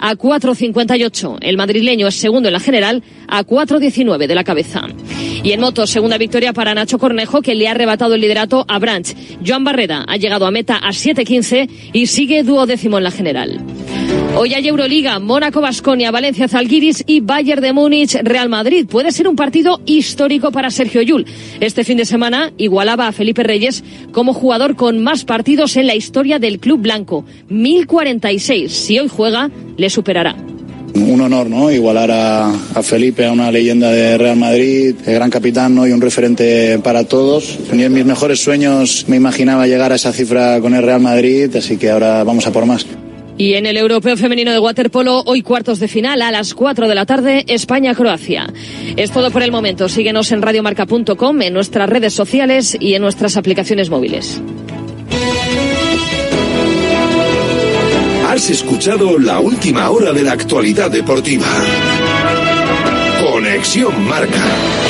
[0.00, 1.38] a 4.58.
[1.40, 4.88] El madrileño es segundo en la general a 4.19 de la cabeza.
[5.44, 8.78] Y en moto, segunda victoria para Nacho Cornejo, que le ha arrebatado el liderato a
[8.78, 9.06] Branch.
[9.46, 13.60] Joan Barreda ha llegado a meta a 7.15 y sigue duodécimo en la general.
[14.36, 18.86] Hoy hay Euroliga, Mónaco, Basconia, Valencia, Zalgiris y Bayern de Múnich, Real Madrid.
[18.88, 21.26] Puede ser un partido histórico para Sergio Yul.
[21.58, 23.82] Este fin de semana igualaba a Felipe Reyes
[24.12, 27.24] como jugador con más partidos en la historia del club blanco.
[27.48, 28.72] 1046.
[28.72, 30.36] Si hoy juega, le superará.
[30.94, 31.70] Un honor, ¿no?
[31.70, 35.86] Igualar a, Felipe, a una leyenda de Real Madrid, el gran capitán, ¿no?
[35.86, 37.58] Y un referente para todos.
[37.72, 41.54] Ni en mis mejores sueños me imaginaba llegar a esa cifra con el Real Madrid,
[41.56, 42.86] así que ahora vamos a por más.
[43.40, 46.94] Y en el Europeo Femenino de Waterpolo, hoy cuartos de final a las 4 de
[46.94, 48.52] la tarde, España-Croacia.
[48.98, 49.88] Es todo por el momento.
[49.88, 54.42] Síguenos en radiomarca.com, en nuestras redes sociales y en nuestras aplicaciones móviles.
[58.28, 61.48] Has escuchado la última hora de la actualidad deportiva.
[63.24, 64.89] Conexión Marca.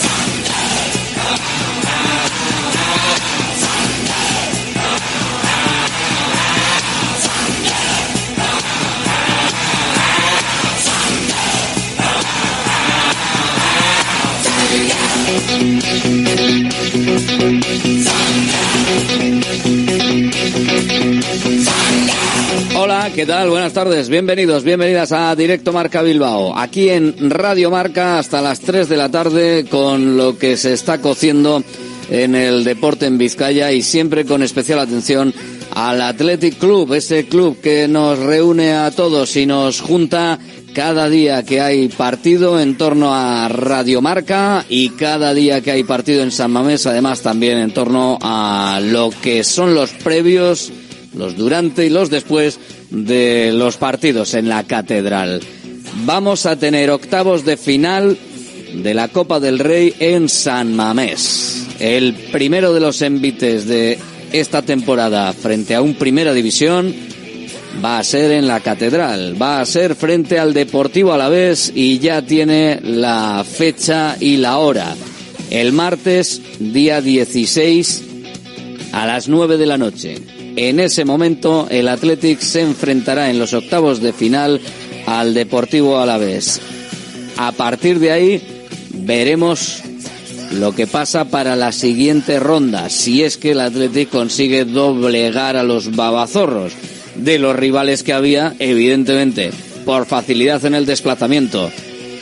[23.15, 23.49] ¿Qué tal?
[23.49, 26.57] Buenas tardes, bienvenidos, bienvenidas a Directo Marca Bilbao.
[26.57, 31.01] Aquí en Radio Marca hasta las 3 de la tarde con lo que se está
[31.01, 31.63] cociendo
[32.09, 35.33] en el deporte en Vizcaya y siempre con especial atención
[35.73, 40.39] al Athletic Club, ese club que nos reúne a todos y nos junta
[40.73, 45.83] cada día que hay partido en torno a Radio Marca y cada día que hay
[45.83, 50.71] partido en San Mamés, además también en torno a lo que son los previos
[51.13, 52.57] los durante y los después
[52.91, 55.41] de los partidos en la catedral.
[56.05, 58.17] Vamos a tener octavos de final
[58.75, 61.67] de la Copa del Rey en San Mamés.
[61.79, 63.97] El primero de los envites de
[64.31, 66.93] esta temporada frente a un Primera División
[67.83, 72.21] va a ser en la Catedral, va a ser frente al Deportivo Alavés y ya
[72.21, 74.95] tiene la fecha y la hora.
[75.49, 78.03] El martes, día 16,
[78.93, 80.40] a las 9 de la noche.
[80.55, 84.59] En ese momento el Athletic se enfrentará en los octavos de final
[85.05, 86.61] al Deportivo Alavés.
[87.37, 88.41] A partir de ahí
[88.93, 89.81] veremos
[90.51, 95.63] lo que pasa para la siguiente ronda, si es que el Athletic consigue doblegar a
[95.63, 96.73] los babazorros
[97.15, 99.51] de los rivales que había, evidentemente,
[99.85, 101.71] por facilidad en el desplazamiento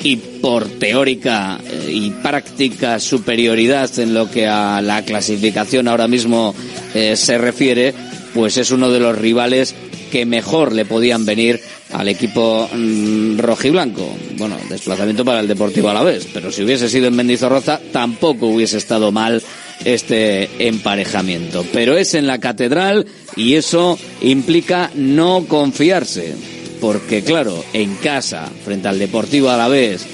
[0.03, 6.55] y por teórica eh, y práctica superioridad en lo que a la clasificación ahora mismo
[6.93, 7.93] eh, se refiere,
[8.33, 9.75] pues es uno de los rivales
[10.11, 11.61] que mejor le podían venir
[11.93, 14.15] al equipo mm, rojiblanco.
[14.37, 18.47] Bueno, desplazamiento para el Deportivo a la vez, pero si hubiese sido en Mendizorroza tampoco
[18.47, 19.41] hubiese estado mal
[19.85, 21.65] este emparejamiento.
[21.71, 23.05] Pero es en la catedral
[23.35, 26.35] y eso implica no confiarse,
[26.81, 30.05] porque claro, en casa, frente al Deportivo a la vez,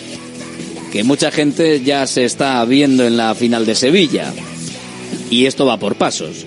[0.92, 4.34] que mucha gente ya se está viendo en la final de Sevilla,
[5.30, 6.46] y esto va por pasos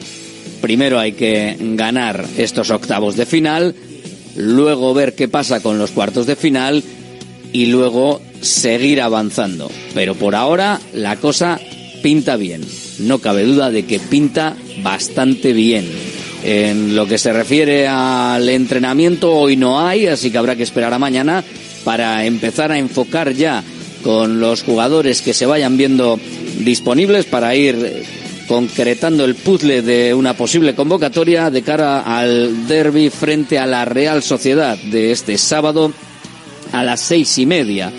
[0.69, 3.75] primero hay que ganar estos octavos de final,
[4.37, 6.85] luego ver qué pasa con los cuartos de final
[7.55, 9.71] y luego seguir avanzando.
[9.95, 11.59] Pero por ahora la cosa
[12.03, 12.61] pinta bien.
[12.99, 15.87] No cabe duda de que pinta bastante bien.
[16.45, 20.93] En lo que se refiere al entrenamiento, hoy no hay, así que habrá que esperar
[20.93, 21.43] a mañana
[21.83, 23.65] para empezar a enfocar ya
[24.03, 26.21] con los jugadores que se vayan viendo
[26.59, 28.05] disponibles para ir
[28.49, 34.23] concretando el puzzle de una posible convocatoria de cara al derby frente a la Real
[34.23, 35.93] Sociedad de este sábado
[36.73, 37.93] a las seis y media.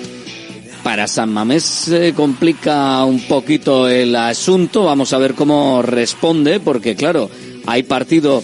[0.84, 6.96] Para San Mamés se complica un poquito el asunto, vamos a ver cómo responde, porque
[6.96, 7.30] claro,
[7.68, 8.42] hay partido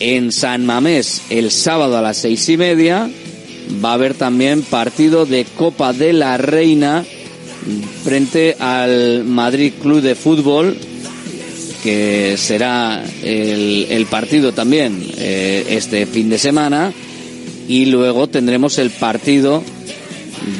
[0.00, 3.08] en San Mamés el sábado a las seis y media,
[3.82, 7.02] va a haber también partido de Copa de la Reina
[8.02, 10.76] frente al Madrid Club de Fútbol
[11.84, 16.94] que será el, partido también eh, este fin de semana
[17.68, 19.62] y luego tendremos el partido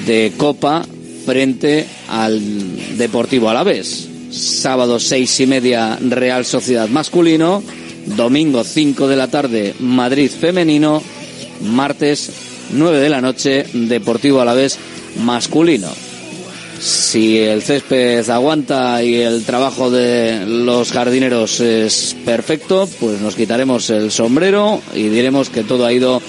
[0.06, 0.84] de Copa
[1.24, 4.06] frente al Deportivo Alavés.
[4.30, 7.62] Sábado seis y media Real Sociedad masculino,
[8.04, 11.02] domingo 5 de la tarde Madrid femenino,
[11.62, 12.32] martes
[12.70, 14.78] 9 de la noche Deportivo Alavés
[15.24, 15.88] masculino
[16.78, 23.90] si el césped aguanta y el trabajo de los jardineros es perfecto, pues nos quitaremos
[23.90, 26.20] el sombrero y diremos que todo ha ido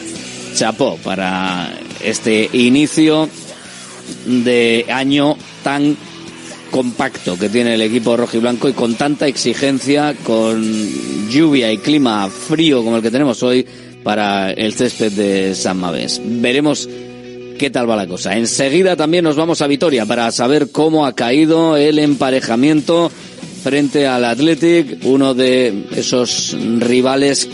[0.55, 3.29] chapó para este inicio
[4.25, 5.97] de año tan
[6.71, 12.83] compacto que tiene el equipo rojiblanco y con tanta exigencia, con lluvia y clima frío
[12.83, 13.65] como el que tenemos hoy
[14.03, 16.21] para el césped de San Mamés.
[16.23, 16.87] Veremos
[17.57, 18.37] qué tal va la cosa.
[18.37, 23.11] Enseguida también nos vamos a Vitoria para saber cómo ha caído el emparejamiento
[23.63, 27.49] frente al Athletic, uno de esos rivales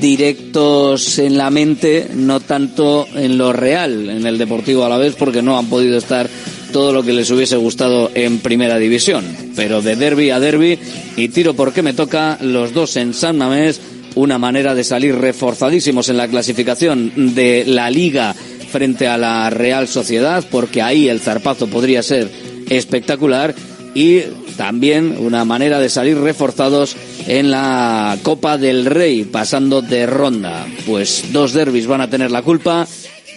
[0.00, 5.14] directos en la mente, no tanto en lo real, en el Deportivo a la vez,
[5.14, 6.28] porque no han podido estar
[6.72, 9.24] todo lo que les hubiese gustado en primera división.
[9.54, 10.78] Pero de derby a derby
[11.16, 13.80] y tiro porque me toca, los dos en San Mamés,
[14.16, 18.34] una manera de salir reforzadísimos en la clasificación de la liga
[18.76, 22.28] frente a la Real Sociedad, porque ahí el zarpazo podría ser
[22.68, 23.54] espectacular
[23.94, 24.20] y
[24.58, 26.94] también una manera de salir reforzados
[27.26, 30.66] en la Copa del Rey, pasando de ronda.
[30.84, 32.86] Pues dos derbis van a tener la culpa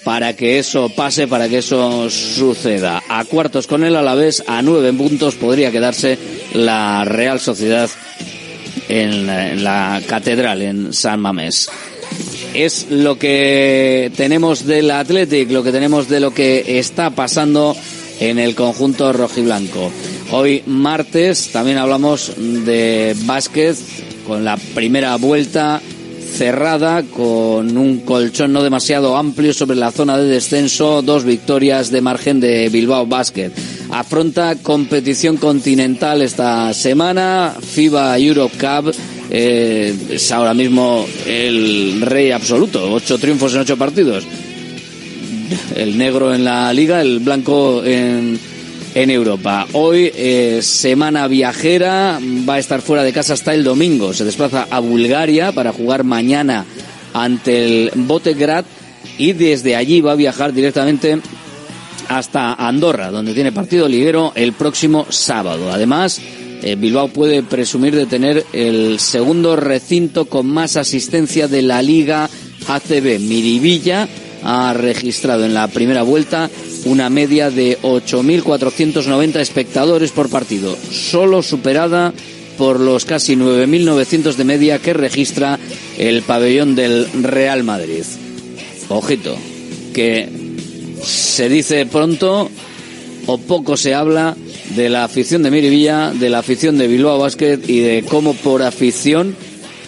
[0.04, 3.02] para que eso pase, para que eso suceda.
[3.08, 6.18] A cuartos con el Alavés, a nueve puntos podría quedarse
[6.54, 7.90] la Real Sociedad
[8.90, 11.70] en la, catedral en San Mamés
[12.54, 17.76] es lo que tenemos del Athletic, lo que tenemos de lo que está pasando
[18.20, 19.92] en el conjunto rojiblanco.
[20.32, 23.78] Hoy martes también hablamos de básquet
[24.28, 25.82] con la primera vuelta
[26.30, 32.02] cerrada con un colchón no demasiado amplio sobre la zona de descenso, dos victorias de
[32.02, 33.52] margen de Bilbao Basket.
[33.92, 38.94] Afronta competición continental esta semana, FIBA Europe Cup
[39.30, 44.26] eh, es ahora mismo el rey absoluto, ocho triunfos en ocho partidos.
[45.76, 48.40] El negro en la liga, el blanco en,
[48.96, 49.68] en Europa.
[49.74, 54.14] Hoy, eh, semana viajera, va a estar fuera de casa hasta el domingo.
[54.14, 56.66] Se desplaza a Bulgaria para jugar mañana
[57.14, 58.66] ante el Botegrad
[59.18, 61.20] y desde allí va a viajar directamente
[62.08, 65.72] hasta Andorra, donde tiene partido liguero el próximo sábado.
[65.72, 66.20] Además,
[66.62, 72.30] eh, Bilbao puede presumir de tener el segundo recinto con más asistencia de la Liga
[72.68, 73.20] ACB.
[73.20, 74.08] Miribilla
[74.44, 76.50] ha registrado en la primera vuelta
[76.86, 82.14] una media de 8.490 espectadores por partido, solo superada
[82.58, 85.60] por los casi 9.900 de media que registra
[85.98, 88.04] el pabellón del Real Madrid.
[88.90, 89.36] Ojito,
[89.94, 90.28] que
[91.02, 92.50] se dice pronto
[93.28, 94.36] o poco se habla
[94.76, 98.64] de la afición de Miribilla, de la afición de Bilbao Basket y de cómo por
[98.64, 99.36] afición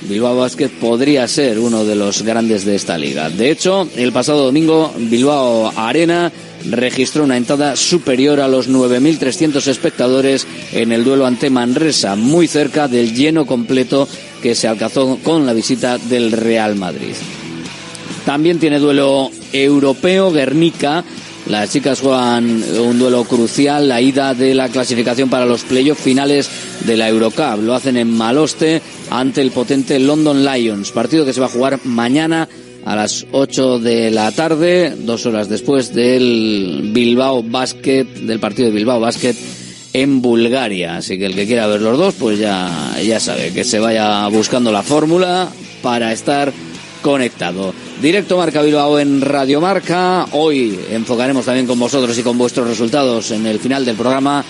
[0.01, 3.29] Bilbao Basket podría ser uno de los grandes de esta liga.
[3.29, 6.31] De hecho, el pasado domingo Bilbao Arena
[6.69, 12.87] registró una entrada superior a los 9.300 espectadores en el duelo ante Manresa, muy cerca
[12.87, 14.07] del lleno completo
[14.41, 17.13] que se alcanzó con la visita del Real Madrid.
[18.25, 21.03] También tiene duelo europeo Guernica
[21.47, 26.49] las chicas juegan un duelo crucial, la ida de la clasificación para los playoffs finales
[26.85, 27.61] de la Eurocup.
[27.61, 30.91] Lo hacen en Maloste ante el potente London Lions.
[30.91, 32.47] Partido que se va a jugar mañana
[32.85, 38.75] a las 8 de la tarde, dos horas después del Bilbao Basket, del partido de
[38.75, 39.35] Bilbao Basket
[39.93, 40.97] en Bulgaria.
[40.97, 44.27] Así que el que quiera ver los dos, pues ya, ya sabe que se vaya
[44.27, 45.49] buscando la fórmula
[45.81, 46.53] para estar
[47.01, 47.73] conectado.
[48.01, 50.27] Directo Marca Bilbao en Radio Marca.
[50.31, 54.43] Hoy enfocaremos también con vosotros y con vuestros resultados en el final del programa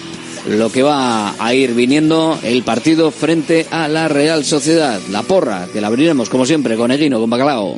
[0.47, 4.99] lo que va a ir viniendo el partido frente a la Real Sociedad.
[5.09, 7.77] La porra, que la abriremos como siempre con Eguino, con Bacalao.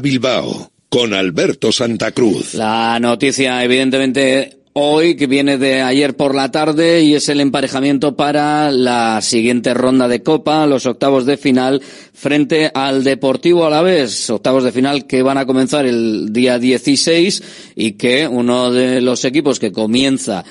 [0.00, 2.54] Bilbao con Alberto Santa Cruz.
[2.54, 8.16] La noticia, evidentemente, hoy, que viene de ayer por la tarde, y es el emparejamiento
[8.16, 11.80] para la siguiente ronda de Copa, los octavos de final,
[12.12, 14.30] frente al Deportivo Alavés.
[14.30, 17.42] Octavos de final que van a comenzar el día 16
[17.76, 20.44] y que uno de los equipos que comienza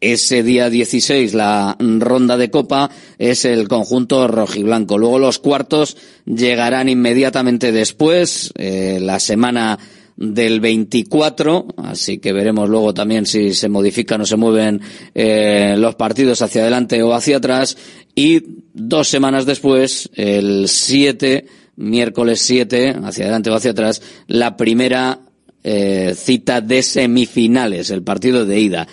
[0.00, 4.98] ese día 16 la ronda de copa es el conjunto rojiblanco.
[4.98, 9.78] Luego los cuartos llegarán inmediatamente después, eh, la semana
[10.16, 14.80] del 24, así que veremos luego también si se modifican o se mueven
[15.14, 17.76] eh, los partidos hacia adelante o hacia atrás
[18.14, 25.20] y dos semanas después, el 7, miércoles 7, hacia adelante o hacia atrás, la primera
[25.62, 28.88] eh, cita de semifinales, el partido de ida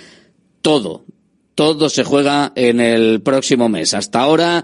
[0.63, 1.03] todo,
[1.53, 3.93] todo se juega en el próximo mes.
[3.93, 4.63] Hasta ahora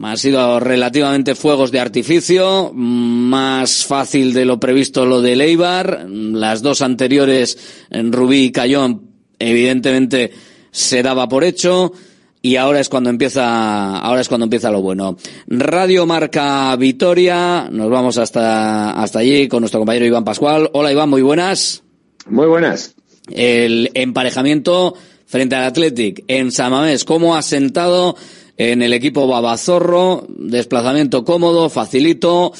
[0.00, 6.62] han sido relativamente fuegos de artificio, más fácil de lo previsto lo de Leibar, las
[6.62, 7.58] dos anteriores
[7.90, 10.30] en Rubí y Cayón, evidentemente
[10.70, 11.92] se daba por hecho
[12.40, 15.16] y ahora es cuando empieza ahora es cuando empieza lo bueno.
[15.48, 20.70] Radio Marca Vitoria, nos vamos hasta hasta allí con nuestro compañero Iván Pascual.
[20.72, 21.82] Hola Iván, muy buenas.
[22.26, 22.94] Muy buenas.
[23.30, 24.94] El emparejamiento
[25.30, 27.04] frente al Athletic en Samamés.
[27.04, 28.16] ¿Cómo ha sentado
[28.56, 30.26] en el equipo Babazorro?
[30.28, 32.52] Desplazamiento cómodo, facilito,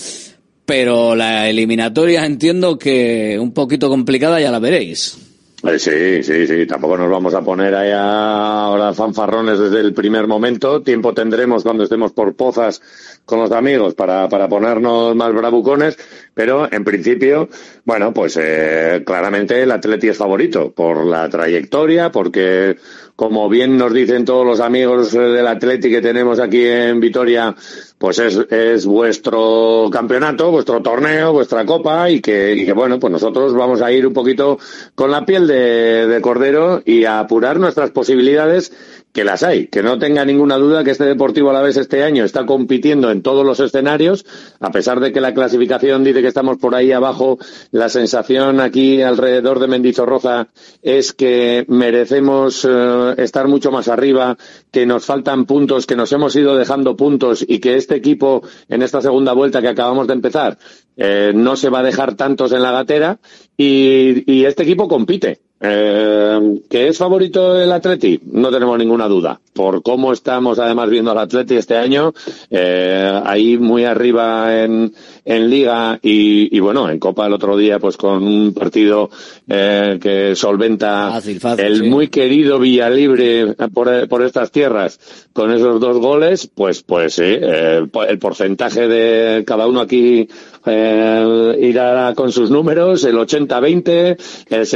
[0.65, 5.19] pero la eliminatoria entiendo que un poquito complicada ya la veréis.
[5.63, 10.27] Eh, sí, sí, sí, tampoco nos vamos a poner ahí ahora fanfarrones desde el primer
[10.27, 10.81] momento.
[10.81, 12.81] Tiempo tendremos cuando estemos por pozas
[13.27, 15.99] con los amigos para, para ponernos más bravucones,
[16.35, 17.49] pero en principio,
[17.85, 22.77] bueno, pues eh, claramente el Atleti es favorito por la trayectoria, porque
[23.21, 27.55] como bien nos dicen todos los amigos del Atleti que tenemos aquí en Vitoria,
[27.99, 33.13] pues es, es vuestro campeonato, vuestro torneo, vuestra copa y que, y que bueno, pues
[33.13, 34.59] nosotros vamos a ir un poquito
[34.95, 38.73] con la piel de, de cordero y a apurar nuestras posibilidades
[39.13, 42.05] que las hay, que no tenga ninguna duda que este Deportivo a la vez este
[42.05, 44.25] año está compitiendo en todos los escenarios,
[44.61, 47.39] a pesar de que la clasificación dice que estamos por ahí abajo,
[47.73, 50.49] la sensación aquí alrededor de Mendizorroza
[50.83, 54.37] es que merecemos eh, estar mucho más arriba,
[54.71, 58.83] que nos faltan puntos, que nos hemos ido dejando puntos y que este equipo en
[58.83, 60.59] esta segunda vuelta que acabamos de empezar
[60.97, 63.19] eh, no se va a dejar tantos en la gatera
[63.57, 65.50] y, y este equipo compite.
[65.63, 68.19] Eh, ¿Que es favorito el Atleti?
[68.33, 69.39] No tenemos ninguna duda.
[69.53, 72.15] Por cómo estamos además viendo al Atleti este año,
[72.51, 77.79] eh, ahí muy arriba en, en Liga y, y, bueno, en Copa el otro día
[77.79, 79.11] pues con un partido
[79.49, 81.89] eh, que solventa Fácil, fácil, el sí.
[81.91, 84.99] muy querido Villalibre por, por estas tierras
[85.33, 90.29] con esos dos goles, pues pues sí, eh, el porcentaje de cada uno aquí
[90.67, 94.17] eh, irá con sus números, el 80-20,
[94.51, 94.67] el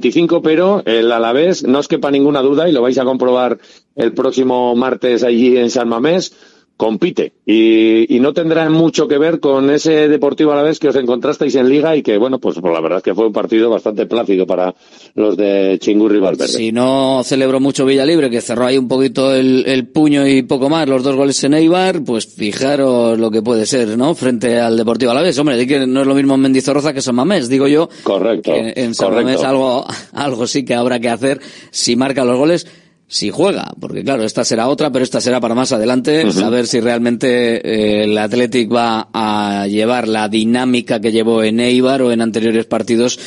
[0.00, 3.58] 75-25, pero el Alavés, no os quepa ninguna duda, y lo vais a comprobar
[3.94, 6.34] el próximo martes allí en San Mamés,
[6.76, 7.32] compite.
[7.46, 11.68] Y, y no tendrá mucho que ver con ese Deportivo Alavés que os encontrasteis en
[11.68, 14.46] Liga y que, bueno, pues, pues la verdad es que fue un partido bastante plácido
[14.46, 14.74] para
[15.16, 16.48] los de Chingurri Valverde.
[16.52, 20.68] Si no celebró mucho Villalibre, que cerró ahí un poquito el, el puño y poco
[20.68, 24.14] más, los dos goles en Eibar, pues fijaros lo que puede ser, ¿no?
[24.16, 25.38] Frente al Deportivo Alavés.
[25.38, 27.88] Hombre, que no es lo mismo en Mendizorroza que San Mamés, digo yo.
[28.02, 28.52] Correcto.
[28.52, 29.26] que en San correcto.
[29.30, 31.40] Mamés algo, algo sí que habrá que hacer
[31.70, 32.66] si marca los goles.
[33.06, 36.32] Si juega, porque claro, esta será otra, pero esta será para más adelante, Ujú.
[36.32, 42.00] saber si realmente eh, el Athletic va a llevar la dinámica que llevó en Eibar
[42.00, 43.20] o en anteriores partidos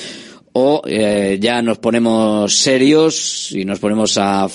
[0.60, 4.48] o eh, ya nos ponemos serios y nos ponemos a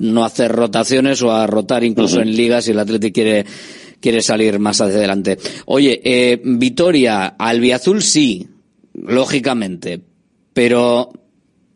[0.00, 3.46] no hacer rotaciones o a rotar incluso en ligas si el Athletic quiere
[4.00, 5.38] quiere salir más hacia adelante.
[5.66, 8.46] Oye, eh, Vitoria, Albiazul sí,
[8.94, 10.00] lógicamente,
[10.52, 11.12] pero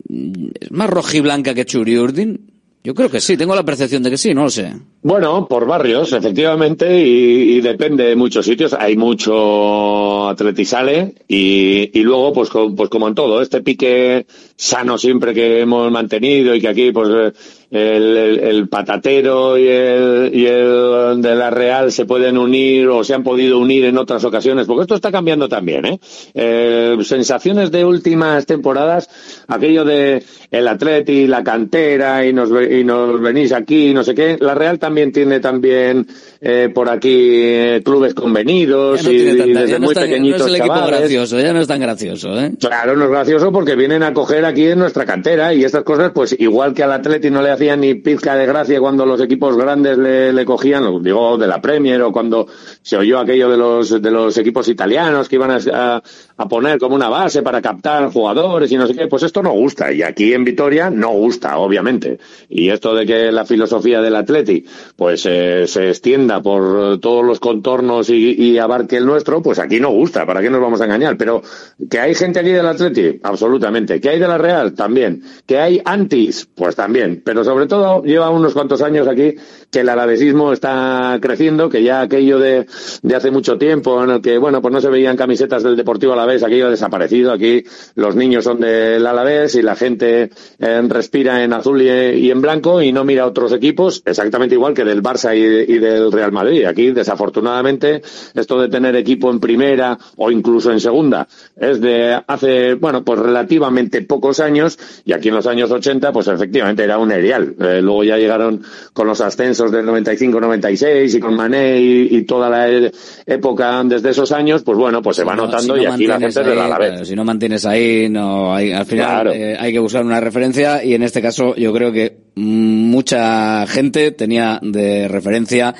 [0.08, 2.47] mm, ¿es más rojiblanca que Churiurdin?
[2.88, 4.72] Yo creo que sí, tengo la percepción de que sí, no lo sé.
[5.02, 8.72] Bueno, por barrios, efectivamente, y, depende de muchos sitios.
[8.72, 14.26] Hay mucho atletisale y, luego, pues, pues como en todo, este pique
[14.60, 17.32] sano siempre que hemos mantenido y que aquí, pues, eh,
[17.70, 23.04] el, el- el patatero y el, y el de la Real se pueden unir o
[23.04, 26.00] se han podido unir en otras ocasiones, porque esto está cambiando también, ¿eh?
[26.34, 29.08] Eh, sensaciones de últimas temporadas,
[29.48, 34.38] aquello de el Atleti, la cantera y nos, y nos venís aquí, no sé qué.
[34.40, 36.06] La Real también tiene también
[36.40, 40.54] eh, por aquí eh, clubes convenidos no y, desde no muy no pequeñitos es el
[40.56, 41.00] equipo chavales.
[41.00, 42.52] gracioso, ya no es tan gracioso, ¿eh?
[42.58, 46.10] Claro, no es gracioso porque vienen a coger aquí en nuestra cantera y estas cosas,
[46.14, 49.56] pues igual que al Atleti no le hacían ni pizca de gracia cuando los equipos
[49.56, 52.46] grandes le, le cogían, digo de la Premier o cuando
[52.82, 56.02] se oyó aquello de los de los equipos italianos que iban a-
[56.38, 59.52] a poner como una base para captar jugadores y no sé qué, pues esto no
[59.52, 62.18] gusta y aquí en Vitoria no gusta, obviamente.
[62.48, 64.64] Y esto de que la filosofía del Atleti
[64.96, 69.80] pues eh, se extienda por todos los contornos y, y abarque el nuestro, pues aquí
[69.80, 71.16] no gusta, ¿para qué nos vamos a engañar?
[71.16, 71.42] Pero
[71.90, 74.00] que hay gente aquí del Atleti, absolutamente.
[74.00, 75.22] Que hay de la Real, también.
[75.46, 77.22] Que hay antis, pues también.
[77.24, 79.34] Pero sobre todo lleva unos cuantos años aquí
[79.70, 82.66] que el alavesismo está creciendo, que ya aquello de,
[83.02, 86.14] de hace mucho tiempo en el que, bueno, pues no se veían camisetas del Deportivo
[86.14, 87.32] Alavés, aquello ha desaparecido.
[87.32, 92.40] Aquí los niños son del Alavés y la gente eh, respira en azul y, en
[92.40, 96.32] blanco y no mira otros equipos, exactamente igual que del Barça y, y del Real
[96.32, 96.64] Madrid.
[96.64, 98.02] Aquí, desafortunadamente,
[98.34, 103.18] esto de tener equipo en primera o incluso en segunda es de hace, bueno, pues
[103.18, 107.54] relativamente pocos años y aquí en los años 80, pues efectivamente era un erial.
[107.58, 112.48] Eh, luego ya llegaron con los ascensos del 95-96 y con Mané y, y toda
[112.48, 112.90] la e-
[113.26, 116.06] época desde esos años, pues bueno, pues se va no- notando si no y aquí
[116.06, 116.88] la gente es del ahí, Alavés.
[116.90, 119.32] claro, si no mantienes ahí, no hay, al final Claro.
[119.32, 124.10] eh, hay que buscar una referencia y en este caso yo creo que mucha gente
[124.12, 125.74] tenía de referencia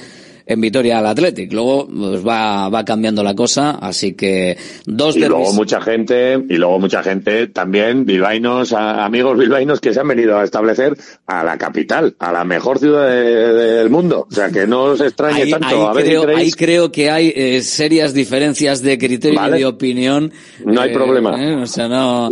[0.48, 1.52] en Vitoria al Athletic.
[1.52, 4.56] Luego pues va, va cambiando la cosa, así que
[4.87, 9.92] dos y luego mucha gente y luego mucha gente también bilbaínos a- amigos bilbaínos que
[9.92, 14.26] se han venido a establecer a la capital a la mejor ciudad de- del mundo
[14.30, 17.11] o sea que no os extrañe Ahí, tanto ahí a ver creo, ahí creo que
[17.11, 19.56] hay eh, serias diferencias de criterio Vale.
[19.56, 20.32] y de opinión.
[20.64, 21.42] No hay Eh, problema.
[21.42, 22.30] eh, o sea, no.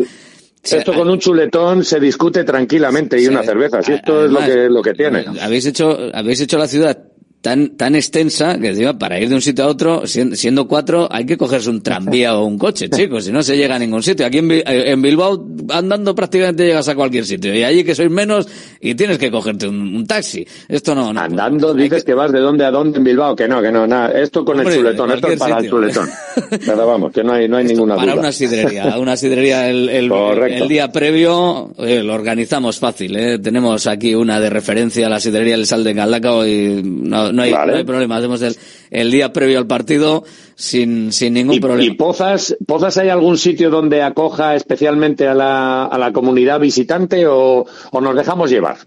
[0.62, 3.82] Esto con un chuletón se discute tranquilamente y una cerveza.
[3.82, 5.24] Si esto es lo que, lo que tiene.
[5.40, 6.98] Habéis hecho, habéis hecho la ciudad
[7.46, 11.24] tan, tan extensa que digo, para ir de un sitio a otro, siendo, cuatro, hay
[11.24, 14.26] que cogerse un tranvía o un coche, chicos, si no se llega a ningún sitio.
[14.26, 17.54] Aquí en, Bilbao, andando prácticamente llegas a cualquier sitio.
[17.54, 18.48] Y allí que sois menos
[18.80, 20.44] y tienes que cogerte un, taxi.
[20.66, 22.14] Esto no, no Andando dices que...
[22.14, 24.10] vas de dónde a dónde en Bilbao, que no, que no, nada.
[24.20, 26.08] Esto con el chuletón, esto es para el chuletón.
[26.66, 28.14] Pero vamos, que no hay, no hay ninguna para duda.
[28.14, 33.38] Para una sidrería, una sidrería el, el, el día previo eh, lo organizamos fácil, eh.
[33.38, 37.52] Tenemos aquí una de referencia, la sidrería El Sal de Galdacao y no, no hay,
[37.52, 38.16] no hay problema.
[38.16, 38.56] Hacemos el,
[38.90, 40.24] el día previo al partido
[40.56, 41.92] sin, sin ningún problema.
[41.92, 47.26] ¿Y Pozas, Pozas hay algún sitio donde acoja especialmente a la, a la comunidad visitante
[47.26, 48.78] o, o nos dejamos llevar?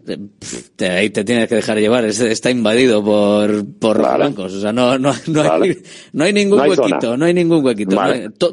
[0.75, 4.73] Te, ahí te tienes que dejar llevar, está invadido por, por los blancos, o sea,
[4.73, 5.77] no, no, no, hay,
[6.13, 7.97] no hay ningún huequito, no hay ningún huequito,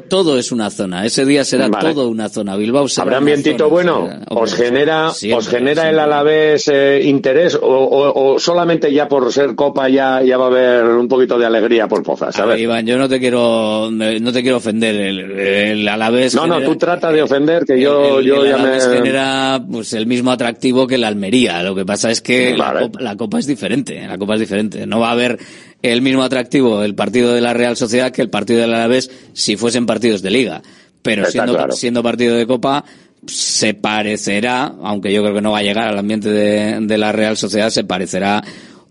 [0.07, 4.07] todo es una zona, ese día será todo una zona, Bilbao será ¿Habrá ambientito bueno?
[4.29, 9.55] ¿Os genera, os genera el Alavés eh, interés o, o, o, solamente ya por ser
[9.55, 12.35] Copa ya, ya va a haber un poquito de alegría por Pozas?
[12.35, 12.59] ¿sabes?
[12.59, 14.95] Iván, yo no te quiero, no te quiero ofender.
[14.95, 16.35] El, el Alavés.
[16.35, 18.79] No, no, tú trata de ofender que yo, yo ya me.
[18.79, 21.63] genera, pues, el mismo atractivo que la Almería.
[21.63, 24.05] Lo que pasa es que la, copa, es diferente.
[24.07, 24.85] La Copa es diferente.
[24.85, 25.37] No va a haber
[25.81, 29.57] el mismo atractivo el partido de la Real Sociedad que el partido del Alavés si
[29.57, 30.61] fuesen partidos de Liga.
[31.01, 32.83] Pero siendo, siendo partido de Copa,
[33.25, 37.11] se parecerá, aunque yo creo que no va a llegar al ambiente de, de la
[37.11, 38.43] Real Sociedad, se parecerá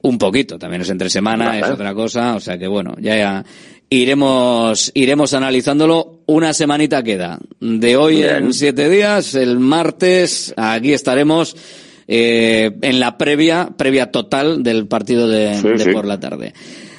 [0.07, 0.59] un poquito.
[0.59, 2.37] También es entre semana, es otra cosa.
[2.37, 3.45] O sea que bueno, ya, ya
[3.91, 6.21] iremos, iremos analizándolo.
[6.27, 7.39] Una semanita queda.
[7.61, 11.57] De hoy en siete días, el martes, aquí estaremos.
[12.09, 16.55] Eh, en la previa, previa total del partido de, por la tarde.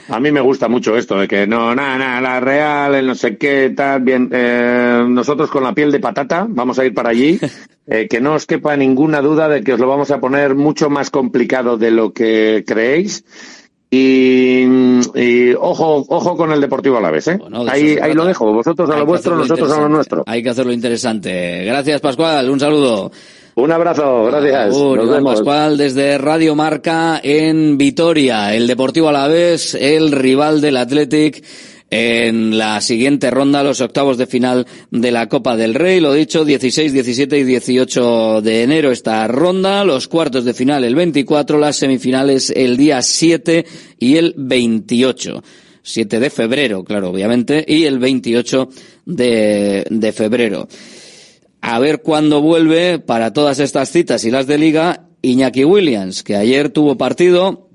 [0.10, 3.16] A mí me gusta mucho esto de que no, nada, nada, la Real, el no
[3.16, 7.10] sé qué, tal, bien, eh, nosotros con la piel de patata vamos a ir para
[7.10, 7.40] allí,
[7.88, 10.90] eh, que no os quepa ninguna duda de que os lo vamos a poner mucho
[10.90, 13.24] más complicado de lo que creéis
[13.90, 14.66] y,
[15.16, 17.40] y, ojo, ojo con el Deportivo a la vez, ¿eh?
[17.70, 18.52] ahí, ahí lo dejo.
[18.52, 20.24] Vosotros a lo vuestro, nosotros a lo nuestro.
[20.28, 21.64] Hay que hacerlo interesante.
[21.64, 22.50] Gracias, Pascual.
[22.50, 23.12] Un saludo.
[23.58, 24.70] Un abrazo, gracias.
[24.70, 25.34] Nos vemos.
[25.34, 28.54] Pascual desde Radio Marca en Vitoria.
[28.54, 31.44] El Deportivo a la vez, el rival del Athletic
[31.90, 36.00] en la siguiente ronda, los octavos de final de la Copa del Rey.
[36.00, 40.94] Lo dicho, 16, 17 y 18 de enero esta ronda, los cuartos de final el
[40.94, 43.66] 24, las semifinales el día 7
[43.98, 45.44] y el 28.
[45.82, 48.70] 7 de febrero, claro, obviamente, y el 28
[49.06, 50.68] de, de febrero.
[51.62, 56.36] A ver cuándo vuelve para todas estas citas y las de liga Iñaki Williams, que
[56.36, 57.68] ayer tuvo partido,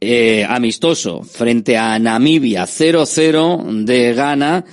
[0.00, 4.64] eh, amistoso frente a Namibia 0-0 de Ghana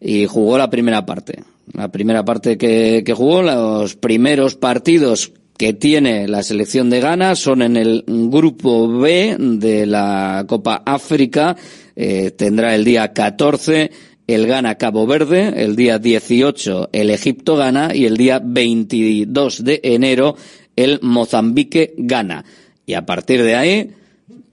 [0.00, 1.42] y jugó la primera parte.
[1.72, 7.62] La primera parte que, jugó, los primeros partidos que tiene la selección de Ghana son
[7.62, 11.56] en el grupo B de la Copa África.
[11.94, 13.90] Eh, tendrá el día 14
[14.32, 19.80] el Ghana Cabo Verde, el día 18 el Egipto Ghana y el día 22 de
[19.82, 20.36] enero
[20.76, 22.44] el Mozambique Ghana.
[22.86, 23.90] Y a partir de ahí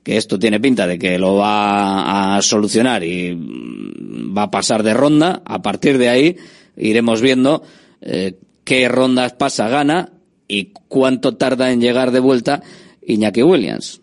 [0.03, 4.93] que esto tiene pinta de que lo va a solucionar y va a pasar de
[4.93, 6.37] ronda, a partir de ahí
[6.77, 7.63] iremos viendo
[8.01, 10.11] eh, qué rondas pasa gana
[10.47, 12.63] y cuánto tarda en llegar de vuelta
[13.05, 14.01] Iñaki Williams.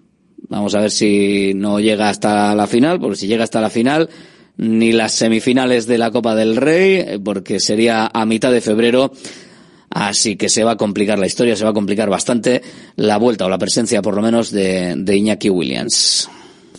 [0.49, 4.09] Vamos a ver si no llega hasta la final, porque si llega hasta la final,
[4.57, 9.13] ni las semifinales de la Copa del Rey, porque sería a mitad de febrero
[9.91, 12.61] Así que se va a complicar la historia, se va a complicar bastante
[12.97, 16.29] la vuelta o la presencia, por lo menos, de, de Iñaki Williams.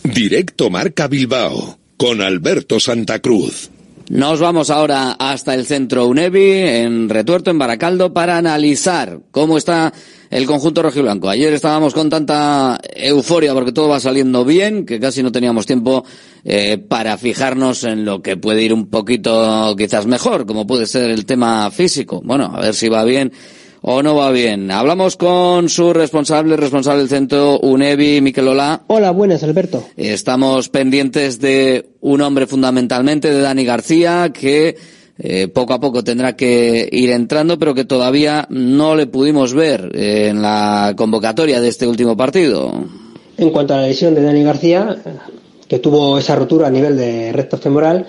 [0.04, 3.70] Directo Marca Bilbao con Alberto Santa Cruz.
[4.08, 9.92] Nos vamos ahora hasta el centro UNEVI, en Retuerto, en Baracaldo, para analizar cómo está
[10.30, 11.28] el conjunto rojiblanco.
[11.28, 16.04] Ayer estábamos con tanta euforia porque todo va saliendo bien, que casi no teníamos tiempo
[16.44, 21.10] eh, para fijarnos en lo que puede ir un poquito quizás mejor, como puede ser
[21.10, 22.20] el tema físico.
[22.24, 23.32] Bueno, a ver si va bien
[23.82, 24.70] o no va bien.
[24.70, 28.82] Hablamos con su responsable, responsable del centro UNEVI, Miquel Ola.
[28.88, 29.84] Hola, buenas, Alberto.
[29.96, 34.76] Estamos pendientes de un hombre fundamentalmente, de Dani García, que
[35.18, 39.90] eh, poco a poco tendrá que ir entrando, pero que todavía no le pudimos ver
[39.94, 42.72] en la convocatoria de este último partido.
[43.36, 44.96] En cuanto a la lesión de Dani García,
[45.68, 48.06] que tuvo esa rotura a nivel de recto femoral,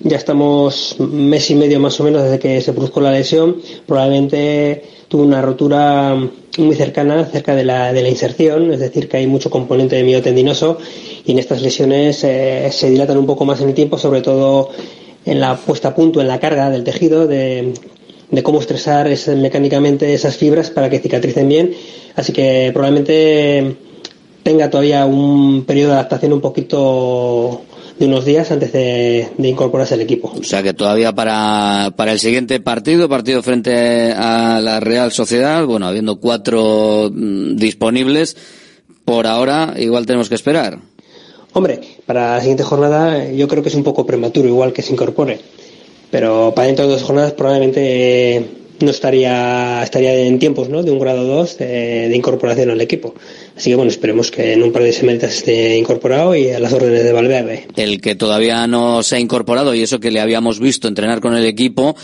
[0.00, 3.56] ya estamos mes y medio más o menos desde que se produjo la lesión.
[3.86, 6.14] Probablemente tuvo una rotura
[6.58, 10.04] muy cercana, cerca de la, de la inserción, es decir, que hay mucho componente de
[10.04, 10.78] miotendinoso
[11.24, 14.70] y en estas lesiones eh, se dilatan un poco más en el tiempo, sobre todo
[15.26, 17.74] en la puesta a punto, en la carga del tejido, de,
[18.30, 21.74] de cómo estresar es, mecánicamente esas fibras para que cicatricen bien.
[22.14, 23.76] Así que probablemente
[24.42, 27.62] tenga todavía un periodo de adaptación un poquito
[27.98, 30.32] de unos días antes de, incorporarse al equipo.
[30.38, 35.64] O sea que todavía para, para el siguiente partido, partido frente a la Real Sociedad,
[35.64, 38.36] bueno, habiendo cuatro mm, disponibles,
[39.04, 40.78] por ahora igual tenemos que esperar.
[41.56, 44.92] Hombre, para la siguiente jornada yo creo que es un poco prematuro, igual que se
[44.92, 45.40] incorpore.
[46.10, 48.44] Pero para dentro de dos jornadas probablemente
[48.80, 50.82] no estaría, estaría en tiempos ¿no?
[50.82, 53.14] de un grado 2 de, incorporación al equipo.
[53.56, 56.74] Así que bueno, esperemos que en un par de semanas esté incorporado y a las
[56.74, 57.66] órdenes de Valverde.
[57.74, 61.34] El que todavía no se ha incorporado y eso que le habíamos visto entrenar con
[61.34, 61.96] el equipo,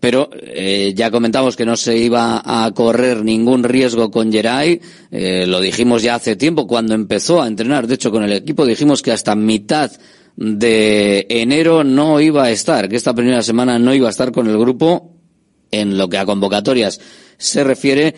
[0.00, 5.44] pero eh, ya comentamos que no se iba a correr ningún riesgo con Geray, eh,
[5.46, 9.02] lo dijimos ya hace tiempo cuando empezó a entrenar, de hecho con el equipo dijimos
[9.02, 9.92] que hasta mitad
[10.36, 14.48] de enero no iba a estar, que esta primera semana no iba a estar con
[14.48, 15.12] el grupo
[15.70, 17.00] en lo que a convocatorias
[17.36, 18.14] se refiere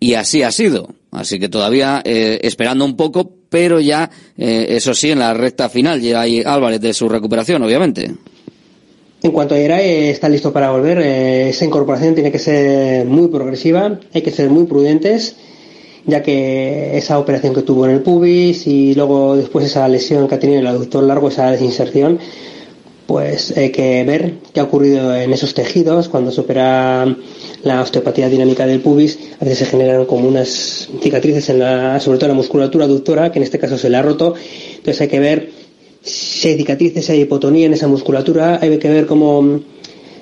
[0.00, 0.88] y así ha sido.
[1.10, 5.68] Así que todavía eh, esperando un poco, pero ya, eh, eso sí, en la recta
[5.68, 8.14] final ahí Álvarez de su recuperación, obviamente.
[9.22, 10.98] En cuanto a Irai, está listo para volver.
[10.98, 15.36] Eh, esa incorporación tiene que ser muy progresiva, hay que ser muy prudentes,
[16.04, 20.34] ya que esa operación que tuvo en el pubis y luego después esa lesión que
[20.34, 22.18] ha tenido en el aductor largo, esa desinserción,
[23.06, 27.16] pues hay que ver qué ha ocurrido en esos tejidos cuando se opera
[27.62, 32.18] la osteopatía dinámica del pubis, a veces se generan como unas cicatrices en la, sobre
[32.18, 34.34] todo en la musculatura aductora, que en este caso se le ha roto.
[34.76, 35.50] Entonces hay que ver
[36.06, 39.60] si hay hipotonía en esa musculatura, hay que ver cómo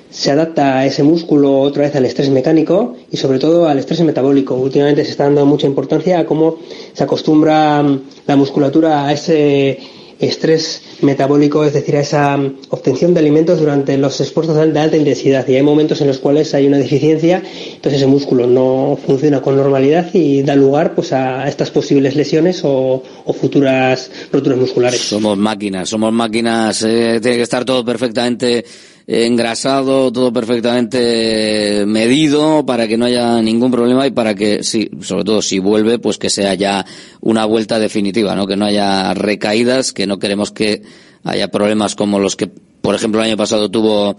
[0.09, 4.55] se adapta ese músculo otra vez al estrés mecánico y sobre todo al estrés metabólico.
[4.55, 6.57] Últimamente se está dando mucha importancia a cómo
[6.93, 7.83] se acostumbra
[8.25, 9.77] la musculatura a ese
[10.19, 15.47] estrés metabólico, es decir, a esa obtención de alimentos durante los esfuerzos de alta intensidad.
[15.47, 17.41] Y hay momentos en los cuales hay una deficiencia,
[17.75, 22.61] entonces ese músculo no funciona con normalidad y da lugar pues a estas posibles lesiones
[22.63, 23.03] o,
[23.39, 25.01] futuras roturas musculares.
[25.01, 28.63] Somos máquinas, somos máquinas, eh, tiene que estar todo perfectamente
[29.07, 35.23] engrasado, todo perfectamente medido para que no haya ningún problema y para que, sí, sobre
[35.23, 36.85] todo si vuelve, pues que sea ya
[37.21, 38.47] una vuelta definitiva, ¿no?
[38.47, 40.81] Que no haya recaídas, que no queremos que
[41.23, 44.15] haya problemas como los que, por ejemplo, el año pasado tuvo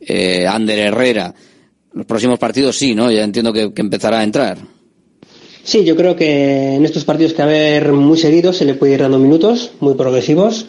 [0.00, 1.34] eh, Ander Herrera.
[1.92, 3.10] Los próximos partidos sí, ¿no?
[3.10, 4.58] Ya entiendo que, empezará a entrar.
[5.62, 8.94] Sí, yo creo que en estos partidos que a ver muy seguidos se le puede
[8.94, 10.66] ir dando minutos, muy progresivos.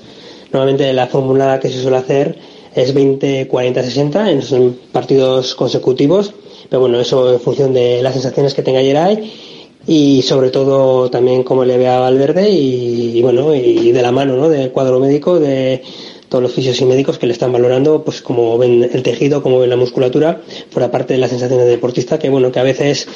[0.52, 2.38] Normalmente la fórmula que se suele hacer
[2.82, 6.34] es 20, 40, 60 en esos partidos consecutivos.
[6.70, 9.32] Pero bueno, eso en función de las sensaciones que tenga Geray
[9.88, 14.36] y sobre todo también cómo le vea a Valverde y, bueno, y de la mano
[14.36, 14.50] ¿no?
[14.50, 15.82] del cuadro médico, de
[16.28, 19.60] todos los fisios y médicos que le están valorando, pues como ven el tejido, como
[19.60, 20.42] ven la musculatura,
[20.74, 23.08] por parte de las sensaciones de deportista, que bueno, que a veces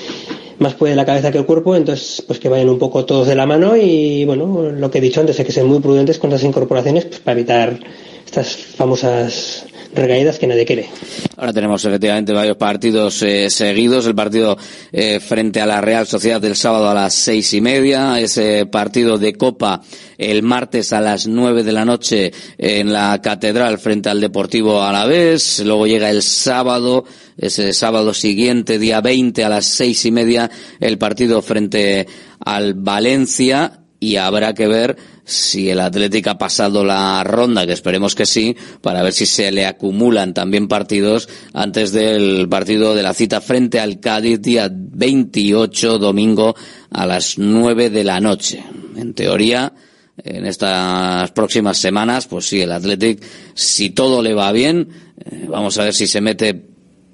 [0.59, 3.35] más puede la cabeza que el cuerpo, entonces pues que vayan un poco todos de
[3.35, 6.29] la mano y bueno, lo que he dicho antes, hay que ser muy prudentes con
[6.29, 7.79] las incorporaciones pues, para evitar
[8.25, 10.89] estas famosas recaídas que nadie quiere.
[11.37, 14.05] Ahora tenemos efectivamente varios partidos eh, seguidos.
[14.05, 14.57] El partido
[14.91, 18.19] eh, frente a la Real Sociedad del sábado a las seis y media.
[18.19, 19.81] Ese partido de Copa
[20.17, 25.61] el martes a las nueve de la noche en la Catedral frente al Deportivo Alavés.
[25.65, 27.05] Luego llega el sábado,
[27.37, 32.07] ese sábado siguiente, día 20 a las seis y media, el partido frente
[32.39, 38.15] al Valencia y habrá que ver si el Atlético ha pasado la ronda, que esperemos
[38.15, 43.13] que sí, para ver si se le acumulan también partidos antes del partido de la
[43.13, 46.55] cita frente al Cádiz día 28 domingo
[46.89, 48.63] a las 9 de la noche.
[48.97, 49.71] En teoría,
[50.17, 54.89] en estas próximas semanas, pues sí, el Athletic, si todo le va bien,
[55.23, 56.71] eh, vamos a ver si se mete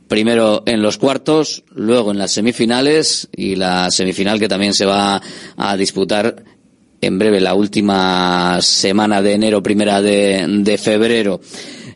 [0.08, 5.22] primero en los cuartos, luego en las semifinales y la semifinal que también se va
[5.58, 6.57] a disputar
[7.02, 11.40] en breve, la última semana de enero, primera de, febrero.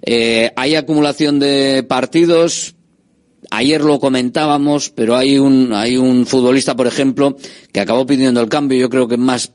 [0.03, 2.75] Eh, hay acumulación de partidos.
[3.49, 7.35] Ayer lo comentábamos, pero hay un, hay un futbolista, por ejemplo,
[7.71, 8.79] que acabó pidiendo el cambio.
[8.79, 9.51] Yo creo que más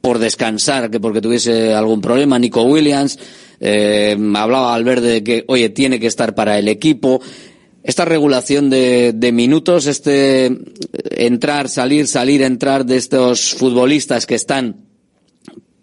[0.00, 2.38] por descansar que porque tuviese algún problema.
[2.38, 3.18] Nico Williams
[3.60, 7.20] eh, hablaba al de que, oye, tiene que estar para el equipo
[7.82, 10.50] esta regulación de, minutos, este
[11.10, 14.76] entrar, salir, salir, entrar de estos futbolistas que están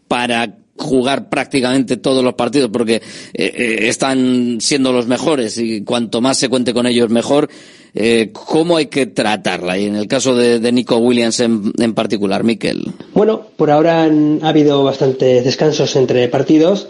[0.07, 3.01] para jugar prácticamente todos los partidos porque eh,
[3.33, 7.49] eh, están siendo los mejores y cuanto más se cuente con ellos mejor.
[7.97, 9.77] Eh, ¿Cómo hay que tratarla?
[9.77, 12.91] Y en el caso de, de Nico Williams en, en, particular, Miquel.
[13.13, 16.89] Bueno, por ahora han, ha habido bastantes descansos entre partidos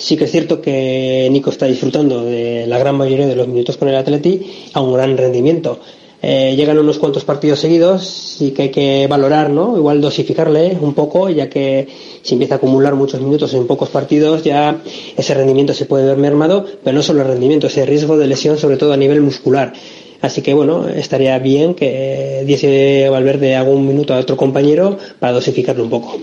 [0.00, 3.76] Sí que es cierto que Nico está disfrutando de la gran mayoría de los minutos
[3.76, 4.40] con el Atleti
[4.72, 5.78] a un gran rendimiento.
[6.22, 9.76] Eh, llegan unos cuantos partidos seguidos y que hay que valorar, ¿no?
[9.76, 11.86] Igual dosificarle un poco, ya que
[12.22, 14.80] si empieza a acumular muchos minutos en pocos partidos, ya
[15.18, 18.56] ese rendimiento se puede ver mermado, pero no solo el rendimiento, ese riesgo de lesión,
[18.56, 19.74] sobre todo a nivel muscular.
[20.22, 25.84] Así que bueno, estaría bien que diese Valverde algún minuto a otro compañero para dosificarlo
[25.84, 26.18] un poco.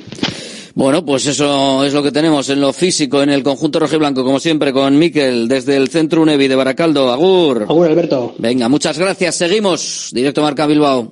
[0.78, 4.40] Bueno, pues eso es lo que tenemos en lo físico en el conjunto rojiblanco, como
[4.40, 7.12] siempre, con Miquel desde el Centro Unevi de Baracaldo.
[7.12, 7.64] Agur.
[7.64, 8.36] Agur, Alberto.
[8.38, 9.34] Venga, muchas gracias.
[9.34, 10.12] Seguimos.
[10.14, 11.12] Directo Marca Bilbao.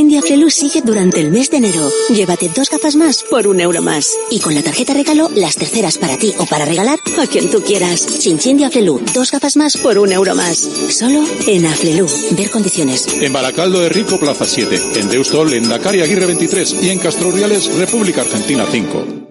[0.09, 1.89] De Aflelu sigue durante el mes de enero.
[2.09, 4.09] Llévate dos gafas más por un euro más.
[4.29, 7.61] Y con la tarjeta regalo, las terceras para ti o para regalar a quien tú
[7.61, 8.05] quieras.
[8.19, 10.57] Chin de Aflelu, dos gafas más por un euro más.
[10.89, 12.07] Solo en Aflelu.
[12.31, 13.07] Ver condiciones.
[13.19, 14.99] En Baracaldo de Rico, Plaza 7.
[14.99, 16.77] En Deustol, en Dakar Aguirre 23.
[16.81, 19.30] Y en Castro Reales, República Argentina 5.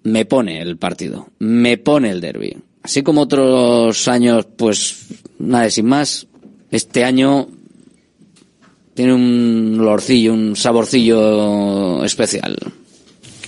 [0.04, 2.56] Me pone el partido, me pone el derby.
[2.84, 5.06] Así como otros años, pues
[5.40, 6.28] nada, sin más,
[6.70, 7.48] este año
[8.96, 12.56] tiene un olorcillo, un saborcillo especial.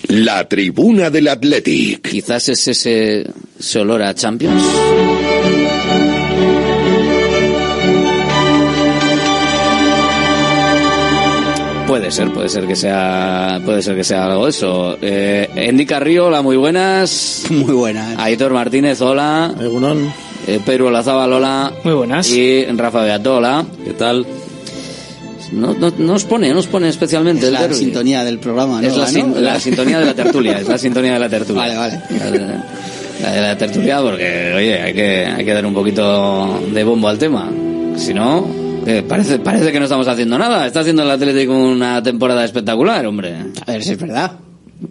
[0.07, 2.07] La tribuna del Athletic.
[2.07, 3.25] Quizás es ese,
[3.59, 4.63] ese olor a Champions.
[11.87, 14.97] Puede ser, puede ser que sea, puede ser que sea algo de eso.
[15.01, 17.45] Eh, Endy Carrillo, hola, muy buenas.
[17.49, 18.15] Muy buenas.
[18.19, 19.51] Aitor Martínez, hola.
[19.59, 20.13] Egunon.
[20.45, 21.73] Eh, Pedro Olazábal, hola.
[21.83, 22.29] Muy buenas.
[22.29, 23.65] Y Rafa Beato, hola.
[23.83, 24.27] ¿Qué tal?
[25.51, 28.87] No, no, no os pone, no os pone especialmente es la sintonía del programa, ¿no?
[28.87, 29.39] Es la, sin, ¿no?
[29.39, 31.61] la sintonía de la tertulia, es la sintonía de la tertulia.
[31.61, 32.01] Vale, vale.
[32.19, 36.83] La, la de la tertulia porque, oye, hay que, hay que dar un poquito de
[36.83, 37.49] bombo al tema.
[37.97, 38.47] Si no,
[38.85, 40.65] eh, parece, parece que no estamos haciendo nada.
[40.67, 43.35] Está haciendo el Atlético una temporada espectacular, hombre.
[43.65, 44.33] A ver si es verdad.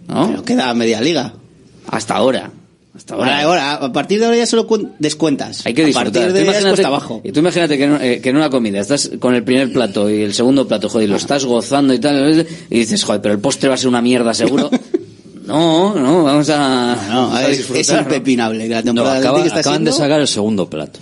[0.07, 0.27] ¿No?
[0.27, 1.33] Pero queda media liga.
[1.87, 2.51] Hasta ahora.
[2.95, 3.73] Hasta ahora.
[3.75, 5.65] A partir de ahora ya solo cuen- descuentas.
[5.65, 6.23] Hay que A disfrutar.
[6.23, 7.21] partir de ahora cuesta abajo.
[7.23, 10.09] Y tú imagínate que en, eh, que en una comida estás con el primer plato
[10.09, 13.33] y el segundo plato, joder, y lo estás gozando y tal, y dices, joder, pero
[13.35, 14.69] el postre va a ser una mierda seguro.
[15.45, 17.99] no, no, vamos a, No, a es, disfrutar, es ¿no?
[17.99, 20.99] impepinable que la No, temporada del acaba- Atlético está acaban de sacar el segundo plato.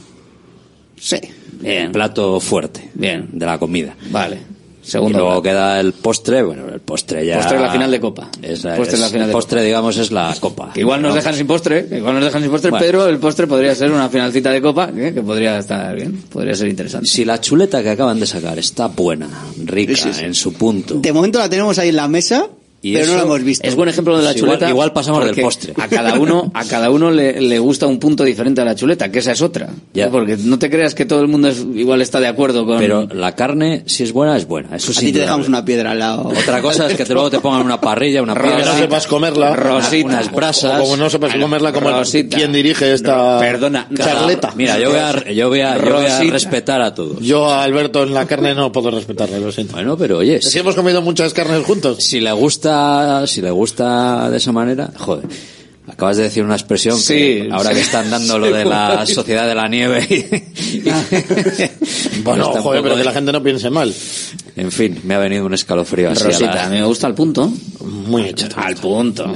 [0.99, 1.17] Sí.
[1.59, 2.91] Bien, Plato fuerte.
[2.93, 3.29] Bien.
[3.33, 3.95] De la comida.
[4.11, 4.39] vale.
[4.88, 5.43] Y Segundo luego plato.
[5.43, 7.35] queda el postre, bueno, el postre ya...
[7.39, 8.29] Postre la final de Copa.
[8.41, 10.71] Es la- Postre es- la final el de postre, digamos, es la copa.
[10.73, 12.85] Que igual nos dejan sin postre, que igual nos dejan sin postre, Bueno.
[12.85, 15.11] pero el postre podría ser una finalcita de copa, ¿eh?
[15.13, 17.05] que podría estar bien, podría ser interesante.
[17.07, 19.27] Si la chuleta que acaban de sacar está buena,
[19.65, 20.23] rica, Sí, sí, sí.
[20.25, 22.47] en su punto, De momento la tenemos ahí en la mesa,
[22.82, 23.67] Y pero no la hemos visto.
[23.67, 24.69] Es buen ejemplo de la igual- chuleta.
[24.69, 25.73] igual pasamos del postre.
[25.78, 29.11] A cada uno, a cada uno le, le gusta un punto diferente a la chuleta,
[29.11, 29.69] que esa es otra.
[29.93, 30.09] Ya.
[30.11, 32.78] Porque no te creas que todo el mundo es, igual está de acuerdo con.
[32.78, 34.75] pero la carne, si es buena, es buena.
[34.75, 35.07] Eso A sí.
[35.07, 36.28] ti te dejamos una piedra al lado.
[36.30, 39.07] Otra cosa es que te- luego te pongan una parrilla, una Que no piedra, sepas
[39.07, 39.55] comerla.
[39.55, 40.05] Rosita.
[40.07, 40.80] unas brasas.
[40.80, 42.38] O como no sepas comerla, como Rosita.
[42.38, 44.53] quien dirige esta Perdona, charleta.
[44.55, 46.32] Mira, yo voy a, yo voy a, yo voy a Rosita.
[46.34, 47.19] respetar a todos.
[47.21, 49.73] Yo a Alberto en la carne no puedo respetarle, lo siento.
[49.73, 52.03] Bueno, pero oye, Si hemos comido muchas carnes juntos.
[52.03, 52.66] si le gusta,
[53.26, 55.57] si le gusta de esa manera, joder.
[55.88, 57.75] Acabas de decir una expresión Sí, que ahora sí.
[57.75, 60.15] que están dando lo de la sociedad de la nieve y,
[60.79, 60.83] y-
[62.23, 63.93] Bueno, un joder, pero que la gente no piense mal.
[64.55, 67.07] En fin, me ha venido un escalofrío así a Rosita, la- a mí me gusta
[67.07, 67.51] el punto.
[67.83, 68.47] Muy hecha.
[68.55, 69.31] Al punto.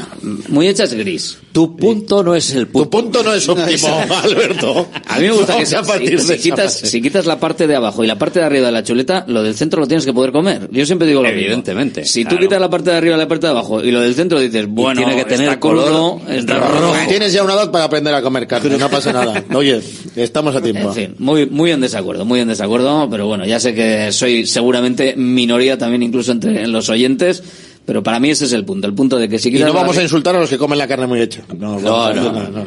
[0.50, 1.38] Muy hecha es gris.
[1.54, 2.90] Tu punto no es el Tu punto.
[2.90, 3.88] punto no es óptimo,
[4.24, 4.88] Alberto.
[5.08, 7.68] A mí me gusta que Vamos a si, partir si quitas, si quitas la parte
[7.68, 10.06] de abajo y la parte de arriba de la chuleta, lo del centro lo tienes
[10.06, 10.68] que poder comer.
[10.72, 11.42] Yo siempre digo lo mismo.
[11.44, 12.42] Evidentemente, Si tú claro.
[12.44, 14.66] quitas la parte de arriba y la parte de abajo y lo del centro dices,
[14.68, 16.94] bueno, tiene que tener color está rojo.
[17.08, 19.44] Tienes ya una edad para aprender a comer carne, no pasa nada.
[19.54, 19.82] Oye,
[20.16, 20.90] estamos a tiempo.
[20.90, 24.46] En fin, muy, muy en desacuerdo, muy en desacuerdo, pero bueno, ya sé que soy
[24.46, 27.44] seguramente minoría también incluso entre los oyentes,
[27.86, 29.72] pero para mí ese es el punto, el punto de que si Y no la-
[29.72, 31.42] vamos a insultar a los que comen la carne muy hecha.
[31.58, 32.66] No, No, no, no.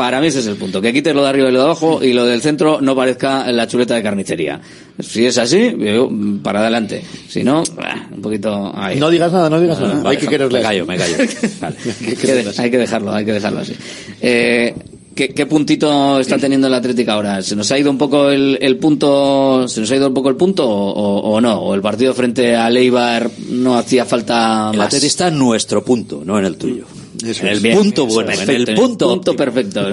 [0.00, 2.02] Para mí ese es el punto, que quites lo de arriba y lo de abajo
[2.02, 4.58] y lo del centro no parezca la chuleta de carnicería.
[4.98, 6.10] Si es así, yo,
[6.42, 7.04] para adelante.
[7.28, 8.98] Si no, ah, un poquito ahí.
[8.98, 9.96] No digas nada, no digas nada.
[10.02, 10.62] Vale, Hay que me quererle.
[10.62, 11.16] callo, me callo.
[11.60, 11.76] Vale.
[12.08, 13.74] Hay que, de- hay que dejarlo, hay que dejarlo así.
[14.22, 14.74] Eh,
[15.14, 17.42] ¿qué, qué puntito está teniendo el Atlético ahora?
[17.42, 20.30] ¿Se nos ha ido un poco el, el punto, se nos ha ido un poco
[20.30, 21.60] el punto o, no?
[21.60, 24.86] ¿O el partido frente a Eibar no hacía falta El más?
[24.86, 26.86] Atleti está en nuestro punto, no en el tuyo.
[27.24, 27.62] Eso en el es.
[27.62, 29.86] Bien, punto bueno, en perfecto, el punto, perfecto.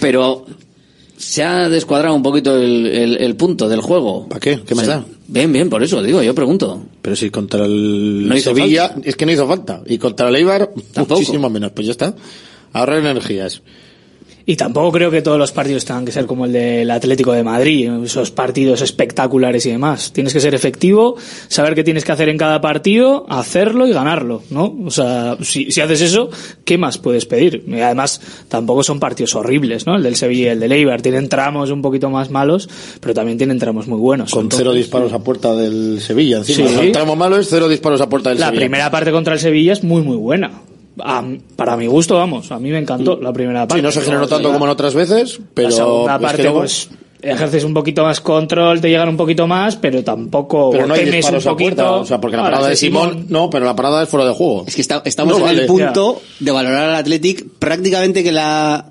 [0.00, 0.46] Pero
[1.16, 4.28] se ha descuadrado un poquito el, el- el punto del juego.
[4.28, 4.60] ¿Para qué?
[4.66, 5.04] ¿Qué más da?
[5.28, 6.84] Bien, bien, por eso digo, yo pregunto.
[7.00, 9.08] Pero si contra el No Sevilla, falta.
[9.08, 9.82] es que no hizo falta.
[9.86, 11.20] Y contra el Eibar, Tampoco.
[11.20, 11.72] muchísimo menos.
[11.72, 12.14] Pues ya está.
[12.72, 13.62] Ahorrar energías.
[14.44, 17.44] Y tampoco creo que todos los partidos tengan que ser como el del Atlético de
[17.44, 20.12] Madrid, esos partidos espectaculares y demás.
[20.12, 21.16] Tienes que ser efectivo,
[21.48, 24.74] saber qué tienes que hacer en cada partido, hacerlo y ganarlo, ¿no?
[24.84, 26.30] O sea, si, si haces eso,
[26.64, 27.64] ¿qué más puedes pedir?
[27.66, 29.96] Y además, tampoco son partidos horribles, ¿no?
[29.96, 32.68] El del Sevilla y el del Eibar tienen tramos un poquito más malos,
[33.00, 34.30] pero también tienen tramos muy buenos.
[34.32, 36.38] Con Entonces, cero disparos a puerta del Sevilla.
[36.38, 36.74] Encima, Sí.
[36.80, 38.60] el tramo malo es cero disparos a puerta del La Sevilla.
[38.60, 40.50] primera parte contra el Sevilla es muy, muy buena.
[41.00, 41.24] A-
[41.56, 43.76] para mi gusto, vamos, a mí me encantó la primera parte.
[43.76, 45.70] Sí, no se generó tanto como en otras veces, pero.
[45.70, 46.88] la segunda es que parte, luego- pues,
[47.22, 51.04] ejerces un poquito más control, te llegan un poquito más, pero tampoco Pero no hay
[51.04, 51.54] temes un a poquito.
[51.56, 51.90] puerta.
[51.92, 54.32] O sea, porque la Ahora, parada de Simón, no, pero la parada es fuera de
[54.34, 54.64] juego.
[54.66, 58.88] Es que está- estamos No en el punto de valorar al Athletic prácticamente que la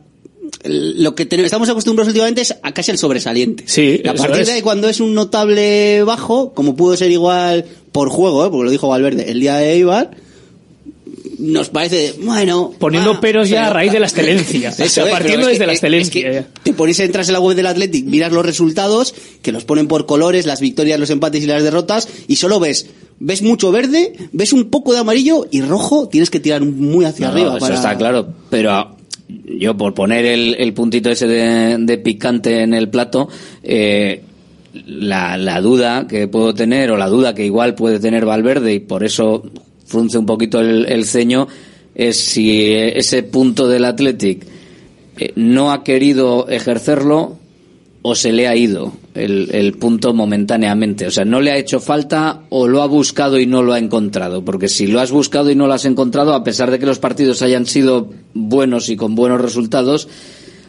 [0.63, 3.63] lo que tenemos, estamos acostumbrados últimamente es a casi el sobresaliente.
[3.67, 4.47] Sí, Y a partir es.
[4.47, 8.49] de ahí, cuando es un notable bajo, como pudo ser igual por juego, ¿eh?
[8.49, 10.11] porque lo dijo Valverde el día de Eibar,
[11.41, 12.71] nos parece, bueno...
[12.79, 14.69] Poniendo bueno, peros ya a raíz de la excelencia.
[14.71, 17.33] O sea, es, partiendo es desde que- la excelencia, es que te pones, entras en
[17.33, 21.09] la web del Athletic, miras los resultados, que los ponen por colores, las victorias, los
[21.09, 22.87] empates y las derrotas, y solo ves,
[23.19, 27.27] ves mucho verde, ves un poco de amarillo y rojo, tienes que tirar muy hacia
[27.27, 27.49] No, arriba.
[27.51, 28.95] eso para- está claro, pero
[29.57, 33.29] yo por poner el, el puntito ese de, de picante en el plato,
[33.63, 34.21] eh,
[34.85, 38.79] la, la duda que puedo tener o la duda que igual puede tener Valverde y
[38.79, 39.43] por eso
[39.91, 41.47] frunce un poquito el, ceño
[41.93, 44.45] es si ese punto del Athletic
[45.17, 47.37] eh, no ha querido ejercerlo
[48.03, 51.05] o se le ha ido el, punto momentáneamente.
[51.05, 53.79] O sea, no le ha hecho falta o lo ha buscado y no lo ha
[53.79, 54.43] encontrado.
[54.43, 56.97] Porque si lo has buscado y no lo has encontrado, a pesar de que los
[56.97, 60.07] partidos hayan sido buenos y con buenos resultados,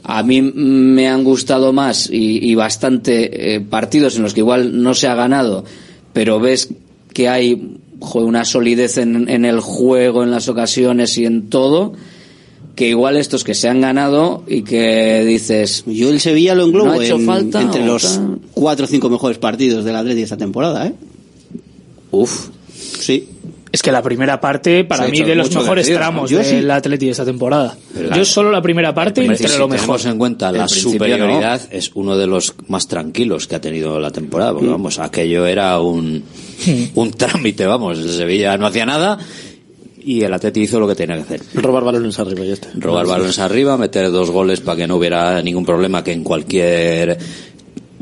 [0.02, 4.82] a mí me han gustado más y, y bastante eh, partidos en los que igual
[4.82, 5.64] no se ha ganado,
[6.12, 6.68] pero ves
[7.14, 11.92] que hay joder, una solidez en, en el juego, en las ocasiones y en todo
[12.74, 16.86] que igual estos que se han ganado y que dices Yo el Sevilla lo englobo
[16.94, 18.18] ¿No ha hecho en- falta entre los
[18.55, 20.94] cuatro o cinco mejores partidos del Athletic esta temporada, ¿eh?
[22.11, 22.48] Uf.
[22.98, 23.28] Sí.
[23.72, 26.70] Es que la primera parte, para mí, de los mejores tramos Yo del sí.
[26.70, 27.74] Atleti de esta temporada.
[27.94, 29.98] Pero- Yo solo la primera parte entre si lo mejor.
[30.04, 34.52] en cuenta la superioridad, es uno de los más tranquilos que ha tenido la temporada.
[34.52, 34.54] Mm.
[34.56, 36.22] Porque, vamos, aquello era un,
[36.94, 37.98] un trámite, vamos.
[37.98, 39.18] El Sevilla no hacía nada
[40.04, 41.40] y el Atleti hizo lo que tenía que hacer.
[41.54, 42.68] Robar balones arriba, ya está.
[42.74, 47.16] Robar balones arriba, meter dos goles para que no hubiera ningún problema que en cualquier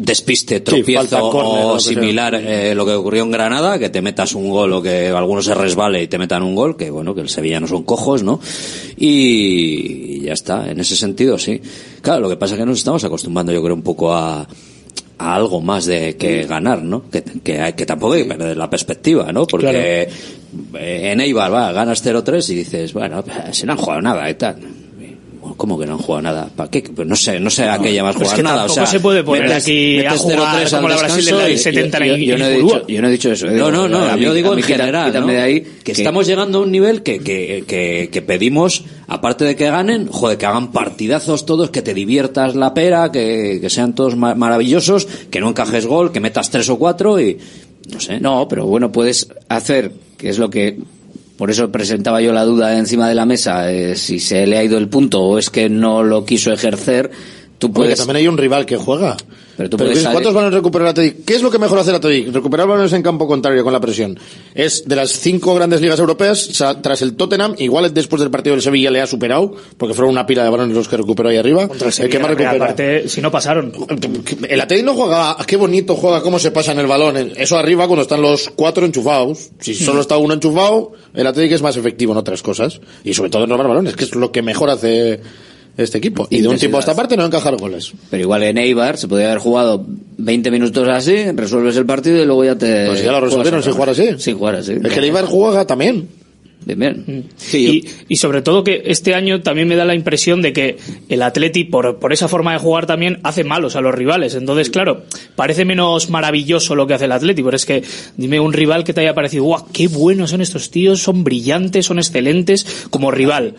[0.02, 4.34] despiste, tropiezo o lo que similar eh, lo que ocurrió en Granada, que te metas
[4.34, 7.20] un gol o que alguno se resbale y te metan un gol, que bueno, que
[7.20, 8.40] el Sevilla no son cojos, ¿no?
[8.96, 11.60] Y, y ya está, en ese sentido sí.
[12.02, 14.46] Claro, lo que pasa es que nos estamos acostumbrando yo creo un poco a
[15.22, 17.10] a algo más de que ganar, ¿no?
[17.10, 19.46] Que, que, hay- que tampoco hay que perder la perspectiva, ¿no?
[19.46, 20.08] Porque
[20.72, 20.78] Claro.
[20.82, 23.22] en Eibar va, ganas 0-3 y dices, bueno,
[23.52, 24.56] si no han jugado nada y tal.
[25.60, 26.48] ¿Cómo que no han jugado nada?
[26.56, 26.80] ¿Para qué?
[26.82, 28.64] Pues no sé, no sé a qué llamas Pues jugar que nada.
[28.64, 31.44] O sea, se puede poner metes- aquí a metes jugar 0-3 como la Brasil descanso
[31.44, 33.46] del y- 70 yo, no he dicho, yo no he dicho eso.
[33.48, 35.26] No, no, no, A a mí- yo digo a en general, ¿no?
[35.26, 39.44] de ahí, que, que- estamos llegando a un nivel que, que, que, que pedimos, aparte
[39.44, 43.68] de que ganen, joder, que hagan partidazos todos, que te diviertas la pera, que, que
[43.68, 47.36] sean todos ma- maravillosos, que no encajes gol, que metas tres o cuatro y
[47.92, 48.18] no sé.
[48.18, 50.78] No, pero bueno, puedes hacer, que es lo que,
[51.40, 54.62] por eso presentaba yo la duda encima de la mesa, eh, si se le ha
[54.62, 57.10] ido el punto o es que no lo quiso ejercer,
[57.56, 57.98] tú Porque puedes...
[57.98, 59.16] también hay un rival que juega.
[59.60, 61.24] Pero tú Pero puedes ¿qué- salir- ¿Cuántos balones recupera el Athletic?
[61.26, 62.32] ¿Qué es lo que mejor hace el Athletic?
[62.32, 64.18] Recuperar balones en campo contrario con la presión.
[64.54, 66.48] Es de las cinco grandes ligas europeas,
[66.80, 70.24] tras el Tottenham, igual después del partido del Sevilla le ha superado, porque fueron una
[70.24, 71.68] pila de balones los que recuperó ahí arriba.
[71.68, 72.66] Contra el el que más la recupera.
[72.68, 73.70] parte, si no pasaron.
[74.48, 77.18] El Athletic no juega, qué bonito juega, cómo se pasa en el balón.
[77.36, 79.50] Eso arriba cuando están los cuatro enchufados.
[79.60, 82.80] Si solo está uno enchufado, el Athletic es más efectivo en otras cosas.
[83.04, 85.20] Y sobre todo en robar balones, que es lo que mejor hace
[85.76, 86.26] este equipo.
[86.30, 87.92] Y de un tiempo a esta parte no encajar goles.
[88.10, 89.84] Pero igual en Eibar se podría haber jugado
[90.18, 92.86] 20 minutos así, resuelves el partido y luego ya te...
[92.86, 94.08] Pues ya lo resolvieron sin jugar así.
[94.18, 94.72] Sin jugar así.
[94.72, 96.08] Es que el Eibar juega también.
[96.66, 97.24] Bien, bien.
[97.54, 100.76] y, y sobre todo que este año también me da la impresión de que
[101.08, 104.34] el Atleti, por, por esa forma de jugar también, hace malos a los rivales.
[104.34, 105.04] Entonces, claro,
[105.36, 107.82] parece menos maravilloso lo que hace el Atleti, pero es que
[108.16, 111.86] dime un rival que te haya parecido, guau, qué buenos son estos tíos, son brillantes,
[111.86, 113.54] son excelentes como rival.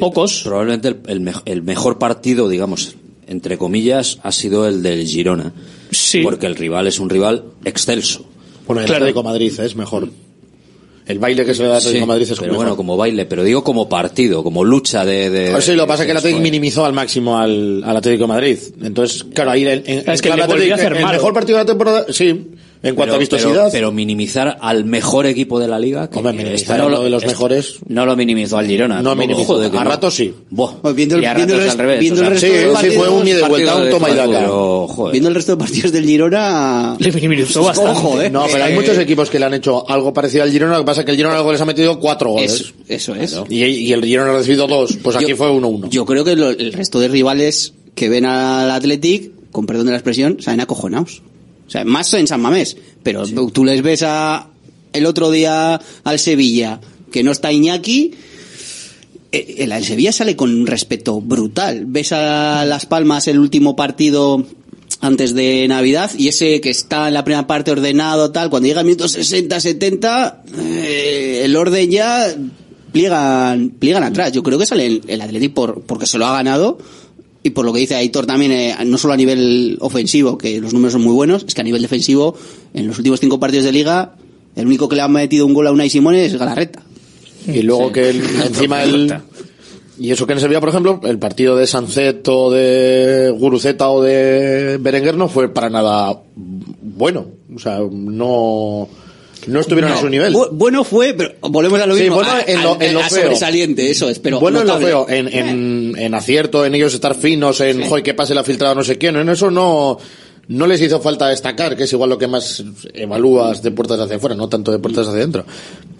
[0.00, 0.42] Pocos.
[0.44, 2.96] Probablemente el, el mej- el mejor partido, digamos,
[3.28, 5.52] entre comillas, ha sido el del Girona.
[5.90, 6.22] Sí.
[6.22, 8.26] Porque el rival es un rival excelso.
[8.66, 9.04] Bueno, el Claro.
[9.04, 10.08] Atlético Madrid es mejor.
[11.06, 12.56] El baile que se le da al Atlético de Madrid es pero mejor.
[12.56, 15.30] bueno, como baile, pero digo como partido, como lucha de...
[15.30, 17.96] de Ah, sí, lo que pasa es que el Atlético minimizó al máximo al, al
[17.96, 18.58] Atlético de Madrid.
[18.82, 21.16] Entonces, claro, ahí en, en- Es que el le volvió Atlético- a hacer el malo.
[21.18, 22.46] mejor partido de la temporada, sí,
[22.88, 23.52] en cuanto a pero- vistosidad.
[23.64, 26.08] Pero, pero minimizar al mejor equipo de la liga.
[26.10, 27.76] Que, Hombre, minimizar está- a uno de los es- mejores.
[27.88, 29.02] No lo minimizó al Girona.
[29.02, 29.60] No minimizó.
[29.60, 30.34] A ratos sí.
[30.54, 32.46] Pues viendo el, Y a viendo el ratos res- al revés, viendo o el resto
[32.46, 34.38] sí, de sí, fue un ida y vuelta, un toma y daca.
[34.40, 35.12] Pero, joder.
[35.12, 36.96] viendo el resto de partidos del Girona...
[37.00, 37.90] Le minimizó bastante.
[37.92, 38.30] Ojo, eh.
[38.30, 40.80] No, pero hay Eh, muchos equipos que le han hecho algo parecido al Girona, lo
[40.80, 42.72] que pasa es que el Girona luego les ha metido cuatro goles.
[42.88, 43.50] Eso, eso es.
[43.50, 45.88] Y, y el Girona ha recibido dos, pues aquí Yo- fue 1-1.
[45.90, 49.92] Yo creo que lo- el resto de rivales que ven al Athletic, con perdón de
[49.92, 51.22] la expresión, salen acojonados.
[51.66, 52.76] O sea, más en San Mamés.
[53.02, 54.48] Pero tú les ves a
[54.92, 58.14] el otro día al Sevilla, que no está Iñaki,
[59.32, 61.84] eh, el, el Sevilla sale con un respeto brutal.
[61.86, 64.46] Ves a Las Palmas el último partido
[65.00, 68.80] antes de Navidad y ese que está en la primera parte ordenado tal, cuando llega
[68.80, 72.34] el minuto 60, 70, eh, el orden ya
[72.92, 74.32] pliegan, pliegan atrás.
[74.32, 76.78] Yo creo que sale el, el Athletic por, porque se lo ha ganado
[77.42, 80.72] y por lo que dice Aitor también, eh, no solo a nivel ofensivo, que los
[80.72, 82.36] números son muy buenos, es que a nivel defensivo,
[82.74, 84.16] en los últimos cinco partidos de liga,
[84.56, 86.82] el único que le ha metido un gol a Unai Simón es Galarreta.
[87.46, 89.14] Y luego que el- encima el...
[89.98, 94.02] Y eso que en Sevilla, por ejemplo, el partido de Sancet o de Guruceta o
[94.02, 97.28] de Berenguer no fue para nada bueno.
[97.54, 98.88] O sea, no,
[99.46, 100.32] no estuvieron a su nivel.
[100.34, 102.16] Bu- bueno fue, pero volvemos a lo Sí, mismo.
[102.16, 103.22] bueno a- en lo- a- en lo a feo.
[103.22, 107.14] sobresaliente, eso es, pero bueno en lo feo, en, en, en acierto, en ellos estar
[107.14, 109.98] finos, en joder, que pase la filtrada no sé quién, en eso no,
[110.48, 112.62] no les hizo falta destacar, que es igual lo que más
[112.94, 115.44] evalúas de puertas hacia afuera, no tanto de puertas hacia adentro.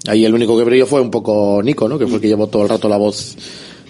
[0.06, 1.98] Ahí el único que brilló fue un poco Nico, ¿no?
[1.98, 3.36] Que fue el que llevó todo el rato la voz,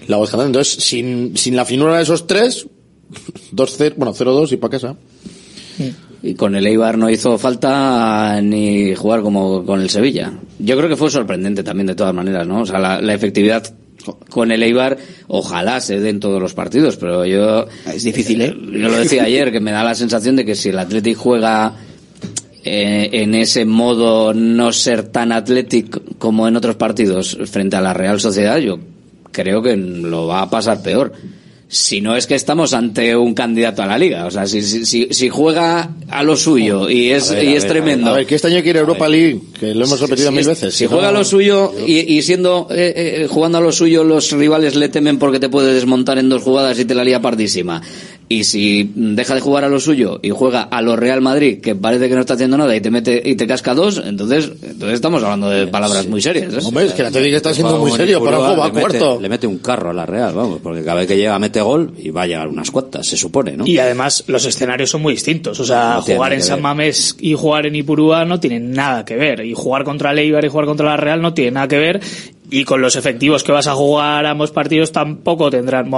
[0.08, 0.48] la voz cantante.
[0.58, 2.66] Entonces, sin, sin la finura de esos tres,
[3.52, 4.96] 2-0, bueno, 0-2 y para casa.
[6.26, 10.32] Y con el Eibar no hizo falta ni jugar como con el Sevilla.
[10.58, 12.62] Yo creo que fue sorprendente también de todas maneras, ¿no?
[12.62, 13.72] O sea, la, la efectividad
[14.28, 14.98] con el Eibar,
[15.28, 17.66] ojalá se den todos los partidos, pero yo...
[17.86, 18.54] Es difícil, ¿eh?
[18.54, 21.74] Yo lo decía ayer, que me da la sensación de que si el Athletic juega
[22.64, 27.94] eh, en ese modo no ser tan Athletic como en otros partidos frente a la
[27.94, 28.78] Real Sociedad, yo
[29.30, 31.12] creo que lo va a pasar peor.
[31.68, 34.26] Si no es que estamos ante un candidato a la liga.
[34.26, 37.72] O sea, si, si, si, juega a lo suyo y es, ver, y es ver,
[37.72, 38.10] tremendo.
[38.10, 40.46] A ver, que este año quiere Europa League, que lo hemos repetido Si mil es-
[40.46, 40.74] veces.
[40.76, 44.04] Si no- juega a lo suyo y, y siendo eh, eh, jugando a lo suyo,
[44.04, 47.20] los rivales le temen porque te puede desmontar en dos jugadas y te la lía
[47.20, 47.82] pardísima.
[48.28, 51.76] Y si deja de jugar a lo suyo y juega a lo Real Madrid, que
[51.76, 54.94] parece que no está haciendo nada y te mete y te casca dos, entonces, entonces
[54.94, 56.52] estamos hablando de palabras muy serias.
[56.52, 56.58] ¿eh?
[56.64, 59.20] Hombre, es que la Atlético está siendo muy serio, pero ojo, va le mete- cuarto.
[59.20, 61.92] Le mete un carro a la Real, vamos, porque cada vez que llega mete gol
[61.98, 63.64] y va a llegar unas cuantas, se supone, ¿no?
[63.64, 65.60] Y además los escenarios son muy distintos.
[65.60, 66.60] O sea, No jugar en San.
[66.60, 69.44] Mamés y jugar en Ipurúa no tienen nada que ver.
[69.44, 72.00] Y jugar contra el Eibar y jugar contra la Real no tiene nada que ver.
[72.50, 75.90] Y con los efectivos que vas a jugar ambos partidos tampoco tendrán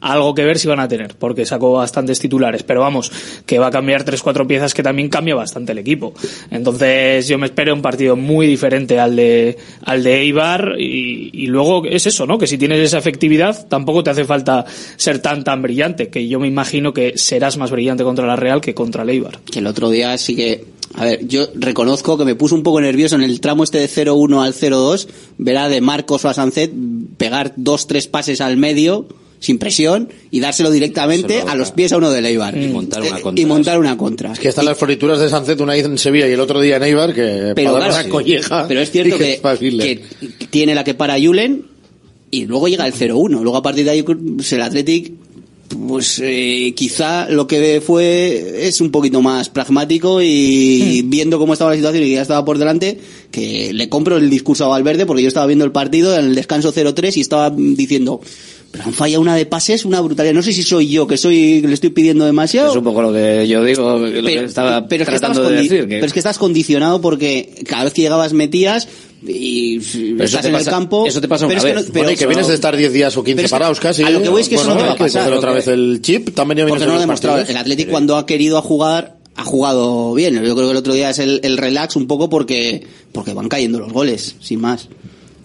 [0.00, 2.62] algo que ver si van a tener, porque sacó bastantes titulares.
[2.62, 3.10] Pero vamos,
[3.46, 6.12] que va a cambiar tres cuatro piezas que también cambia bastante el equipo.
[6.50, 11.46] Entonces yo me espero un partido muy diferente al de al de Eibar y, y
[11.46, 12.38] luego es eso, ¿no?
[12.38, 14.64] Que si tienes esa efectividad tampoco te hace falta
[14.96, 18.60] ser tan tan brillante, que yo me imagino que serás más brillante contra la Real
[18.60, 19.38] que contra el Eibar.
[19.40, 20.81] Que el otro día sí que.
[20.94, 23.88] A ver, yo reconozco que me puse un poco nervioso en el tramo este de
[23.88, 26.72] 0-1 al 0-2, ver a de Marcos o a Sancet
[27.16, 29.06] pegar dos, tres pases al medio,
[29.38, 32.56] sin presión, y dárselo directamente a los pies a uno del Eibar.
[32.56, 33.42] Y montar una Eh, contra.
[33.42, 34.32] Y montar una contra.
[34.32, 36.76] Es que están las florituras de Sancet una vez en Sevilla y el otro día
[36.76, 38.66] en Eibar, que Pero, para claro, una colleja.
[38.68, 39.40] pero es cierto que,
[40.50, 41.66] tiene la que para Julen
[42.30, 43.42] y luego llega el 0-1.
[43.42, 45.12] Luego a partir de ahí el Athletic
[45.74, 51.70] pues eh, quizá lo que fue es un poquito más pragmático y viendo cómo estaba
[51.70, 52.98] la situación y que ya estaba por delante,
[53.30, 56.34] que le compro el discurso a Valverde porque yo estaba viendo el partido en el
[56.34, 58.20] descanso 0-3 y estaba diciendo,
[58.72, 60.34] pero han fallado una de pases, una brutalidad.
[60.34, 62.70] No sé si soy yo que soy que le estoy pidiendo demasiado.
[62.70, 65.56] Es un poco lo que yo digo, lo que estaba pero es que tratando de
[65.56, 65.80] decir.
[65.82, 68.88] que- pero es que estás condicionado porque cada vez que llegabas metías
[69.24, 71.06] y Pero eso estás en pasa- el campo.
[71.06, 71.86] eso te pasa pero una es que vez.
[71.88, 73.54] no- pero- Bueno, y que vienes de estar 10 días o 15 pero es que
[73.54, 74.02] parados casi.
[74.02, 75.32] a lo que voy es que eso Bueno, no te va a pasar.
[75.32, 77.38] otra vez el chip, también ya porque no lo demostrado.
[77.46, 80.34] El Athletic cuando ha querido a jugar ha jugado bien.
[80.34, 83.48] Yo creo que el otro día es el, el relax un poco porque porque van
[83.48, 84.88] cayendo los goles, sin más.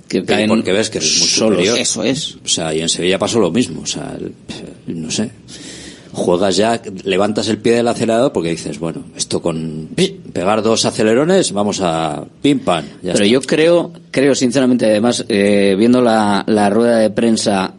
[0.08, 1.58] Que caen porque ves que eres muy solos.
[1.60, 1.78] superior.
[1.80, 2.36] Eso es.
[2.44, 3.82] O sea, y en Sevilla pasó lo mismo.
[3.82, 4.18] O sea,
[4.88, 5.30] no sé.
[6.14, 9.90] Juegas ya, levantas el pie del acelerador porque dices, bueno, esto con
[10.34, 12.84] pegar dos acelerones, vamos a pim pam.
[13.04, 13.26] ya Pero está.
[13.26, 17.74] yo creo, creo sinceramente, además, eh, viendo la, la rueda de prensa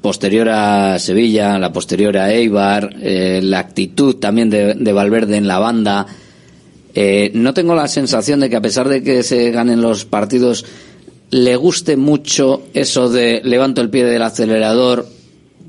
[0.00, 5.46] posterior a Sevilla, la posterior a Eibar, eh, la actitud también de, de Valverde en
[5.46, 6.06] la banda,
[6.94, 10.64] eh, no tengo la sensación de que a pesar de que se ganen los partidos,
[11.30, 15.06] le guste mucho eso de levanto el pie del acelerador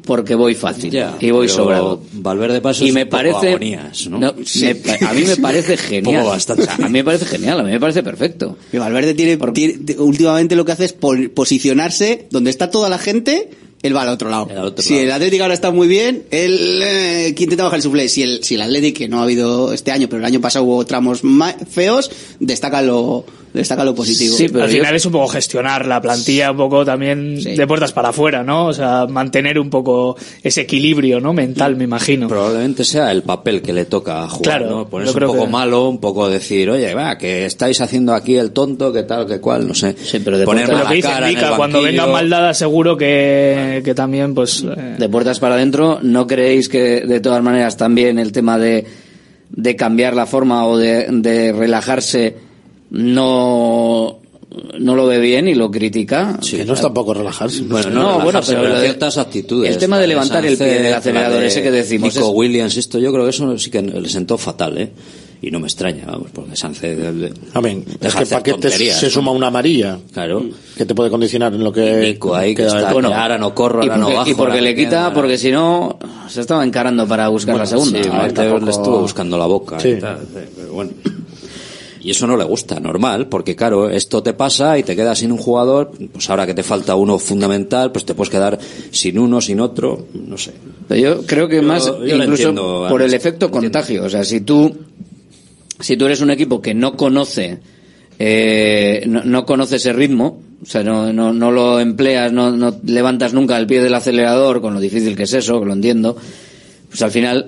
[0.05, 2.01] porque voy fácil Ya, y voy sobrado.
[2.14, 4.18] Valverde paso y me parece agonías, ¿no?
[4.18, 6.68] no, me pa- a mí me parece genial bastante.
[6.70, 10.55] A mí me parece genial a mí me parece perfecto Y Valverde tiene, tiene- últimamente
[10.55, 13.51] lo que hace es po- posicionarse donde está toda la gente,
[13.84, 14.47] él va al otro lado.
[14.66, 15.05] otro si lado.
[15.05, 18.09] el Atlético ahora está muy bien, él eh, intenta bajar el suflé.
[18.09, 20.66] Si el, si el Atlético, que no ha habido este año, pero el año pasado
[20.66, 22.09] hubo tramos ma- feos,
[22.39, 23.24] destaca lo,
[23.54, 24.36] destaca lo positivo.
[24.36, 27.91] Sí, pero al final es un poco gestionar la plantilla, un poco también de puertas
[27.91, 28.68] para afuera, ¿no?
[28.68, 31.34] O sea, mantener un poco ese equilibrio, ¿no?
[31.34, 32.28] Mental, me imagino.
[32.28, 34.88] Probablemente sea el papel que le toca jugar, Claro, ¿no?
[34.89, 38.52] Ponerse un poco que- malo, un poco decir, oye, va, que estáis haciendo aquí el
[38.52, 39.95] tonto, que tal, que cual, no sé.
[40.02, 42.02] Sí, pero de Poner pronto- mala lo que cara cuando banquillo.
[42.04, 44.64] venga maldada seguro que, que también, pues...
[44.64, 48.86] eh, de puertas para adentro, ¿no creéis que de todas maneras también el tema de,
[49.49, 52.36] de cambiar la forma o de, de relajarse
[52.92, 54.20] no,
[54.80, 56.38] no lo ve bien y lo critica?
[56.48, 57.64] que no es tampoco relajarse.
[57.64, 59.72] Bueno, no, bueno, pero de- ciertas actitudes.
[59.74, 62.78] el tema de levantar el pie del acelerador, de ese que decimos, Nico es- Williams,
[62.78, 64.92] esto yo creo que eso sí que le sentó fatal, ¿eh?
[65.44, 67.00] Y no me extraña, vamos, porque Sánchez.
[67.56, 67.84] Amén.
[68.00, 69.12] Es que hacer para que te, tonterías, se ¿no?
[69.12, 69.98] suma una amarilla.
[70.14, 70.46] Claro.
[70.78, 71.98] Que te puede condicionar en lo que.
[72.00, 73.12] Nico ahí que está, partido.
[73.12, 74.30] ahora no corro, y ahora no bajo.
[74.30, 75.98] y porque le quita, porque si no,
[76.30, 78.04] se estaba encarando para buscar la segunda.
[78.04, 79.88] Sí, A ver, tampoco- le estuvo buscando la boca Sí.
[79.89, 80.20] y tal,
[80.56, 80.92] pero bueno.
[82.04, 85.32] Y eso no le gusta, normal, porque claro, esto te pasa y te quedas sin
[85.32, 88.58] un jugador, pues ahora que te falta uno fundamental, pues te puedes quedar
[88.89, 90.52] sin uno, sin otro, no sé.
[90.89, 94.04] Yo creo que Yo- más yo incluso entiendo, por el efecto contagio.
[94.06, 94.76] O sea, si tú,
[95.80, 97.60] si tú eres un equipo que no conoce,
[98.18, 102.76] eh, no, no conoce ese ritmo, o sea, no, no, no lo empleas, no, no
[102.84, 106.16] levantas nunca el pie del acelerador, con lo difícil que es eso, que lo entiendo,
[106.89, 107.47] pues al final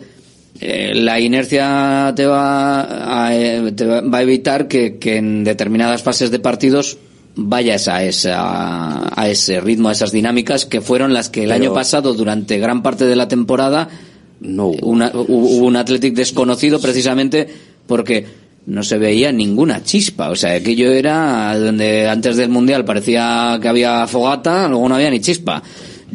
[0.66, 6.04] eh, la inercia te va a, eh, te va a evitar que, que en determinadas
[6.04, 6.98] fases de partidos
[7.36, 11.64] vayas a esa a ese ritmo, a esas dinámicas que fueron las que el Pero-
[11.64, 13.90] año pasado durante gran parte de la temporada
[14.40, 17.48] no una- hubo un Athletic desconocido precisamente
[17.88, 18.26] porque
[18.66, 23.68] no se veía ninguna chispa, o sea, aquello era donde antes del Mundial parecía que
[23.68, 25.62] había fogata, luego no había ni chispa.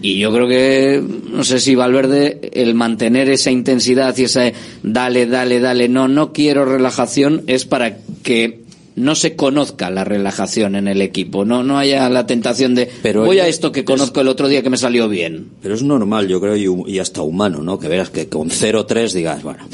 [0.00, 5.26] Y yo creo que, no sé si Valverde, el mantener esa intensidad y esa dale,
[5.26, 8.60] dale, dale, no, no quiero relajación, es para que
[8.94, 13.24] no se conozca la relajación en el equipo, no, no haya la tentación de Pero
[13.24, 15.48] voy a es- esto que conozco el otro día que me salió bien.
[15.62, 17.78] Pero es normal, yo creo, y, y hasta humano, ¿no?
[17.78, 19.66] Que veas que con 0-3 digas, bueno,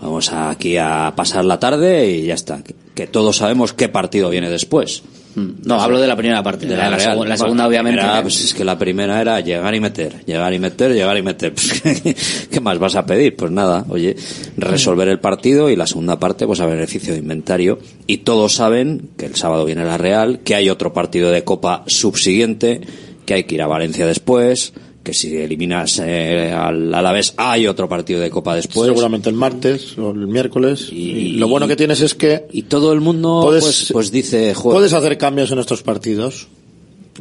[0.00, 2.62] vamos aquí a pasar la tarde y ya está.
[2.62, 5.02] Que, que todos sabemos qué partido viene después.
[5.36, 6.98] No, hablo de la primera parte, de la,
[7.36, 8.00] segunda obviamente.
[8.00, 11.22] era, pues es que la primera era llegar y meter, llegar y meter, llegar y
[11.22, 11.52] meter.
[11.66, 13.36] Pues, ¿Qué más vas a pedir?
[13.36, 14.16] Pues nada, oye,
[14.56, 17.78] resolver el partido y la segunda parte, pues a beneficio de inventario.
[18.06, 21.84] Y todos saben que el sábado viene la Real, que hay otro partido de Copa
[21.86, 22.80] subsiguiente,
[23.26, 24.72] que hay que ir a Valencia después,
[25.06, 28.88] que si eliminas eh, al Alavés hay otro partido de Copa después.
[28.88, 30.88] Seguramente el martes o el miércoles.
[30.90, 32.46] Y, lo bueno que tienes es que.
[32.50, 36.48] Y todo el mundo puedes, pues, pues dice, joder, puedes hacer cambios en estos partidos.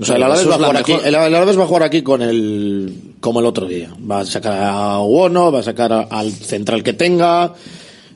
[0.01, 2.23] O sea, el Alavés, va a jugar aquí, el Alavés va a jugar aquí con
[2.23, 3.93] el, como el otro día.
[4.09, 7.53] Va a sacar a Uono, va a sacar a- al central que tenga,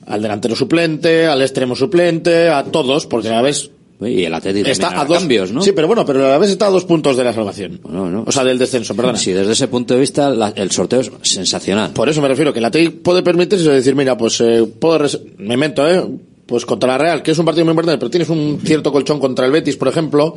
[0.08, 3.70] al delantero suplente, al extremo suplente, a todos, porque el Alavés
[4.02, 5.62] y el también está a dos cambios, ¿no?
[5.62, 7.82] Sí, pero bueno, pero el Alavés está a dos puntos de la salvación.
[8.26, 9.18] O sea, del descenso, perdona.
[9.18, 11.92] Sí, desde ese punto de vista la- el sorteo es sensacional.
[11.92, 15.06] Por eso me refiero, que la TI puede permitirse decir, mira, pues eh, puedo
[15.38, 16.04] me invento, ¿eh?
[16.46, 19.20] Pues contra la Real, que es un partido muy importante, pero tienes un cierto colchón
[19.20, 20.36] contra el Betis, por ejemplo,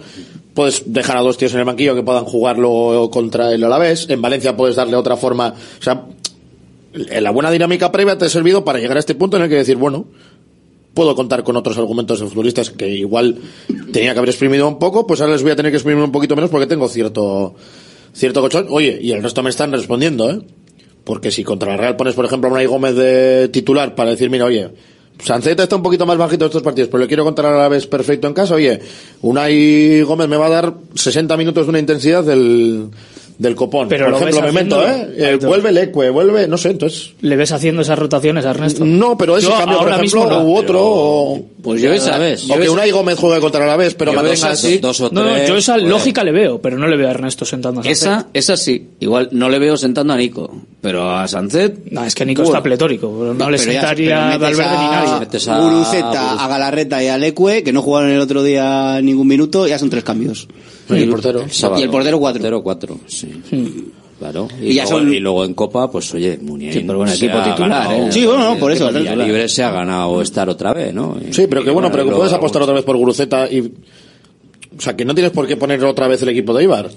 [0.53, 4.07] puedes dejar a dos tíos en el banquillo que puedan jugarlo contra el Alavés.
[4.11, 5.55] En Valencia puedes darle otra forma.
[5.81, 6.05] O sea,
[6.93, 9.55] la buena dinámica previa te ha servido para llegar a este punto en el que
[9.55, 10.05] decir, bueno,
[10.95, 13.39] puedo contar con otros argumentos de futbolistas que igual
[13.93, 16.13] tenía que haber exprimido un poco, pues ahora les voy a tener que exprimir un
[16.13, 17.55] poquito menos porque tengo cierto
[18.13, 18.67] cierto colchón.
[18.71, 20.41] Oye, y el resto me están respondiendo, ¿eh?
[21.05, 24.31] Porque si contra la Real pones, por ejemplo, a Unai Gómez de titular para decir,
[24.31, 24.71] mira, oye,
[25.19, 27.69] Sanceta está un poquito más bajito de estos partidos, pero le quiero contar a la
[27.69, 28.81] vez perfecto en casa, oye,
[29.21, 32.91] Unai Gómez me va a dar 60 minutos de una intensidad del,
[33.39, 33.89] del copón.
[33.89, 35.33] Pero por lo ejemplo, ves me meto, haciéndolo, ¿eh?
[35.35, 37.13] Eh, vuelve Leque, vuelve, no sé, entonces...
[37.21, 38.85] ¿Le ves haciendo esas rotaciones a Ernesto?
[38.85, 40.45] No, pero ese Yo cambio, por ahora ejemplo, mismo no.
[40.47, 41.41] u otro, o...
[41.63, 42.49] Pues yo esa vez.
[42.51, 44.67] O que Unai Gómez juegue contra la vez, pero esa así.
[44.73, 44.79] sí.
[44.79, 45.85] Dos o No, no, tres, yo esa pues.
[45.87, 48.03] lógica le veo, pero no le veo a Ernesto sentando a Sánchez.
[48.03, 48.89] Esa, esa sí.
[48.99, 51.73] Igual no le veo sentando a Nico, pero a Sánchez.
[51.93, 52.57] No, es que Nico Bueno.
[52.57, 55.51] está pletórico, pero no, le Pero sentaría a pero metes Valverde ni nadie.
[55.53, 59.67] A- Guruceta, a Galarreta y a Leque, que no jugaron el otro día ningún minuto,
[59.69, 60.49] ya son tres cambios.
[60.91, 61.45] Y el portero.
[61.49, 61.81] sábado.
[61.81, 62.41] Y el portero cuatro.
[62.41, 63.31] Portero cuatro, sí.
[64.19, 64.47] Claro.
[64.61, 67.13] Y, Y ya luego, son- y luego en Copa, pues oye, Muniain Sí, pero bueno,
[67.13, 68.13] equipo titular, ganado- ¿eh?
[68.13, 71.17] Sí, bueno, no, por eso, Y libre se ha ganado estar otra vez, ¿no?
[71.31, 73.73] Sí, pero que bueno, pero que puedes apostar otra vez por Guruceta y...
[74.77, 76.91] O sea, que no tienes por qué poner otra vez el equipo de Ibar.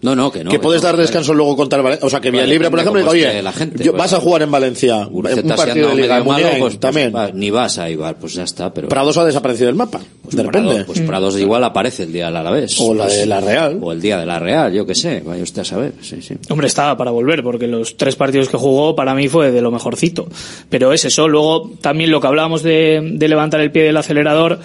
[0.00, 0.50] No, no, que no.
[0.50, 2.06] que puedes no, dar descanso luego contra el Valencia.
[2.06, 3.98] O sea, que Vale, Villalibre, por ejemplo, oye, la gente, yo- pues.
[3.98, 5.08] vas a jugar en Valencia.
[5.10, 5.22] Un
[5.56, 6.22] partido de Liga.
[6.22, 7.12] Muniain pues, pues, también.
[7.34, 8.72] ni vas a Ibar, pues ya está.
[8.72, 10.00] Pero Prados ha desaparecido del mapa.
[10.30, 10.84] de repente.
[10.84, 12.78] Pues Prados igual aparece el día del Alavés.
[12.80, 13.78] O la Pues- de la Real.
[13.82, 15.94] O el día de la Real, yo qué sé, vaya usted a saber.
[16.00, 16.34] Sí, sí.
[16.50, 19.70] Hombre, estaba para volver, porque los tres partidos que jugó para mí fue de lo
[19.72, 20.28] mejorcito.
[20.70, 21.26] Pero es eso.
[21.26, 24.60] Luego, también lo que hablábamos de, de levantar el pie del acelerador,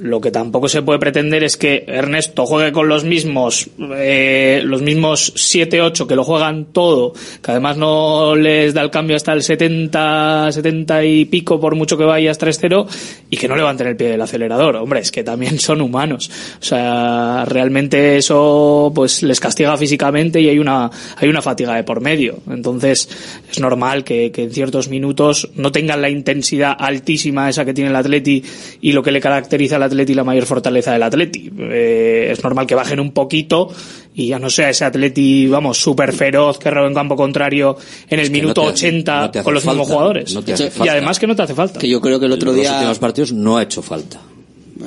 [0.00, 4.82] lo que tampoco se puede pretender es que Ernesto juegue con los mismos, eh, los
[4.82, 9.42] mismos 7-8 que lo juegan todo, que además no les da el cambio hasta el
[9.42, 12.86] 70, 70 y pico por mucho que vayas 3-0
[13.30, 14.76] y que no levanten el pie del acelerador.
[14.76, 16.30] Hombre, es que también son humanos.
[16.60, 21.84] O sea, realmente eso pues les castiga físicamente y hay una, hay una fatiga de
[21.84, 22.38] por medio.
[22.48, 23.08] Entonces,
[23.50, 27.90] es normal que, que en ciertos minutos no tengan la intensidad altísima esa que tiene
[27.90, 28.42] el Atleti
[28.80, 31.50] y lo que le caracteriza al Atleti la mayor fortaleza del Atleti.
[31.58, 33.68] Eh, es normal que bajen un poquito
[34.14, 37.76] y ya no sea ese Atleti, vamos, súper feroz que roba en campo contrario
[38.08, 40.34] en el que no minuto te- 80 no te hace con los mismos jugadores.
[40.34, 40.42] no
[40.84, 41.78] y además que no te hace falta.
[41.78, 42.74] Que yo creo que el otro En los día...
[42.74, 44.20] últimos partidos no ha hecho falta.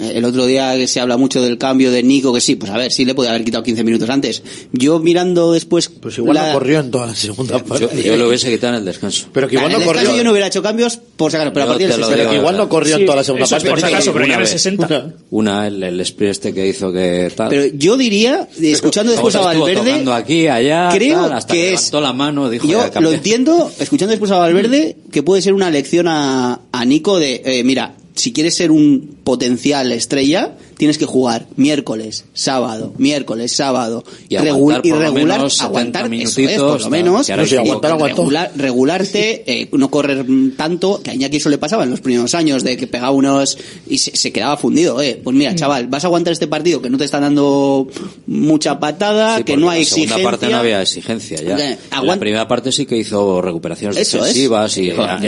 [0.02, 2.78] El otro día que se habla mucho del cambio de Nico, que sí, pues a
[2.78, 4.44] ver, sí le podía haber quitado 15 minutos antes.
[4.72, 5.90] Yo mirando después...
[5.90, 7.88] Pues igual la- no corrió en toda la segunda parte.
[7.96, 9.28] Yo, yo lo hubiese quitado en el descanso.
[9.34, 10.18] Pero que igual en no el descanso corrió.
[10.20, 12.18] yo no hubiera hecho cambios por sacar, pero a Yo partir te del lo 60.
[12.24, 13.70] Pero que igual no corrió en Sí, toda la segunda eso es parte.
[13.82, 14.52] por si acaso, pero ya Una en el vez.
[14.52, 15.14] 60.
[15.32, 17.50] Una, el, el sprint este que hizo que tal.
[17.50, 21.92] Pero yo diría, escuchando después a Valverde, aquí, allá, creo tal, hasta que que es-
[21.94, 26.08] la mano, dijo, yo lo entiendo, escuchando después a Valverde, que puede ser una lección
[26.08, 31.46] a, a Nico de, eh, mira, si quieres ser un potencial estrella, tienes que jugar
[31.58, 36.14] miércoles, sábado, miércoles, sábado, Y regu- aguantar y por lo regular, menos 70 aguantar, eso
[36.14, 38.16] es, minutitos, por lo menos, que ahora No, sí, y aguantar, aguantó.
[38.24, 42.00] regular- regularte, eh, no correr mm, tanto, que a Iñaki eso le pasaba en los
[42.00, 43.58] primeros años, de que pegaba unos
[43.90, 45.20] y se, se quedaba fundido, eh.
[45.22, 45.38] Pues Mm.
[45.38, 47.88] mira, chaval, vas a aguantar este partido que no te están dando
[48.26, 50.24] mucha patada, Sí, que no hay en la segunda exigencia.
[50.32, 51.58] parte no había exigencia ya.
[51.72, 54.36] Eh, En la primera parte sí que hizo recuperaciones Eso es.
[54.36, 54.56] y Llegó,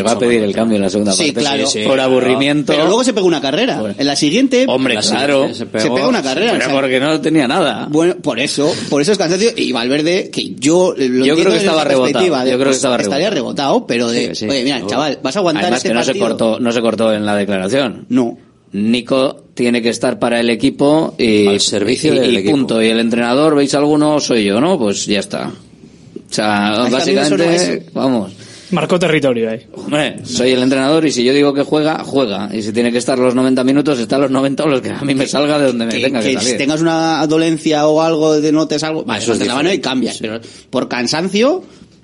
[0.09, 1.41] a pedir el cambio en la segunda Sí, parte.
[1.41, 1.65] claro.
[1.87, 2.71] por aburrimiento.
[2.71, 3.93] Pero luego se pegó una carrera.
[3.97, 5.40] En la siguiente, Hombre, la claro.
[5.47, 6.51] Siguiente, se, pega una carrera.
[6.53, 7.87] Pero o sea, porque no tenía nada.
[7.89, 9.51] Bueno, por eso, por eso es cansancio.
[9.55, 12.97] Y Valverde, que yo lo Yo creo que estaba rebotado, yo creo que pues, estaba
[12.97, 14.49] Estaría rebotado, pero de, Sí, sí.
[14.49, 17.13] oye, mira, chaval, vas a aguantar Además este que no se cortó, no se cortó
[17.13, 18.05] en la declaración.
[18.09, 18.37] No.
[18.73, 22.51] Nico tiene que estar para el equipo y, Al servicio y- del y equipo.
[22.55, 22.81] punto.
[22.81, 24.19] Y el entrenador, ¿veis alguno?
[24.19, 24.77] Soy yo, ¿no?
[24.79, 25.47] Pues ya está.
[25.49, 28.31] O sea, Es que a mí me sonó básicamente, vamos.
[28.71, 29.67] Marcó territorio ahí.
[29.73, 32.49] Hombre, soy el entrenador y si yo digo que juega, juega.
[32.53, 35.01] Y si tiene que estar los 90 minutos, está los 90 o los que a
[35.01, 36.51] mí me salga de donde me que, tenga que, que salir.
[36.51, 39.79] si tengas una dolencia o algo de notes algo, vale, Eso es la mano y
[39.79, 41.63] cambias, pero por cansancio,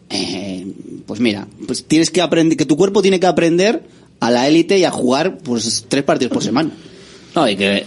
[0.09, 0.67] eh,
[1.05, 3.83] pues mira, pues tienes que aprender, que tu cuerpo tiene que aprender
[4.19, 6.71] a la élite y a jugar pues tres partidos por semana.
[7.35, 7.85] No, y que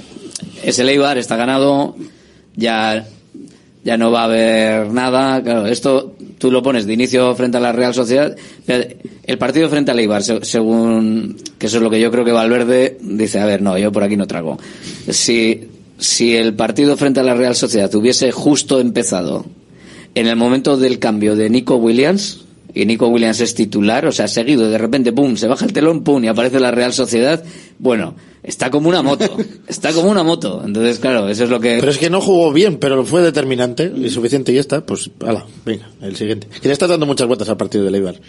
[0.63, 1.97] ese Leibar está ganado,
[2.57, 3.07] ya,
[3.85, 5.43] ya no va a haber nada.
[5.43, 8.35] Claro, esto tú lo pones de inicio frente a la Real Sociedad.
[8.67, 12.33] El partido frente a Leibar, se- según, que eso es lo que yo creo que
[12.33, 14.59] Valverde dice, a ver, no, yo por aquí no trago.
[15.09, 15.69] Si,
[15.99, 19.45] si el partido frente a la Real Sociedad hubiese justo empezado
[20.15, 24.27] en el momento del cambio de Nico Williams, y Nico Williams es titular, o sea,
[24.29, 27.45] seguido, de repente, pum, se baja el telón, pum, y aparece la Real Sociedad,
[27.79, 29.37] bueno, está como una moto,
[29.69, 30.63] está como una moto.
[30.65, 31.79] Entonces, claro, eso es lo que...
[31.79, 34.85] Pero es que no jugó bien, pero fue determinante y suficiente y está.
[34.85, 36.49] Pues, ala, venga, el siguiente.
[36.61, 38.21] Que le está dando muchas vueltas al partido de Leibar.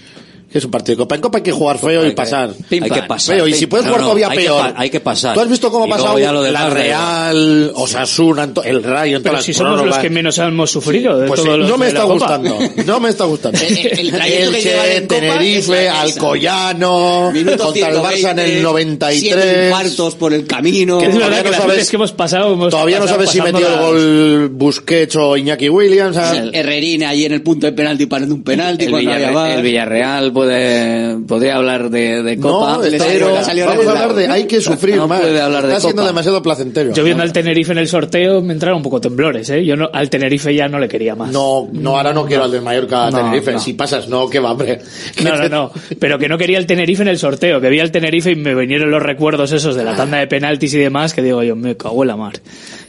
[0.51, 1.15] Que es un partido de Copa.
[1.15, 2.49] En Copa hay que jugar feo Hay y que- pasar.
[2.69, 3.35] hay que pasar.
[3.35, 3.47] Feo.
[3.47, 4.73] Y si puedes jugar no, todavía que peor.
[4.75, 5.33] hay que pasar.
[5.33, 9.51] ¿Tú has visto cómo ha pasado la Real, Osasuna, el Rayo en Pero todas si
[9.53, 11.91] las somos los que menos hemos sufrido de Pues todos sí, los no me de
[11.91, 12.37] está la Copa.
[12.37, 12.83] gustando.
[12.85, 13.59] No me está gustando.
[13.61, 15.89] El- el Elche, Tenerife.
[15.89, 19.65] Alcoyano, contra el Barça en 120, el siete 93.
[19.69, 20.99] infartos por el camino.
[20.99, 23.67] Que todavía no sabes- veces que hemos pasado hemos Todavía no pasado sabes si metió
[23.67, 26.17] el gol Busquets o Iñaki Williams.
[26.51, 31.89] Herrerín ahí en el punto de penalti parando un penalti el Villarreal puede, podría hablar
[31.89, 35.21] de, de Copa, No, está- pero vamos a hablar de hay que sufrir no más.
[35.21, 36.93] puede hablar de Está siendo demasiado placentero.
[36.93, 39.63] Yo viendo al Tenerife en el sorteo me entraron un poco temblores, ¿eh?
[39.65, 41.31] Yo no, al Tenerife ya no le quería más.
[41.31, 43.53] No, no, ahora no quiero al del Mallorca No, Tenerife.
[43.53, 43.59] no.
[43.59, 44.79] Si pasas, no, que va, hombre.
[45.23, 45.71] No, no, no.
[45.99, 48.55] Pero que no quería el Tenerife en el sorteo, que vi al Tenerife y me
[48.55, 51.75] vinieron los recuerdos esos de la tanda de penaltis y demás, que digo yo, me
[51.77, 52.33] cago en la mar.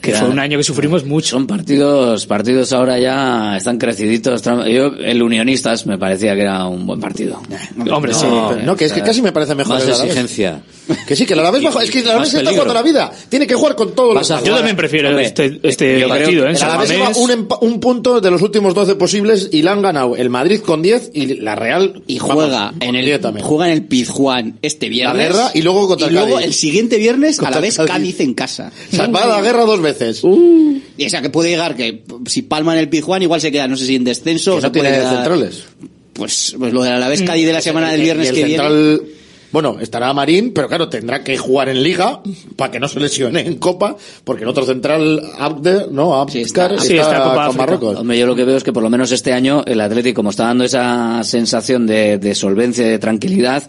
[0.01, 1.29] Que fue un año que sufrimos mucho.
[1.37, 4.43] Son partidos, partidos ahora ya están creciditos.
[4.43, 7.32] Yo, el Unionistas me parecía que era un buen partido.
[7.39, 8.27] Hombre, no, sí.
[8.49, 10.63] pero no, que es que casi me parece mejor Más exigencia.
[11.07, 13.13] Que sí, que Alavés bajo, es que Alavés más está jugando la vida.
[13.29, 16.49] Tiene que jugar con todos los Yo también prefiero Hombre, este, este yo creo partido,
[16.49, 16.57] ¿eh?
[16.61, 17.59] Alavés lleva Mamés.
[17.61, 21.11] un, punto de los últimos 12 posibles y la han ganado el Madrid con 10
[21.15, 23.47] y la Real y vamos, juega con en 10 el también.
[23.47, 26.47] juega en el Pizjuán este viernes La guerra y luego contra y luego Cádiz.
[26.47, 27.91] el siguiente viernes a la vez Cádiz.
[27.91, 30.23] Cádiz en casa O va a la guerra dos veces.
[30.25, 33.69] y o sea que puede llegar que si palma en el Pizjuán igual se queda
[33.69, 35.65] no sé si en descenso o que se no tiene puede centrales.
[36.13, 38.63] Pues, pues lo de la vez Cádiz de la semana del viernes el que viene
[38.63, 39.03] central,
[39.51, 42.21] bueno, estará Marín, pero claro, tendrá que jugar en Liga
[42.57, 46.79] para que no se lesione en Copa, porque el otro central, Abde, no, Abdkar, está-
[46.81, 47.57] sí, está en Copa con.
[47.59, 47.99] Marruecos.
[47.99, 50.31] Hombre, yo lo que veo es que por lo menos este año el Atlético, como
[50.31, 53.63] está dando esa sensación de, de solvencia y de tranquilidad,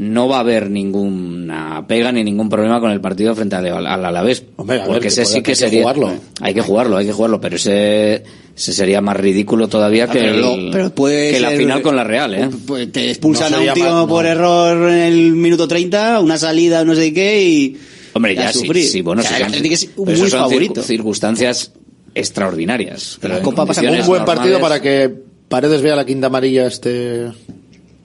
[0.00, 4.04] no va a haber ninguna pega ni ningún problema con el partido frente al, al
[4.04, 4.44] Alavés.
[4.56, 5.80] Hombre, a ver, porque que ese sí que hay que sería.
[5.82, 6.12] jugarlo.
[6.40, 8.22] Hay que jugarlo, hay que jugarlo, pero ese,
[8.56, 11.82] ese sería más ridículo todavía Ah, que, pero el- lo- pero puede que la final
[11.82, 12.48] con la Real, ¿eh?
[12.92, 14.06] Te expulsan No a un tío más- no.
[14.06, 17.76] por error en el minuto 30 una salida no sé qué y
[18.12, 21.72] Hombre, ya sí, sí, bueno, O sea, sí, es muy son favorito circunstancias
[22.14, 23.18] extraordinarias.
[23.20, 25.12] Pero La en Copa pasa condiciones Un buen partido para que
[25.48, 27.26] Paredes vea la quinta amarilla este,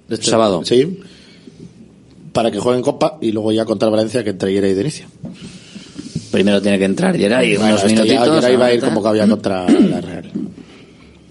[0.09, 0.63] este Sábado.
[0.65, 0.99] Sí.
[2.33, 4.81] Para que juegue en Copa y luego ya contra el Valencia que entre Yeray de
[4.81, 5.05] inicio.
[6.31, 8.35] Primero tiene que entrar Geray, Bueno, unos ya minutitos.
[8.41, 10.31] Yeray va a ir como que había contra la Real.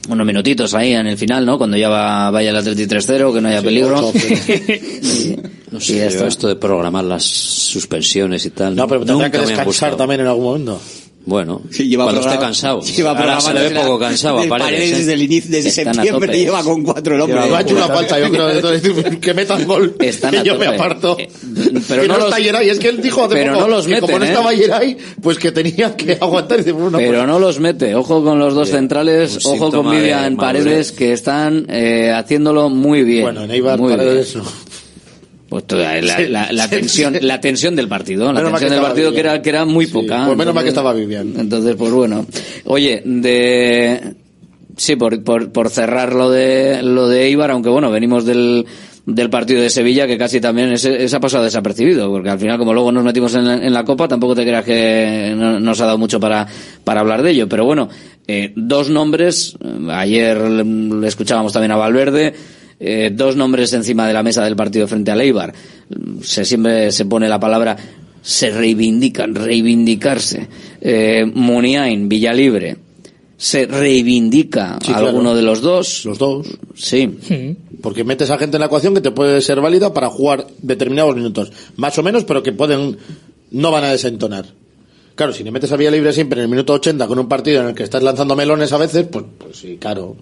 [0.09, 1.59] unos minutitos ahí en el final, ¿no?
[1.59, 4.13] Cuando ya va, vaya el Atleti 3-0, que no haya peligro.
[5.73, 8.77] No Y sé, esto de programar las suspensiones y tal.
[8.77, 10.79] No, pero tendrá que descansar también en algún momento.
[11.25, 12.81] Bueno, Sí, lleva cuando esté cansado.
[12.97, 14.73] lleva Ahora se le ve programándose poco la- cansado a del Paredes.
[14.73, 17.41] Paredes desde el inicio, desde septiembre lleva con cuatro el hombre.
[17.49, 19.95] Me ha hecho una falta, yo creo, de todo decir, que metan gol.
[20.01, 21.17] Están que yo me aparto.
[21.19, 21.29] Eh,
[21.89, 22.69] pero que no no, los- está Yeray.
[22.71, 24.29] Es que él dijo hace pero poco no los que como no ¿eh?
[24.29, 26.59] estaba Yeray, pues que tenía que aguantar.
[26.59, 27.95] Y dice, bueno, Pero pues- no los mete.
[27.95, 30.37] Ojo con los dos centrales, ojo con Vivian.
[30.37, 33.23] Paredes, que están eh, haciéndolo muy bien.
[33.23, 34.45] Bueno, en Eibar muy Paredes bien.
[34.45, 34.51] no.
[35.53, 37.21] Pues toda la, Sí, la- la sí, tensión, sí.
[37.21, 40.25] la tensión del partido, la Menos tensión del partido que era, que era muy poca.
[40.25, 41.35] pues menos mal que Entonces- estaba Vivian.
[41.39, 42.25] Entonces, pues bueno.
[42.65, 44.15] Oye, de,
[44.79, 48.65] sí, por, por, por cerrar lo de, lo de Eibar, aunque bueno, venimos del,
[49.05, 52.57] del partido de Sevilla, que casi también ese, ese ha pasado desapercibido, porque al final,
[52.57, 55.79] como luego nos metimos en la, en la Copa, tampoco te creas que no- nos
[55.83, 56.47] ha dado mucho para,
[56.83, 57.47] para hablar de ello.
[57.47, 57.91] Pero bueno,
[58.27, 62.33] eh, dos nombres, eh, ayer le escuchábamos también a Valverde,
[62.85, 65.55] eh, dos nombres encima de la mesa del partido frente al Eibar.
[66.23, 67.77] Se siempre se pone la palabra
[68.23, 70.49] se reivindican, reivindicarse.
[70.81, 72.77] Eh, Muniain, Villalibre,
[73.37, 75.09] se reivindica Sí, a claro.
[75.09, 76.05] alguno de los dos.
[76.05, 76.47] Los dos.
[76.75, 77.19] Sí.
[77.83, 81.17] Porque metes a gente en la ecuación que te puede ser válida para jugar determinados
[81.17, 81.53] minutos.
[81.77, 82.97] Más o menos, pero que pueden,
[83.51, 84.47] no van a desentonar.
[85.17, 87.61] Claro, si le metes a vía libre siempre en el minuto 80 con un partido
[87.61, 90.17] en el que estás lanzando melones a veces, pues, pues sí, claro.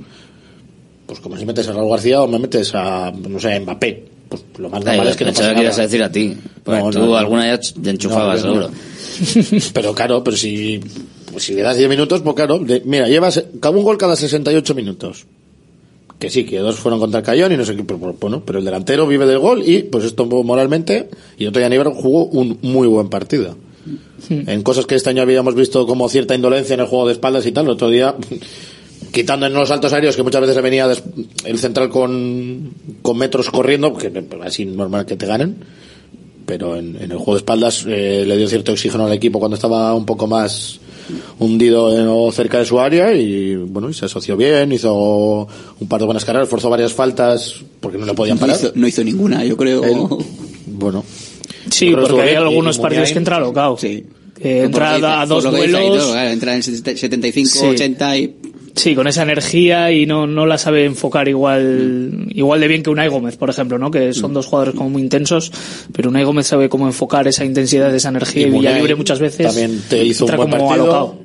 [1.10, 4.04] Pues como si metes a Raúl García o me metes a, no sé, a Mbappé.
[4.28, 5.82] Pues lo más normal es que no pase que ibas a nada.
[5.82, 6.36] decir a ti.
[6.62, 8.70] Pues No, tú no, alguna ya te enchufabas, No, yo seguro.
[8.70, 9.60] no.
[9.74, 10.78] Pero claro, pero si,
[11.32, 14.14] pues si le das 10 minutos, pues claro, de- mira, llevas cada un gol cada
[14.14, 15.26] 68 minutos.
[16.20, 18.42] Que sí, que dos fueron contra el Cayón y no sé qué, pero pero, bueno,
[18.46, 22.26] pero el delantero vive del gol y pues esto moralmente, y otro día Aníbal jugó
[22.26, 23.56] un muy buen partido.
[24.28, 27.46] En cosas que este año habíamos visto como cierta indolencia en el juego de espaldas
[27.46, 28.14] y tal, el otro día,
[29.12, 31.02] quitando en los saltos aéreos que muchas veces venía des-
[31.44, 32.70] el central con,
[33.02, 34.10] con metros corriendo, que
[34.42, 35.56] así normal que te ganen,
[36.46, 39.54] pero en, en el juego de espaldas eh, le dio cierto oxígeno al equipo cuando
[39.56, 40.80] estaba un poco más
[41.38, 45.48] hundido en- o cerca de su área y bueno, y se asoció bien, hizo
[45.80, 48.56] un par de buenas carreras, forzó varias faltas porque no le podían No parar.
[48.56, 49.82] hizo, no hizo ninguna, yo creo.
[50.66, 51.04] Bueno.
[51.70, 53.76] Sí, porque hay algunos partidos que entra locao.
[53.76, 54.04] Sí.
[54.42, 55.80] Entra a dos duelos.
[55.80, 57.66] todo, claro, entra en 75, Sí.
[57.66, 58.34] 80 y...
[58.76, 62.90] Sí, con esa energía y no, no la sabe enfocar igual igual de bien que
[62.90, 63.90] Unai Gómez, por ejemplo, ¿no?
[63.90, 64.14] Que Mm.
[64.14, 65.50] son dos jugadores como muy intensos,
[65.92, 69.82] pero Unai Gómez sabe cómo enfocar esa intensidad, esa energía y, Villalibre muchas veces también
[69.88, 70.84] te hizo un buen como partido.
[70.84, 71.18] alocao.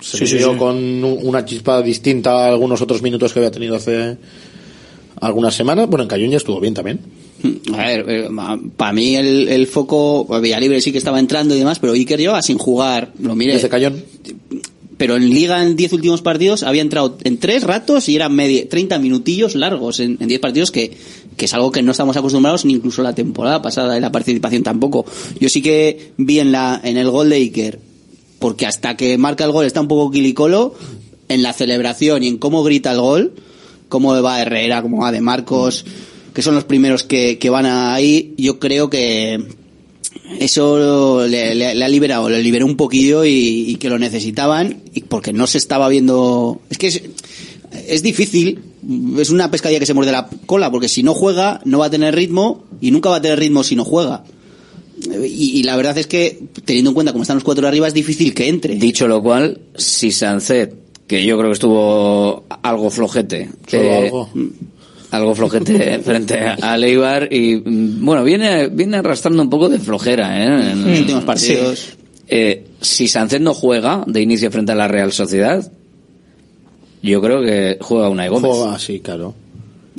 [0.00, 0.44] Se Sí, sí, sí.
[0.58, 4.16] con un- una chispa distinta a algunos otros minutos que había tenido hace
[5.20, 5.88] algunas semanas.
[5.88, 6.98] Bueno, en Cayón ya estuvo bien también.
[7.74, 8.28] A ver,
[8.76, 12.40] para mí el, el foco, Villalibre sí que estaba entrando y demás, pero Iker lleva
[12.42, 13.54] sin jugar, lo mire.
[13.54, 14.02] Desde Cayón.
[15.02, 18.68] Pero en Liga en 10 últimos partidos había entrado en tres ratos y eran media,
[18.68, 20.96] 30 minutillos largos en, en 10 partidos que,
[21.36, 24.62] que es algo que no estamos acostumbrados ni incluso la temporada pasada en la participación
[24.62, 25.04] tampoco.
[25.40, 27.80] Yo sí que vi en la en el gol de Iker,
[28.38, 30.76] porque hasta que marca el gol está un poco quilicolo,
[31.28, 33.32] en la celebración y en cómo grita el gol,
[33.88, 35.84] cómo va Herrera, cómo va de Marcos,
[36.32, 39.61] que son los primeros que, que van ahí, yo creo que
[40.40, 44.82] eso le, le- le ha liberado, le liberó un poquillo y, y que lo necesitaban
[44.94, 46.60] y porque no se estaba viendo.
[46.70, 47.02] Es que es,
[47.88, 48.60] es difícil,
[49.18, 51.90] es una pescadilla que se muerde la cola porque si no juega no va a
[51.90, 54.24] tener ritmo y nunca va a tener ritmo si no juega.
[55.24, 57.88] Y, y la verdad es que teniendo en cuenta cómo están los cuatro de arriba
[57.88, 58.76] es difícil que entre.
[58.76, 60.74] Dicho lo cual, si Sancet,
[61.08, 64.30] que yo creo que estuvo algo flojete, Solo eh, algo.
[65.12, 70.42] Algo flojete frente a, Leibar y mm, bueno, viene, viene arrastrando un poco de flojera
[70.42, 70.72] ¿eh?
[70.72, 71.90] en los últimos partidos.
[72.26, 75.70] Eh, si Sancet no juega de inicio frente a la Real Sociedad,
[77.02, 78.50] yo creo que juega una Gómez.
[78.50, 79.34] Juega, sí, claro.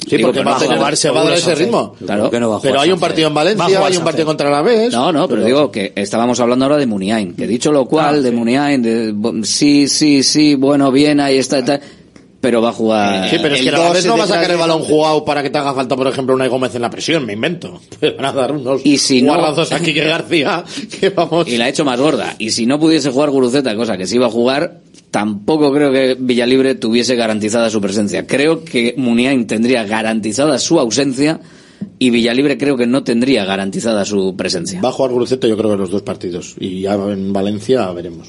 [0.08, 1.56] Sí, Digo, porque pero va a, va a tener, jugar se va a dar ese
[1.56, 1.96] ritmo.
[2.04, 2.32] Claro.
[2.32, 4.64] que no va a Pero hay un partido en Valencia, hay un partido contra la
[4.64, 4.92] vez.
[4.92, 8.32] No, no, pero digo que estábamos hablando ahora de Muniain, que dicho lo cual, de
[8.32, 11.80] Muniain, de, sí, sí, sí, bueno, bien, ahí está, está,
[12.44, 13.30] pero va a jugar.
[13.30, 14.82] Sí, pero es el que a la vez dos no va a sacar el balón
[14.82, 17.80] jugado para que te haga falta, por ejemplo, una Gómez en la presión, me invento.
[18.02, 20.66] Te van a dar unos Y si no- guarrazos a Quique García
[21.00, 21.48] que vamos...
[21.48, 22.36] Y la ha hecho más gorda.
[22.40, 26.18] Y si no pudiese jugar Guruceta, cosa que sí iba a jugar, tampoco creo que
[26.20, 28.28] Villalibre tuviese garantizada su presencia.
[28.28, 31.40] Creo que Muniain tendría garantizada su ausencia
[31.98, 34.82] y Villalibre creo que no tendría garantizada su presencia.
[34.82, 36.56] Va a jugar Guruceta yo creo que los dos partidos.
[36.60, 38.28] Y ya en Valencia veremos.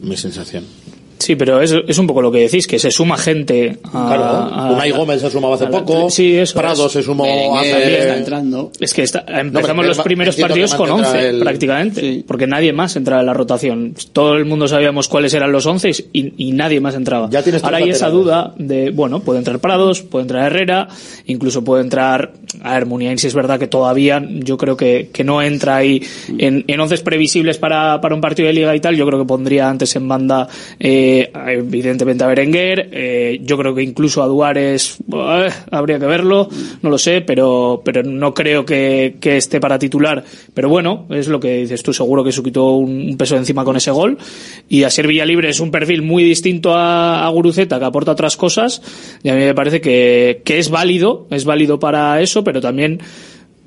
[0.00, 0.64] Mi sensación.
[1.22, 3.90] Sí, pero es, es un poco lo que decís, que se suma gente a...
[3.90, 6.10] Claro, a- Unai Gómez se sumaba hace poco.
[6.10, 6.92] Sí, eso Prado es.
[6.92, 7.98] se sumó hace...
[8.00, 8.70] está entrando.
[8.80, 12.96] Es que está- empezamos los primeros partidos con mantendrá 11 el- prácticamente, porque nadie más
[12.96, 13.94] entraba en la rotación.
[14.12, 17.28] Todo el mundo sabíamos cuáles eran los 11 y, y nadie más entraba.
[17.30, 20.88] Ya tienes Ahora hay esa duda de, bueno, puede entrar Prados, puede entrar Herrera,
[21.26, 25.22] incluso puede entrar, a ver, Muniain si es verdad que todavía yo creo que, que
[25.24, 26.02] no entra ahí
[26.38, 29.24] en, en 11 previsibles para, para un partido de liga y tal, yo creo que
[29.26, 30.48] pondría antes en banda
[30.80, 36.48] eh, evidentemente a Berenguer, eh, yo creo que incluso a Duárez eh, habría que verlo,
[36.82, 40.24] no lo sé, pero, pero no creo que, esté para titular.
[40.54, 43.64] Pero bueno, es lo que dices tú, seguro que se quitó un, peso de encima
[43.64, 44.18] con ese gol.
[44.68, 48.82] Y Asier Villalibre es un perfil muy distinto a, a Guruceta, que aporta otras cosas,
[49.22, 53.00] y a mí me parece que, que es válido, es válido para eso, pero también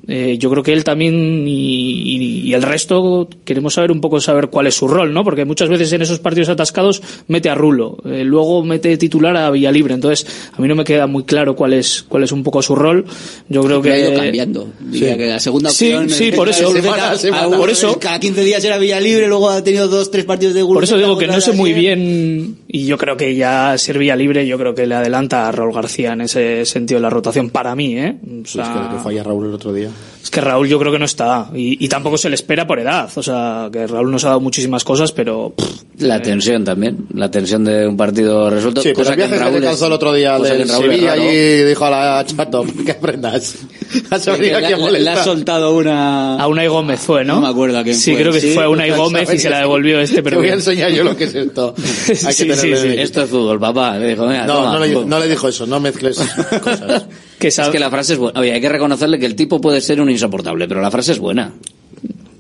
[0.08, 2.16] eh, yo creo que él también y-
[2.46, 5.24] y el resto queremos saber un poco saber cuál es su rol, ¿no?
[5.24, 9.50] Porque muchas veces en esos partidos atascados mete a Rulo, eh, luego mete titular a
[9.50, 12.62] Villalibre, entonces a mí no me queda muy claro cuál es cuál es un poco
[12.62, 13.06] su rol.
[13.50, 14.68] Yo creo Lo ha ido que cambiando.
[14.80, 16.10] Diría que la segunda Sí, opción.
[16.10, 16.72] sí, por eso.
[16.72, 17.41] Semana a semana.
[17.43, 18.00] algunos- Por eso.
[18.00, 20.64] Cada 15 días era Villalibre, luego ha tenido dos, tres partidos de.
[20.64, 24.46] Por eso digo que no sé muy bien y yo creo que ya ser Villalibre
[24.46, 27.76] yo creo que le adelanta a Raúl García en ese sentido de la rotación para
[27.76, 28.16] mí, ¿eh?
[28.22, 29.89] O Pues es sea, que, que falla Raúl el otro día.
[30.26, 31.51] Es que Raúl yo creo que no está.
[31.53, 33.07] Y, y tampoco se le espera por edad.
[33.15, 35.53] O sea, que Raúl nos ha dado muchísimas cosas, pero.
[35.55, 38.82] pff, La tensión también, la tensión de un partido resuelto.
[38.82, 40.71] Sí, pues cosa el viaje en que Raúl le es- el otro día que es
[40.71, 43.55] Sevilla allí dijo a la chato que aprendas.
[44.09, 46.38] Has venido aquí a Le ha soltado una.
[46.41, 47.36] A Unai Gómez fue, ¿no?
[47.36, 48.21] No me acuerdo a quién Sí, fue.
[48.21, 49.61] creo que Sí, fue a Unai pues, Gómez y se la sí.
[49.61, 50.38] devolvió este, pero.
[50.38, 51.76] Te voy a enseñar yo lo que es esto.
[52.07, 52.88] Hay que Sí, sí, sí.
[52.97, 53.95] Esto es fútbol, papá.
[53.99, 56.17] Le dijo, mira, No, toma, no le, no le dijo eso, no mezcles
[56.63, 57.05] cosas.
[57.54, 58.39] Que Es que la frase es buena.
[58.39, 61.20] Oye, hay que reconocerle que el tipo puede ser un insoportable, pero la frase es
[61.20, 61.54] buena.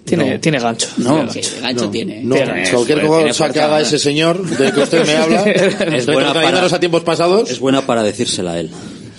[0.03, 0.87] Tiene, tiene gancho.
[0.97, 2.21] No, Sí, gancho tiene.
[2.23, 5.43] No, Tiene- cualquier tiene cosa que haga ese señor del que usted me habla,
[5.95, 7.49] Es buena para- a tiempos pasados.
[7.49, 8.69] Es buena para decírsela a él.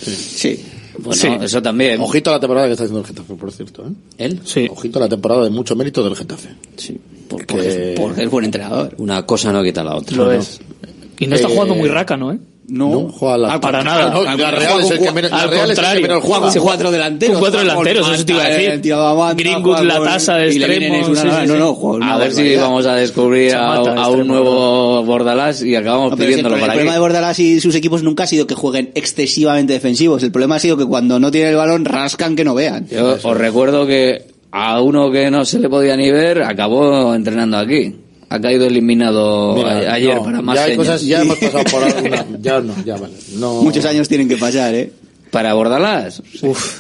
[0.01, 0.65] Sí.
[0.99, 1.29] Bueno, Sí.
[1.43, 2.01] eso también.
[2.01, 3.85] Ojito a la temporada que está haciendo el Getafe, por cierto.
[3.87, 3.91] ¿eh?
[4.19, 4.41] ¿Él?
[4.45, 4.67] Sí.
[4.71, 6.51] Ojito a la temporada de mucho mérito del Getafe.
[6.77, 6.97] Sí.
[7.29, 8.95] Porque Porque es buen entrenador.
[8.99, 10.17] Una cosa no quita la otra.
[10.17, 10.33] Lo ¿no?
[10.33, 10.61] es.
[11.19, 12.39] Y no está Eh, jugando muy rácano, ¿eh?
[12.69, 13.55] No, juega la...
[13.55, 14.11] Ah, para nada.
[14.11, 16.03] No, la Real es el que menos, Al Real es el que contrario.
[16.03, 16.53] menos juega.
[16.53, 17.35] Con cuatro delanteros.
[17.35, 18.81] Con cuatro delanteros, eso te iba a decir.
[19.37, 22.87] Greenwood, la tasa de extremos, es una- sí, sí, no, no, A ver si vamos
[22.87, 27.01] a descubrir a, un nuevo Bordalás y acabamos No, el, pidiéndolo el para problema de.
[27.01, 30.23] Bordalás y sus equipos nunca ha sido que jueguen excesivamente defensivos.
[30.23, 32.87] El problema ha sido que cuando no tienen el balón rascan que no vean.
[32.89, 37.59] Yo os recuerdo que a uno que no se le podía ni ver acabó entrenando
[37.59, 37.95] aquí.
[38.29, 40.87] Ha caído eliminado Mira, a- ayer no, para más ya hay señas.
[40.87, 43.15] cosas, ya hemos pasado por alguna, ya no, ya vale.
[43.37, 44.93] No, Muchos años tienen que pasar, ¿eh?
[45.31, 46.23] Para Bordalás.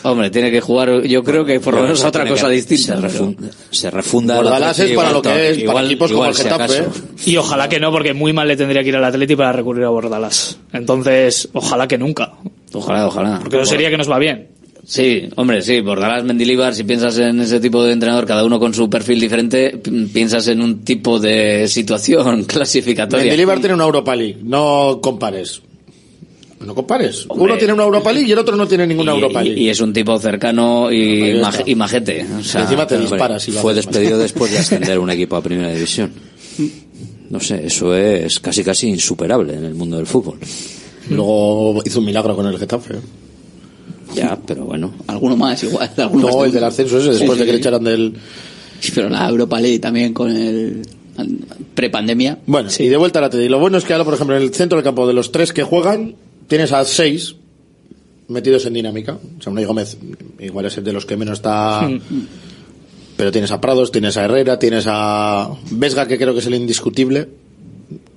[0.03, 2.94] Hombre, tiene que jugar, yo creo que por lo menos a otra cosa que- distinta.
[2.94, 6.11] Se, refunda, se refunda el Bordalás es para igual lo que es, igual- para equipos
[6.11, 6.78] como igual el si Getafe.
[6.78, 6.90] acaso.
[7.26, 9.84] Y ojalá que no, porque muy mal le tendría que ir al Atleti para recurrir
[9.84, 10.59] a Bordalas.
[10.72, 12.32] Entonces, ojalá que nunca.
[12.72, 13.38] Ojalá, ojalá.
[13.40, 14.49] Porque no sería que nos va bien.
[14.89, 18.72] Sí, hombre, sí, Bordalás, Mendilibar, si piensas en ese tipo de entrenador, cada uno con
[18.72, 23.24] su perfil diferente, pi- piensas en un tipo de situación clasificatoria.
[23.24, 25.61] Mendilibar tiene una Europa League, no compares.
[26.64, 27.26] No compares.
[27.28, 27.45] Hombre.
[27.47, 29.61] Uno tiene una Europa League y el otro no tiene ninguna Y- Europa League.
[29.61, 31.41] y es un tipo cercano y,
[31.74, 32.24] majete.
[32.39, 35.72] O sea, Encima te disparas si Fue despedido después de ascender un equipo a primera
[35.72, 36.12] división.
[37.28, 40.39] No sé, eso es casi casi insuperable en el mundo del fútbol.
[41.11, 42.95] Luego hizo un milagro con el Getafe.
[44.15, 44.93] Ya, pero bueno.
[45.07, 45.91] Alguno más, igual.
[45.97, 48.15] alguno No, el del ascenso ese, después sí, de que le echaran del...
[48.81, 50.83] Sí, Pero la Europa League también con el
[51.75, 52.39] prepandemia.
[52.47, 53.49] Bueno, y de vuelta a la TD.
[53.49, 55.53] Lo bueno es que ahora, por ejemplo, en el centro del campo de los tres
[55.53, 56.15] que juegan,
[56.47, 57.37] tienes a seis
[58.29, 59.19] metidos en dinámica.
[59.39, 59.97] O sea, Unai Gómez
[60.41, 61.89] igual es el de los que menos está...
[63.17, 66.55] Pero tienes a Prados, tienes a Herrera, tienes a Vesga, que creo que es el
[66.55, 67.27] indiscutible.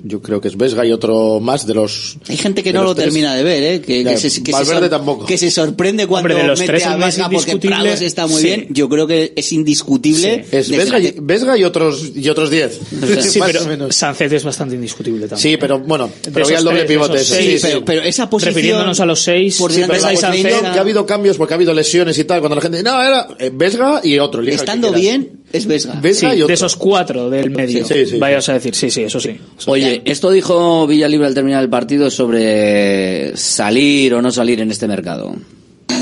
[0.02, 2.18] Yo creo que es Vesga y otro más de los...
[2.30, 3.08] Hay gente que no lo tres.
[3.08, 3.82] termina de ver, ¿eh?
[3.82, 5.26] Que, Ya, que se, que, se tampoco.
[5.26, 8.02] que se sorprende cuando Hombre, de los mete tres a el Vesga porque indiscutible, Prados
[8.02, 8.47] está muy sí.
[8.47, 8.68] bien.
[8.70, 10.45] Yo creo que es indiscutible.
[10.52, 12.80] Es de Vesga y, Vesga y otros y otros diez.
[13.22, 13.95] Sí, Más pero o menos.
[13.95, 15.39] Sánchez es bastante indiscutible también.
[15.39, 17.16] Sí, pero bueno, pero esos al doble tres, pivote.
[17.18, 17.84] esos ese, Sí, sí, pero, sí.
[17.86, 18.54] pero esa posición...
[18.56, 20.82] Refiriéndonos a los seis, por sí, delante Pero de la Sánchez- posición Sánchez- que ha
[20.82, 24.02] habido cambios porque ha habido lesiones y tal, cuando la gente, no, era eh, Vesga
[24.04, 24.41] y otro.
[24.41, 25.93] el Estando bien, es Vesga.
[25.93, 27.86] Sí, Vesga de esos cuatro del medio.
[27.86, 29.38] Sí, sí, Vayas a decir, sí, sí, eso sí.
[29.68, 34.88] Oye, esto dijo Villalibre al terminar el partido sobre salir o no salir en este
[34.88, 35.36] mercado.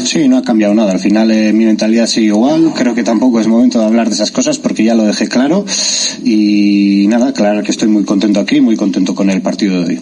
[0.04, 0.92] Sí, no ha cambiado nada.
[0.92, 2.72] Al final eh, mi mentalidad sigue igual.
[2.76, 5.66] Creo que tampoco es momento de hablar de esas cosas porque ya lo dejé claro.
[6.24, 10.00] Y nada, claro que estoy muy contento aquí, muy contento con el partido de hoy.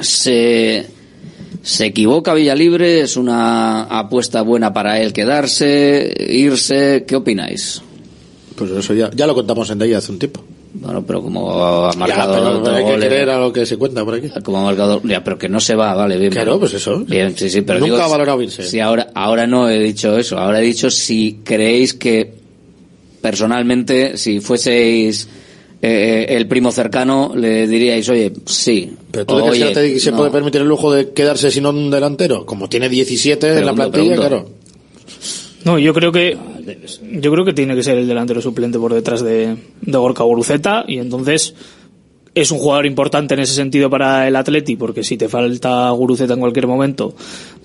[0.00, 0.86] Se,
[1.62, 7.04] se equivoca Villalibre, es una apuesta buena para él quedarse, irse.
[7.06, 7.82] ¿Qué opináis?
[8.58, 10.42] Pues eso ya, ya lo contamos en ahí hace un tiempo.
[10.74, 11.50] Bueno, pero como
[11.86, 14.28] ha marcado Ya, pero hay que creer eh, a lo que se cuenta por aquí.
[14.42, 16.30] como ha marcado, ya, pero que no se va, vale, bien.
[16.32, 16.98] Claro, pero- pues eso.
[17.06, 18.62] Bien, sí, sí, pero Nunca digo, ha valorado irse.
[18.64, 22.32] Si ahora, ahora no he dicho eso, ahora he dicho si creéis que
[23.20, 25.28] personalmente, si fueseis
[25.80, 28.92] eh, el primo cercano, le diríais, oye, sí.
[29.10, 30.18] Pero tú crees que se no.
[30.18, 33.90] puede permitir el lujo de quedarse sin un delantero, como tiene 17 en la plantilla,
[34.14, 34.20] pregunto.
[34.20, 34.50] claro.
[35.68, 36.34] No, yo creo que
[37.02, 40.86] yo creo que tiene que ser el delantero suplente por detrás de, de Gorka Guruceta
[40.88, 41.54] y entonces
[42.34, 46.32] es un jugador importante en ese sentido para el Atleti porque si te falta Guruceta
[46.32, 47.14] en cualquier momento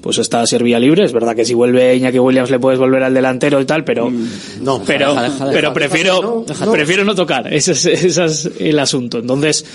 [0.02, 1.06] pues está Servia libre.
[1.06, 4.12] Es verdad que si vuelve Iñaki Williams le puedes volver al delantero y tal pero
[4.60, 7.54] No, pero deja, deja, pero prefiero No, prefiero no tocar.
[7.54, 9.20] Ese es, ese es el asunto.
[9.20, 9.66] Entonces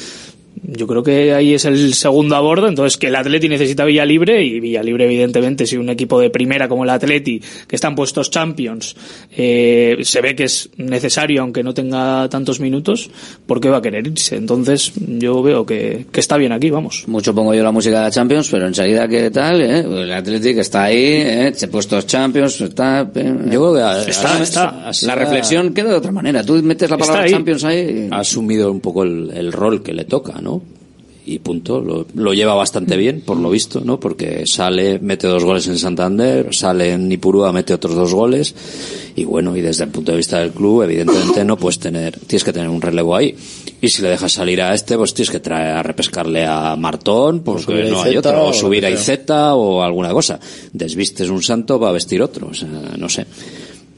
[0.65, 4.45] yo creo que ahí es el segundo a bordo, entonces que el Atleti necesita Villalibre
[4.45, 8.95] y Villalibre evidentemente si un equipo de primera como el Atleti que están puestos Champions
[9.37, 13.11] eh, se ve que es necesario aunque no tenga tantos minutos,
[13.47, 14.37] ¿por qué va a querer irse?
[14.37, 17.05] Entonces yo veo que, que está bien aquí, vamos.
[17.07, 19.81] Mucho pongo yo la música de la Champions, pero enseguida que tal, ¿eh?
[19.81, 21.53] el Athletic está ahí, ¿eh?
[21.55, 23.11] se ha puesto Champions, está...
[23.15, 24.89] eh, Yo creo que a- Está, a- está.
[24.89, 26.43] así la reflexión queda de otra manera.
[26.45, 27.31] Tú metes la Está palabra ahí.
[27.33, 28.09] Champions ahí.
[28.11, 30.48] ha asumido un poco el, el rol que le toca, ¿no?
[31.29, 31.81] Y punto.
[31.81, 34.01] Lo, lo lleva bastante bien, por lo visto, ¿no?
[34.01, 38.55] Porque sale, mete dos goles en Santander, sale en Nipurúa, mete otros dos goles
[39.19, 42.45] y bueno, y desde el punto de vista del club, evidentemente no puedes tener, tienes
[42.45, 43.35] que tener un relevo ahí.
[43.81, 47.41] Y si le dejas salir a este, pues tienes que traer a repescarle a Martón,
[47.41, 48.91] porque subir a no hay otro, o subir a.
[48.91, 50.39] Iceta o alguna cosa.
[50.73, 53.27] Desvistes un santo, va a vestir otro, o sea, no sé.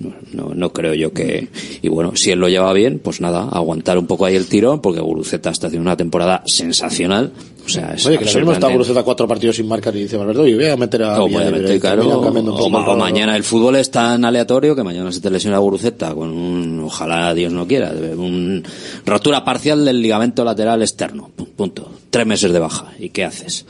[0.00, 1.48] No, no, no creo yo que...
[1.82, 4.80] Y bueno, si él lo lleva bien, pues nada, aguantar un poco ahí el tirón,
[4.80, 7.32] porque Guruceta está haciendo una temporada sensacional.
[7.66, 10.16] O sea, es Oye, que lo mismo está Guruceta cuatro partidos sin marcar y dice
[10.16, 12.96] Valverde, oye, voy a meter a o Villa puede Libre", meter, y claro, o, ma-
[12.96, 17.34] mañana el fútbol es tan aleatorio que mañana se te lesiona Guruceta con un, ojalá
[17.34, 18.64] Dios no quiera, un
[19.04, 21.28] rotura parcial del ligamento lateral externo.
[21.36, 21.92] Pu- Punto.
[22.08, 22.86] Tres meses de baja.
[22.98, 23.66] ¿Y qué haces?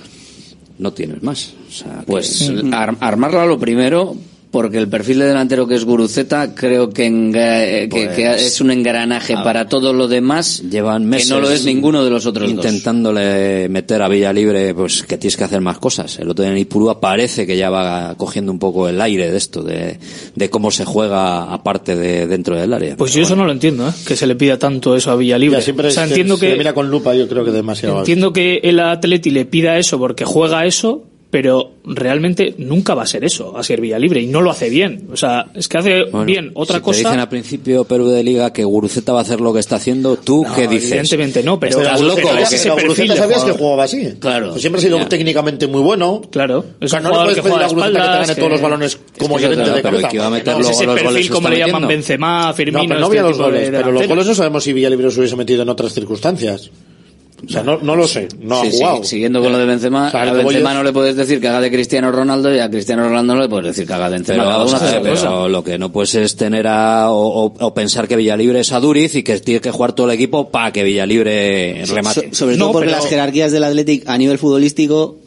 [0.78, 1.54] No tienes más.
[1.68, 4.14] O sea, Pues que- ar- armarla lo primero,
[4.50, 8.34] porque el perfil de delantero que es Guruceta creo que, enga- eh, que, Pues, que
[8.46, 12.10] es un engranaje para todo lo demás llevan meses que no lo es ninguno de
[12.10, 12.64] los otros dos.
[12.64, 16.52] intentándole meter a Villa Libre pues que tienes que hacer más cosas el otro día
[16.52, 19.98] en Ipurúa parece que ya va cogiendo un poco el aire de esto de,
[20.34, 23.88] de cómo se juega aparte de dentro del área Pues yo eso no lo entiendo,
[23.88, 23.92] ¿eh?
[24.06, 25.58] que se le pida tanto eso a Villalibre.
[25.58, 27.52] Ya, siempre o sea, se- entiendo se le que mira con lupa, yo creo que
[27.52, 27.98] demasiado.
[28.00, 33.06] entiendo que el Atleti le pida eso porque juega eso, pero realmente nunca va a
[33.06, 35.06] ser eso, a ser Villalibre y no lo hace bien.
[35.12, 36.98] O sea, es que hace Bueno, bien otra si cosa.
[37.02, 39.76] te dicen al principio Perú de Liga que Guruceta va a hacer lo que está
[39.76, 40.90] haciendo, ¿tú No, qué dices?
[40.90, 42.20] evidentemente no, pero- ¿Estás loco?
[42.20, 44.14] Guruceta Pero perfil Guruceta sabías que jugaba así.
[44.18, 44.50] Claro.
[44.50, 45.08] Pues siempre ha sido Ya.
[45.08, 46.20] técnicamente muy bueno.
[46.32, 48.08] Claro, es O sea, un no le jugador puedes que pedir a Guruceta que te
[48.18, 50.08] gane que- todos los balones como Es que gerente claro, de cabeza.
[50.08, 51.88] que va a meter No, luego ese los perfil que como le llaman metiendo.
[51.88, 54.72] Benzema, Firmino, No, pero no este había los goles, pero los goles no sabemos si
[54.72, 56.70] Villalibre se hubiese metido en otras circunstancias.
[57.46, 59.04] O sea, no, no lo sé, no Sí, ha sí, jugado.
[59.04, 62.12] siguiendo con lo de Benzema, a Benzema no le puedes decir que haga de Cristiano
[62.12, 64.56] Ronaldo y a Cristiano Ronaldo no le puedes decir que haga de Benzema.
[64.56, 65.48] Cosa.
[65.48, 68.80] lo que no puedes es tener a, o, o- o pensar que Villalibre es a
[68.80, 72.28] Duriz y que tiene que jugar todo el equipo para que Villalibre remate.
[72.30, 75.18] So- sobre todo No, porque pero- las jerarquías del Athletic a nivel futbolístico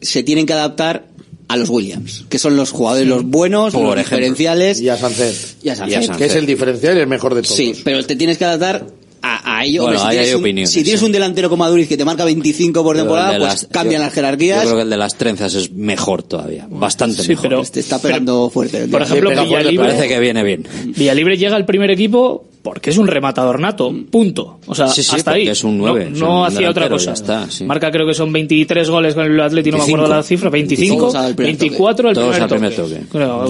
[0.00, 1.06] se tienen que adaptar
[1.48, 4.16] a los Williams, que son los jugadores los buenos, Por los ejemplo.
[4.18, 4.80] diferenciales.
[4.82, 5.34] Y a Sancet.
[5.62, 5.76] Y a.
[5.76, 6.16] Sancet.
[6.16, 7.56] Que es el diferencial y el mejor de todos.
[7.56, 8.86] Sí, pero te tienes que adaptar
[9.22, 9.82] a, a ello.
[9.82, 11.06] Bueno, Hombre, si tienes hay un- opiniones, Si tienes sí.
[11.06, 14.00] un delantero como Aduriz que te marca 25 por Pero temporada, el pues las- cambian
[14.00, 14.58] yo- las jerarquías.
[14.62, 17.42] Yo creo que el de las trenzas es mejor todavía, bastante Sí, mejor.
[17.48, 18.86] pero- Te está pegando fuerte.
[18.88, 20.66] Por ejemplo, Villalibre, Parece que viene bien.
[20.96, 24.58] Villalibre llega al primer equipo porque es un rematador nato, punto.
[24.66, 25.48] O sea, Sí, sí, hasta ahí.
[25.48, 27.12] es un No- nueve, no, es un hacía otra cosa.
[27.12, 27.64] está, sí.
[27.64, 30.16] Marca creo que son 23 goles con el Atleti, no me acuerdo 25.
[30.16, 33.00] la cifra, 25, Todos al primer 24 al Todos primer toque.
[33.14, 33.44] no,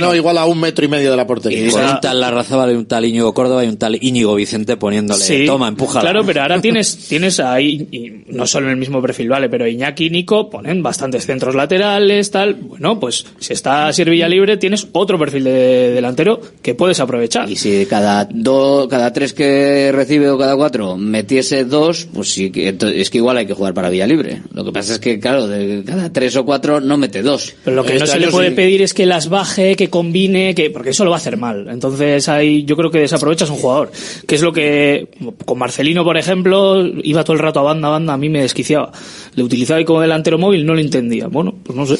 [0.00, 0.14] no.
[0.14, 1.66] igual a un metro y medio de la portería.
[1.66, 4.63] Y sea- un tal Larrazábal y un tal Íñigo Córdoba y un tal Íñigo Vicente
[4.78, 6.00] poniéndole, Sí, toma, empuja.
[6.00, 9.66] Claro, pero ahora tienes, tienes ahí, y no solo en el mismo perfil, vale, pero
[9.66, 12.54] Iñaki y Nico ponen bastantes centros laterales, tal.
[12.54, 17.50] Bueno, pues si está Villa libre, tienes otro perfil de delantero que puedes aprovechar.
[17.50, 22.52] Y si cada dos, cada tres que recibe o cada cuatro metiese dos, pues sí
[22.54, 24.42] es que igual hay que jugar para vía libre.
[24.52, 27.54] Lo que pasa es que, claro, de cada tres o cuatro no mete dos.
[27.64, 28.54] Pero lo que no se le puede sí.
[28.54, 31.68] pedir es que las baje, que combine, que porque eso lo va a hacer mal.
[31.68, 33.90] Entonces ahí yo creo que desaprovechas un jugador,
[34.26, 35.08] que es lo que
[35.44, 38.40] con Marcelino, por ejemplo, iba todo el rato a banda a banda, a mí me
[38.40, 38.90] desquiciaba.
[39.34, 41.26] Le utilizaba ahí como delantero móvil, no lo entendía.
[41.26, 41.96] Bueno, pues no sé.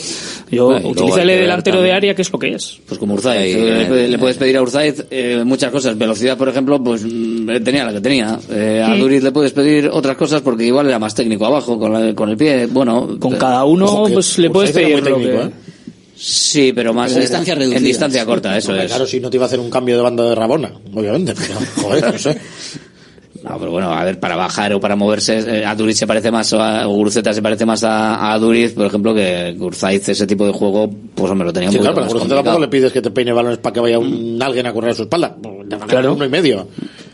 [0.50, 2.78] Yo Bueno, utilízale delantero de área, que es lo que es.
[2.86, 5.98] Pues como Urzaiz, eh, le puedes pedir a Urzaiz eh, muchas cosas.
[5.98, 8.38] Velocidad, por ejemplo, pues mm, eh, tenía la que tenía.
[8.50, 8.94] Eh, a.
[8.96, 12.30] Duriz le puedes pedir otras cosas porque igual era más técnico abajo, con, la- con
[12.30, 12.66] el pie.
[12.66, 15.50] Bueno, Con eh, cada uno, Ojo, pues le puedes pedir lo que...
[16.16, 18.86] Sí, pero más En distancia corta, eso es.
[18.86, 21.34] Claro, si no te iba a hacer un cambio de banda de Rabona, obviamente.
[21.34, 22.38] Pero, joder, no sé.
[23.42, 26.30] No, pero bueno, a ver, para bajar o para moverse, eh, a Duriz se parece
[26.30, 30.08] más, o a o Guruceta se parece más a, a Duriz, por ejemplo, que Urzaiz,
[30.08, 32.60] ese tipo de juego, pues hombre, lo tenía un Sí, poquito claro, pero Guruceta tampoco
[32.60, 35.02] le pides que te peine balones para que vaya un, alguien a correr a su
[35.02, 35.36] espalda.
[35.66, 36.14] De Claro.
[36.14, 36.68] uno y medio.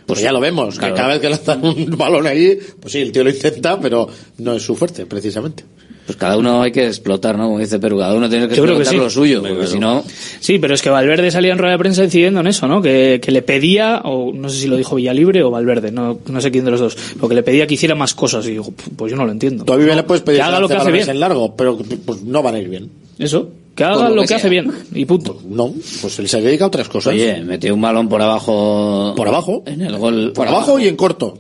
[0.07, 0.95] Pues ya lo vemos, Claro.
[0.95, 4.09] que cada vez que lanzan un balón ahí, pues sí, el tío lo intenta, pero
[4.39, 5.65] no es su fuerte, precisamente.
[6.11, 7.45] Pues cada uno hay que explotar, ¿no?
[7.45, 8.99] Como dice Perú, cada uno tiene que Yo que explotar sí.
[8.99, 10.03] lo suyo, porque si no,
[10.41, 12.83] Sí, pero es que Valverde salía en rueda de prensa incidiendo en eso, ¿no?
[12.83, 16.41] Que, que le pedía, o no sé si lo dijo Villalibre o Valverde, no, no
[16.41, 18.45] sé quién de los dos, lo que le pedía que hiciera más cosas.
[18.49, 19.63] Y digo, pues yo no lo entiendo.
[19.65, 21.09] Tú a Vivian le puedes pedir que haga lo que hace bien.
[21.09, 22.91] en largo, pero pues no van a ir bien.
[23.17, 25.41] Eso, que haga Por lo lo que que hace bien, y punto.
[25.49, 27.15] No, pues él se dedica a otras cosas.
[27.15, 29.15] oye, metió un balón por abajo.
[29.17, 29.63] Por abajo.
[29.65, 30.33] En el gol.
[30.35, 31.39] Por abajo y en corto.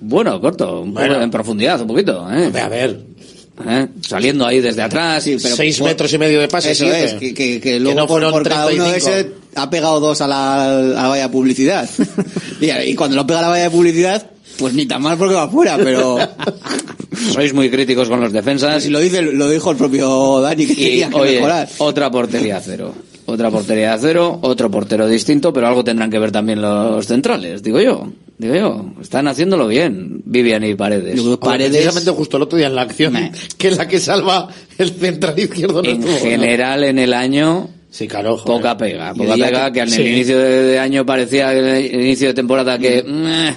[0.00, 1.22] Bueno, corto, un poco Bueno.
[1.22, 2.50] en profundidad, un poquito, ¿eh?
[2.60, 2.98] A ver,
[3.66, 3.86] ¿Eh?
[4.06, 5.26] Saliendo ahí desde atrás.
[5.26, 7.04] y seis por- metros y medio de pase, Eso siete.
[7.04, 9.10] es, que, que, que luego no por, cada uno de 35.
[9.10, 11.88] ese ha pegado dos a la, a la valla de publicidad.
[12.60, 15.34] y, y cuando lo pega a la valla de publicidad, pues ni tan mal porque
[15.34, 16.18] va fuera, pero
[17.32, 18.82] Sois muy críticos con los defensas.
[18.82, 21.68] si lo dice, lo dijo el propio Dani que Y, tenía que oye, mejorar.
[21.78, 22.94] otra portería cero.
[23.26, 27.62] Otra portería a cero, otro portero distinto, pero algo tendrán que ver también los centrales,
[27.62, 28.10] digo yo.
[28.38, 31.18] Digo yo, están haciéndolo bien, Vivian y Paredes.
[31.20, 33.14] Hombre, Precisamente justo el otro día en la acción,
[33.56, 34.48] que es la que salva
[34.78, 35.82] el central izquierdo.
[35.82, 36.18] No En estuvo, ¿no?
[36.20, 38.36] general, en el año, Sí, claro.
[38.44, 39.14] poca pega.
[39.14, 40.02] Poca pega que- en sí.
[40.02, 43.02] el inicio de, de año parecía el inicio de temporada que...
[43.02, 43.56] meh.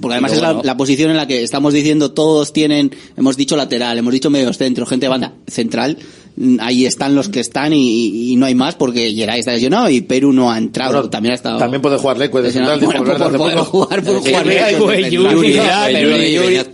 [0.00, 3.56] Porque además es la, la posición en la que estamos diciendo todos tienen, hemos dicho
[3.56, 5.96] lateral, hemos dicho medio centro, gente de banda central.
[6.60, 10.00] Ahí están los que están y, y no hay más porque Geray está lesionado y
[10.00, 11.10] Perú no ha entrado.
[11.10, 11.58] también ha estado.
[11.58, 12.80] También puede jugar Leque de central.
[12.80, 13.64] dijo Bueno, por, por poco.
[13.64, 14.46] jugar, por jugar.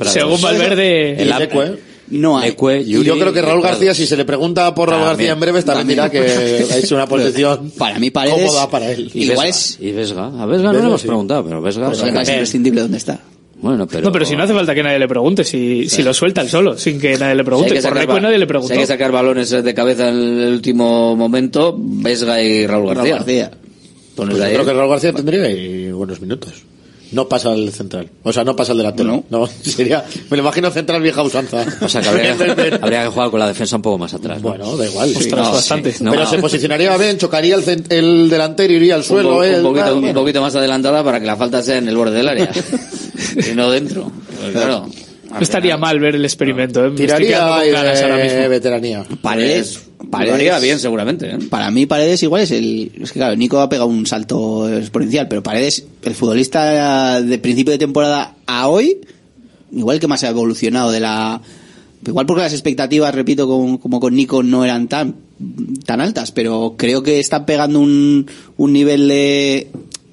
[0.06, 1.78] Según Valverde, Leque.
[2.10, 2.50] no hay.
[2.50, 3.62] Ecue, yo creo que Raúl.
[3.62, 5.16] García, si se le pregunta por Raúl También.
[5.28, 9.10] García en breves, también dirá que es una posición Para mí Paredes cómoda para él.
[9.12, 10.26] Y igual Vesga, es y Vesga.
[10.26, 11.06] A Vesga no Vesga, le hemos sí.
[11.06, 11.86] preguntado, pero Vesga...
[11.86, 13.20] pues, saca- es imprescindible donde está.
[13.60, 14.04] Bueno, pero...
[14.04, 16.48] No, pero si no hace falta que nadie le pregunte, si, si lo suelta él
[16.48, 17.70] solo, sin que nadie le Si pregunte.
[17.74, 18.72] hay que Por sacar nadie le si preguntó.
[18.74, 23.14] hay que sacar balones de cabeza en el último momento, Vesga y Raúl Raúl García.
[23.16, 23.50] García.
[24.14, 24.52] Pones Pues yo ahí.
[24.54, 26.52] creo que Raúl García tendría ahí buenos minutos.
[27.10, 28.10] No pasa al central.
[28.22, 29.24] O sea, no pasa al delantero.
[29.30, 29.46] No.
[29.62, 31.64] sería, me lo imagino central vieja usanza.
[31.80, 32.32] O sea, que habría,
[32.82, 34.42] habría que jugar con la defensa un poco más atrás.
[34.42, 34.50] ¿no?
[34.50, 35.08] Bueno, da igual.
[35.08, 35.16] sí.
[35.16, 35.94] Ostras, No, bastante.
[36.00, 36.30] No, Pero no.
[36.30, 39.30] se posicionaría bien, chocaría el, cent- el delantero, iría al un, suelo.
[39.38, 42.50] po- un poquito más adelantada para que la falta sea en el borde del área
[43.50, 44.10] y no dentro.
[44.40, 44.86] Pues claro.
[45.30, 46.90] No estaría mal ver el experimento, ¿eh?
[46.92, 48.48] Tiraría con ganas ahora de mismo.
[48.48, 49.04] veteranía.
[49.20, 49.80] Paredes.
[50.10, 51.28] Lo haría bien, seguramente.
[51.28, 51.38] ¿eh?
[51.50, 52.92] Para mí Paredes igual es el...
[52.98, 57.72] Es que claro, Nico ha pegado un salto exponencial, pero Paredes, el futbolista de principio
[57.72, 59.00] de temporada a hoy,
[59.70, 61.42] igual que más ha evolucionado de la...
[62.06, 65.16] Igual porque las expectativas, repito, como, como con Nico no eran tan,
[65.84, 69.66] tan altas, pero creo que está pegando un, un nivel de,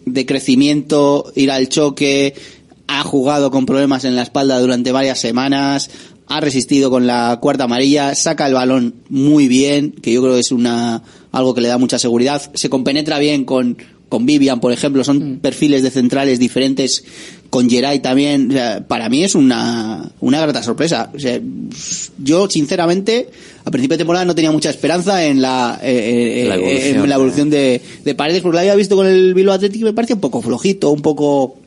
[0.05, 2.33] de crecimiento, ir al choque,
[2.87, 5.89] ha jugado con problemas en la espalda durante varias semanas,
[6.27, 10.39] ha resistido con la cuarta amarilla, saca el balón muy bien, que yo creo que
[10.39, 13.77] es una algo que le da mucha seguridad, se compenetra bien con
[14.09, 17.03] con Vivian, por ejemplo, son perfiles de centrales diferentes,
[17.49, 21.11] con Geray también, o sea, para mí es una, una grata sorpresa.
[21.13, 21.39] O sea,
[22.19, 23.29] yo, sinceramente,
[23.63, 27.03] a principio de temporada no tenía mucha esperanza en la, eh, eh, La eh, evolución,
[27.03, 29.89] en la evolución de, de Paredes, porque lo había visto con el Bilbao Atlético y
[29.89, 31.57] me parece un poco flojito, un poco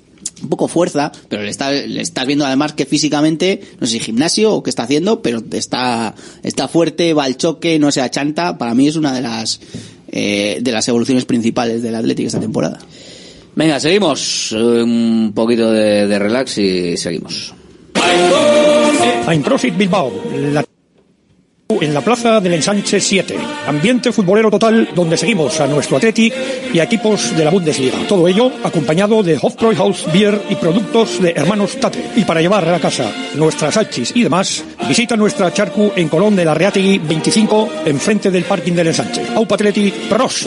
[0.43, 4.01] un poco fuerza, pero le, está, le estás viendo además que físicamente, no sé si
[4.01, 8.59] gimnasio o qué está haciendo, pero está, está fuerte, va al choque, no se achanta.
[8.59, 9.60] Para mí es una de las,
[10.10, 12.78] eh, de las evoluciones principales del Atlético esta temporada.
[13.55, 14.52] Venga, seguimos.
[14.52, 17.55] Un poquito de, de relax y seguimos.
[19.77, 20.12] Bilbao.
[20.52, 20.67] La
[21.68, 23.36] en la plaza del Ensanche 7.
[23.66, 26.34] Ambiente futbolero total donde seguimos a nuestro Athletic
[26.72, 27.98] y a equipos de la Bundesliga.
[28.08, 32.10] Todo ello acompañado de Hofbräuhaus Beer y productos de hermanos Tate.
[32.16, 36.36] Y para llevar a la casa nuestras salchis y demás, visita nuestra charcu en Colón
[36.36, 39.22] de la Reategui 25 enfrente del parking del Ensanche.
[39.34, 40.46] Aupa Athletic Pros.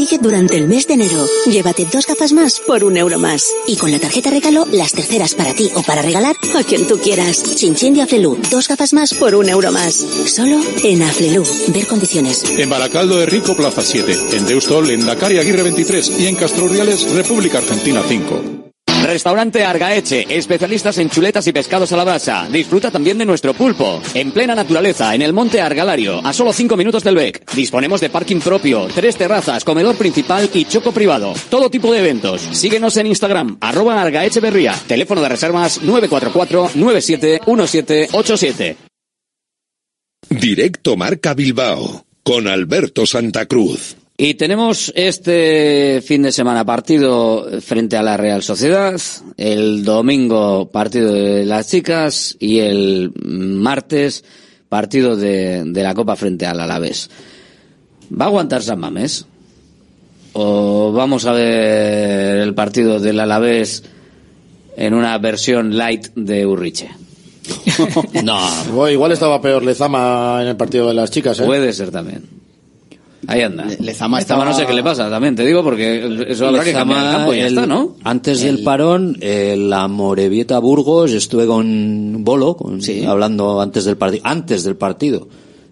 [0.01, 1.27] Sigue durante el mes de enero.
[1.45, 3.53] Llévate dos gafas más por un euro más.
[3.67, 6.97] Y con la tarjeta regalo, las terceras para ti o para regalar a quien tú
[6.97, 7.43] quieras.
[7.55, 9.93] Chinchín de Aflelu, dos gafas más por un euro más.
[10.25, 11.43] Solo en Aflelu.
[11.67, 12.43] Ver condiciones.
[12.57, 14.37] En Baracaldo de Rico, Plaza 7.
[14.37, 16.13] En Deustol, en Dakar Aguirre 23.
[16.19, 18.60] Y en Castroriales, República Argentina 5.
[19.03, 22.47] Restaurante Argaeche, especialistas en chuletas y pescados a la brasa.
[22.51, 24.01] Disfruta también de nuestro pulpo.
[24.13, 27.51] En plena naturaleza, en el monte Argalario, a solo 5 minutos del BEC.
[27.53, 31.33] Disponemos de parking propio, tres terrazas, comedor principal y choco privado.
[31.49, 32.41] Todo tipo de eventos.
[32.51, 34.73] Síguenos en Instagram, arroba Argaecheverría.
[34.87, 38.75] Teléfono de reservas 944-971787.
[40.29, 43.97] Directo Marca Bilbao con Alberto Santa Cruz.
[44.23, 48.93] Y tenemos este fin de semana partido frente a la Real Sociedad,
[49.35, 54.23] el domingo partido de las chicas y el martes
[54.69, 57.09] partido de, de la Copa frente al Alavés.
[58.11, 59.25] ¿Va a aguantar San Mamés?
[60.33, 63.81] ¿O vamos a ver el partido del Alavés
[64.77, 66.91] en una versión light de Urriche?
[68.23, 68.87] no.
[68.87, 71.43] Igual estaba peor Lezama en el partido de las chicas, ¿eh?
[71.43, 72.40] Puede ser también.
[73.31, 73.65] Ahí anda.
[73.79, 77.05] Lezama Lezama no sé qué le pasa también, te digo, porque eso habrá que cambiar
[77.05, 77.95] el campo y ya el- está, ¿no?
[78.03, 84.21] Antes del parón, eh, la Morevieta Burgos, estuve con Bolo, con- hablando antes del partido,
[84.25, 85.27] antes del partido.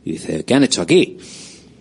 [0.06, 1.18] Y dice, ¿qué han hecho aquí?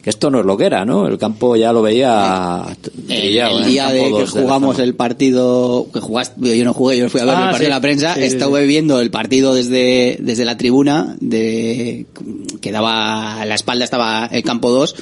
[0.03, 1.09] Que esto no es lo que era, ¿no?
[1.09, 2.65] El campo ya lo veía
[3.09, 3.67] El, brillado, el ¿eh?
[3.67, 7.25] día de que de jugamos el partido, que jugaste, yo no jugué, yo fui a
[7.25, 7.65] ver Ah, el partido sí.
[7.65, 8.67] de la prensa, Sí, sí, estuve sí.
[8.69, 12.07] viendo el partido desde, desde la tribuna, de,
[12.61, 14.95] que daba, a la espalda estaba el campo 2,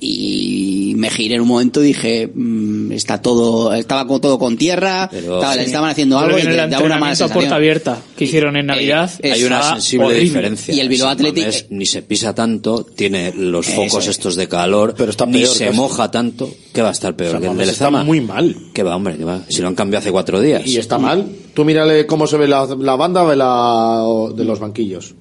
[0.00, 5.08] y me giré en un momento y dije, mm, está todo, estaba todo con tierra,
[5.12, 5.60] estaba- Sí.
[5.60, 7.52] estaban haciendo algo creo y en el una mala a puerta sensación.
[7.52, 10.24] abierta que hicieron en Navidad Hay una sensible horrible.
[10.24, 10.74] diferencia.
[10.74, 14.10] Y el Bilbao Athletic- Mamés ni se pisa tanto, tiene los focos es.
[14.10, 15.76] estos de calor, está ni peor, se casi.
[15.76, 18.54] moja tanto, que va a estar peor San que el de está muy mal.
[18.74, 19.42] Que va, hombre, que va.
[19.48, 20.66] Si lo han cambiado hace cuatro días.
[20.66, 21.26] Y está mal.
[21.54, 24.04] Tú mírale cómo se ve la, la banda de, la,
[24.34, 25.14] de los banquillos.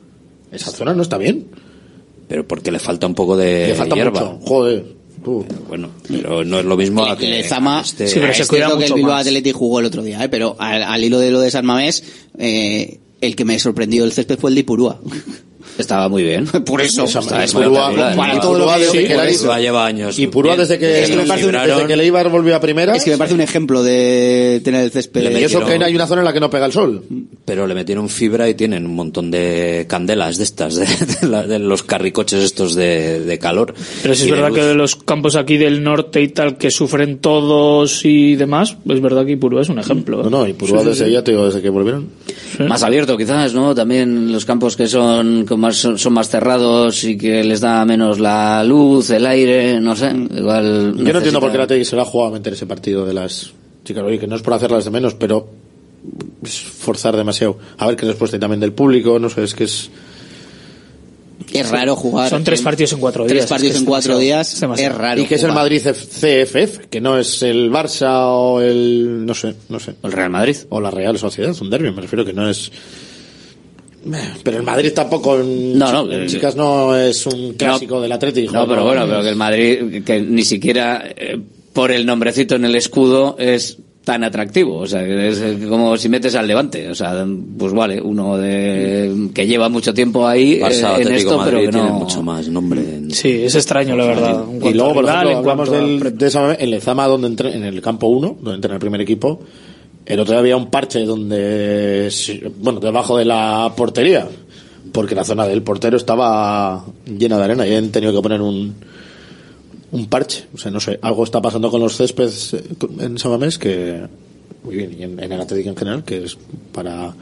[0.52, 1.48] Esa zona no está bien.
[2.28, 4.24] Pero porque le falta un poco de Le falta hierba.
[4.34, 4.46] mucho.
[4.46, 4.86] Joder.
[5.24, 5.46] tú.
[5.70, 8.86] Bueno, pero no es lo mismo a que Lezama, este- sí, pero es cierto que
[8.86, 10.28] el Bilbao Athletic jugó el otro día, ¿eh?
[10.30, 12.04] pero al, al hilo de lo de San Mamés,
[12.38, 15.00] eh, el que me sorprendió el césped fue el de Ipurúa.
[15.78, 16.46] Estaba muy bien.
[16.66, 17.06] Por eso.
[17.06, 18.16] Está Ipurúa- espectacular.
[18.16, 19.58] para Ipurúa todo lo que sí, que por era- eso.
[19.58, 20.20] lleva años.
[20.20, 22.60] Y Purúa desde que, Es que me parece un- desde que el Eibar volvió a
[22.60, 22.96] primera.
[22.96, 25.32] Es que me parece un ejemplo de tener el césped.
[25.40, 27.04] y eso que hay una zona en la que no pega el sol.
[27.46, 31.44] Pero le metieron fibra y tienen un montón de candelas de estas, de, de la-
[31.48, 33.74] de los carricoches estos de, de calor.
[34.02, 34.58] Pero si es verdad luz.
[34.60, 39.02] que de los campos aquí del norte y tal que sufren todos y demás, es
[39.02, 40.22] verdad que Ipurúa es un ejemplo.
[40.22, 40.24] ¿eh?
[40.26, 41.12] No, no, y Purúa Sí, desde sí.
[41.12, 42.10] ya te digo, desde que volvieron.
[42.68, 43.74] Más abierto quizás, ¿no?
[43.74, 48.20] También los campos que son, con más- son, más cerrados y que les da menos
[48.20, 50.10] la luz, el aire, no sé.
[50.10, 52.66] Igual Yo no entiendo por qué la TI se la ha jugado a meter ese
[52.66, 53.52] partido de las
[53.84, 54.04] chicas.
[54.04, 55.48] Oye, que no es por hacerlas de menos, pero
[56.44, 57.58] es forzar demasiado.
[57.78, 59.90] A ver qué respuesta hay también del público, no sé, es que es...
[61.52, 62.30] Es raro jugar.
[62.30, 64.54] Son tres en- partidos en cuatro Tres días, partidos es que en es cuatro días.
[64.54, 64.64] es.
[64.80, 65.22] Es raro.
[65.22, 65.52] y que es el.
[65.52, 69.24] Madrid CFF, que no es el Barça o el...
[69.26, 69.94] no sé, no sé.
[70.04, 70.56] ¿El Real Madrid?
[70.70, 72.72] O la Real Sociedad, un derbi, me refiero que no es...
[74.44, 78.12] Pero el Madrid tampoco, en No, no, en eh, chicas no es un clásico del
[78.12, 78.54] Atlético.
[78.54, 81.40] No, pero bueno, pero que el Madrid, que ni siquiera eh,
[81.74, 84.80] por el nombrecito en el escudo es tan atractivo.
[84.80, 86.90] O sea, que es como si metes al Levante.
[86.90, 87.26] O sea,
[87.58, 91.52] pues vale, uno de que lleva mucho tiempo ahí eh, Barça, en Atlético esto, Madrid
[91.56, 92.00] pero que tiene no...
[92.00, 92.82] mucho más nombre.
[92.82, 94.44] en- Sí, es extraño, la verdad.
[94.52, 97.64] En Y luego, por ejemplo, en hablamos del, de esa, en Lezama, donde entré, en
[97.64, 99.40] el campo 1, donde entra el primer equipo,
[100.06, 102.10] el otro día había un parche donde,
[102.60, 104.28] bueno, debajo de la portería,
[104.92, 108.76] porque la zona del portero estaba llena de arena y han tenido que poner un,
[109.92, 110.46] un parche.
[110.54, 112.64] O sea, no sé, algo está pasando con los céspedes eh,
[113.00, 114.02] en Samamés que,
[114.64, 116.38] muy bien, y en, en el Atlético en general, que es
[116.74, 117.14] para,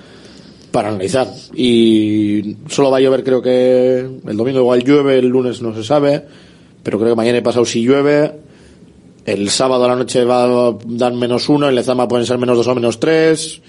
[0.71, 1.27] para analizar.
[1.53, 5.83] Y solo va a llover, creo que el domingo igual llueve, el lunes no se
[5.83, 6.23] sabe,
[6.81, 8.31] pero creo que mañana y pasado si llueve.
[9.26, 12.57] El sábado a la noche va a dar menos uno, en Lezama pueden ser menos
[12.57, 13.61] dos o menos tres.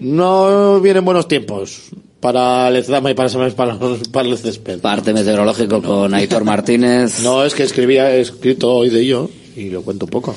[0.00, 1.90] No vienen buenos tiempos
[2.20, 4.80] para Lezama y para, para, los- para el césped.
[4.80, 7.20] Parte meteorológico con Aitor Martínez.
[7.22, 10.34] No, es que escribía, he escrito hoy de ello y lo cuento poco.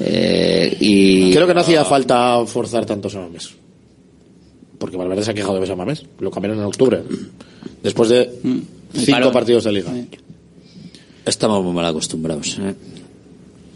[0.00, 3.54] Eh, y Creo que no hacía falta forzar tanto Samamés.
[4.78, 6.04] Porque Valverde se ha quejado de Samamés.
[6.20, 7.02] Lo cambiaron en octubre.
[7.82, 8.30] Después de
[8.94, 9.32] cinco parón.
[9.32, 9.90] partidos de liga.
[11.24, 12.58] Estamos muy mal acostumbrados.
[12.60, 12.74] ¿eh?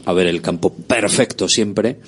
[0.05, 1.99] A ver el campo perfecto siempre.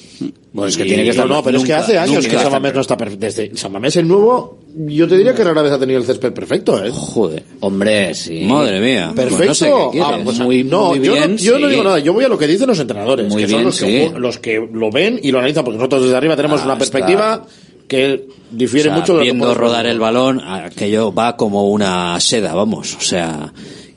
[0.53, 2.75] Bueno, es que Y- tiene que estar No, pero es que hace años que Samamés
[2.75, 3.25] no está perfecto.
[3.27, 6.85] Desde Samamés el nuevo, yo te diría que rara vez ha tenido el césped perfecto,
[6.85, 6.91] ¿eh?
[6.93, 7.45] Joder.
[7.61, 8.45] Hombre, sí.
[8.47, 9.13] Madre mía.
[9.15, 9.37] Perfecto.
[9.37, 10.09] Pues no sé qué quieres.
[10.13, 11.71] Ah, pues, Muy- no, muy yo, no, yo no sí.
[11.73, 11.99] digo nada.
[12.01, 14.15] Yo voy a lo que dicen los entrenadores, Muy que son los, que, sí.
[14.19, 16.79] los que lo ven y lo analizan, porque nosotros desde arriba tenemos Ah, una está.
[16.91, 17.47] perspectiva
[17.87, 21.69] que difiere O sea, mucho de lo que viendo rodar el balón, aquello va como
[21.71, 22.97] una seda, vamos.
[22.97, 23.53] O sea,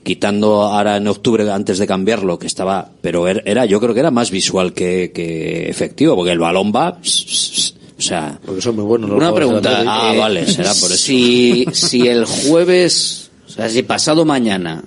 [0.07, 3.99] quitando ahora en octubre antes de cambiarlo, que estaba, pero er- era, yo creo que
[3.99, 8.85] era más visual que, que efectivo, porque el balón va, o sea, Porque son muy
[8.85, 9.83] buenos los Una pregunta.
[9.85, 10.95] Ah, eh, vale, será por eso.
[10.95, 14.85] Si, si el jueves, o sea, si pasado mañana,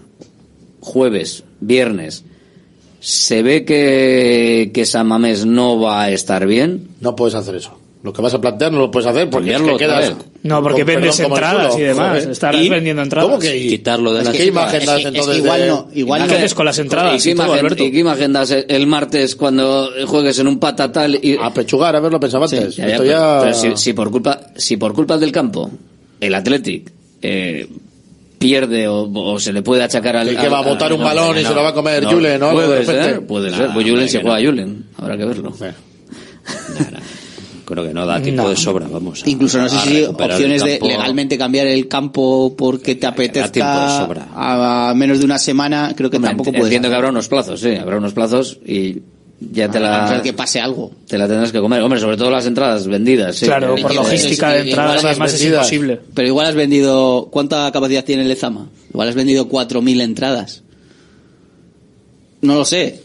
[0.81, 2.25] jueves, viernes,
[3.01, 7.77] se ve que, que San Mamés no va a estar bien, No puedes hacer eso.
[8.03, 10.15] Lo que vas a plantear no lo puedes hacer porque es que quedas...
[10.43, 12.25] No, porque con vendes perdón entradas y demás.
[12.25, 12.69] Estarás ¿Y?
[12.71, 13.29] vendiendo entradas.
[13.29, 13.69] ¿Cómo que y?
[13.69, 16.35] Quitarlo de Es la que imagen das es entonces que igual de- no, igual ¿Qué
[16.37, 17.21] haces con las entradas?
[17.21, 17.85] ¿Y qué, y todo, imagen, Alberto?
[17.85, 21.37] y qué imagen das el- martes cuando juegues en un patatal y...
[21.39, 22.75] A pechugar, a ver, lo pensaba antes.
[22.77, 23.39] Ya, ya, Esto pero- ya...
[23.43, 25.71] pero si, si por culpa si por culpa del campo
[26.21, 26.91] el Athletic
[27.21, 27.69] eh,
[28.39, 31.37] pierde o, o se le puede achacar al El que va a botar un balón
[31.39, 32.49] y se lo va a comer Julen, ¿no?
[32.49, 33.05] De puede repente.
[33.05, 34.41] ser puede ser pues Julen se juega a.
[34.43, 35.53] Julen habrá que verlo
[37.71, 38.49] Creo que no da tiempo No.
[38.51, 39.23] de sobra, vamos.
[39.25, 43.29] a- Incluso no sé si opciones de legalmente cambiar el campo porque te tiempo de
[43.29, 44.29] apetezca sobra.
[44.35, 46.65] a menos de una semana, creo que Hombre, tampoco puedes.
[46.67, 48.99] entiendo que habrá unos plazos sí habrá unos plazos y
[49.53, 50.91] ya te la que pase algo.
[51.07, 53.47] te la tendrás que comer hombre sobre todo las entradas vendidas sí.
[53.47, 56.01] Claro, por logística de entradas, las además es imposible.
[56.13, 57.29] Pero igual has vendido.
[57.31, 58.69] ¿Cuánta capacidad tiene el Lezama?
[58.93, 60.63] Igual has vendido 4.000 entradas.
[62.43, 63.03] No lo sé.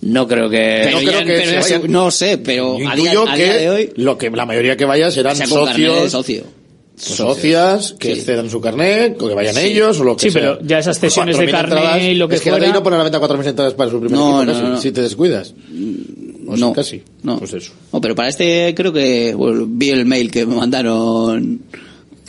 [0.00, 2.78] No creo que Pero no creo que pero se ya vayan- se- no sé, pero
[2.78, 3.92] Yo a día, a que día de hoy.
[3.96, 6.42] lo que la mayoría que vaya serán sea carnet socios, socio.
[6.94, 8.20] pues, socias que Sí.
[8.22, 9.60] cedan su carnet, o que vayan Sí.
[9.66, 10.66] ellos, o lo que Sí, pero sea.
[10.66, 12.72] ya esas cesiones de 4.000 carné entradas, y lo que Es que la fuera- ley
[12.74, 14.68] no pone a la venta 4.000 entradas para su primer No, equipo, no, casi, no,
[14.70, 14.80] no.
[14.80, 15.54] si te descuidas.
[16.50, 17.02] O sea, no, casi.
[17.22, 17.38] no.
[17.38, 17.72] Pues eso.
[17.92, 21.60] No, pero para este creo que bueno, vi el mail que me mandaron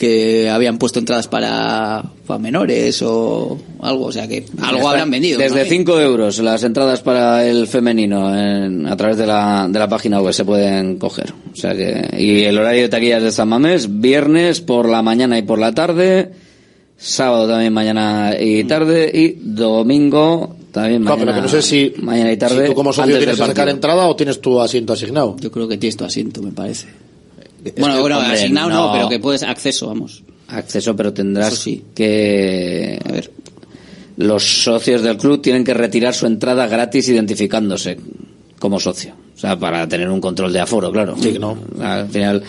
[0.00, 5.38] que habían puesto entradas para, para menores o algo, o sea que algo habrán vendido.
[5.38, 5.68] Desde ¿no?
[5.68, 10.22] 5 euros las entradas para el femenino en- a través de la, de la página
[10.22, 11.34] web se pueden coger.
[11.52, 15.36] O sea que, y el horario de taquillas de San Mamés, viernes por la mañana
[15.38, 16.30] y por la tarde,
[16.96, 21.92] sábado también mañana y tarde y domingo también Claro, mañana, pero que no sé si,
[22.00, 22.62] mañana y tarde.
[22.62, 25.36] si tú como socio tienes que sacar entrada o tienes tu asiento asignado.
[25.40, 26.86] Yo creo que tienes tu asiento, me parece.
[27.78, 28.92] Bueno, bueno, hombre, asignado no, no.
[28.92, 30.22] pero que puedes acceso, vamos.
[30.48, 31.84] Acceso, pero tendrás sí.
[31.94, 32.98] que...
[33.04, 33.30] A ver.
[34.16, 37.98] Los socios del club tienen que retirar su entrada gratis identificándose
[38.58, 39.14] como socio.
[39.34, 41.16] O sea, para tener un control de aforo, claro.
[41.18, 41.56] Sí, no.
[41.80, 42.42] Al final,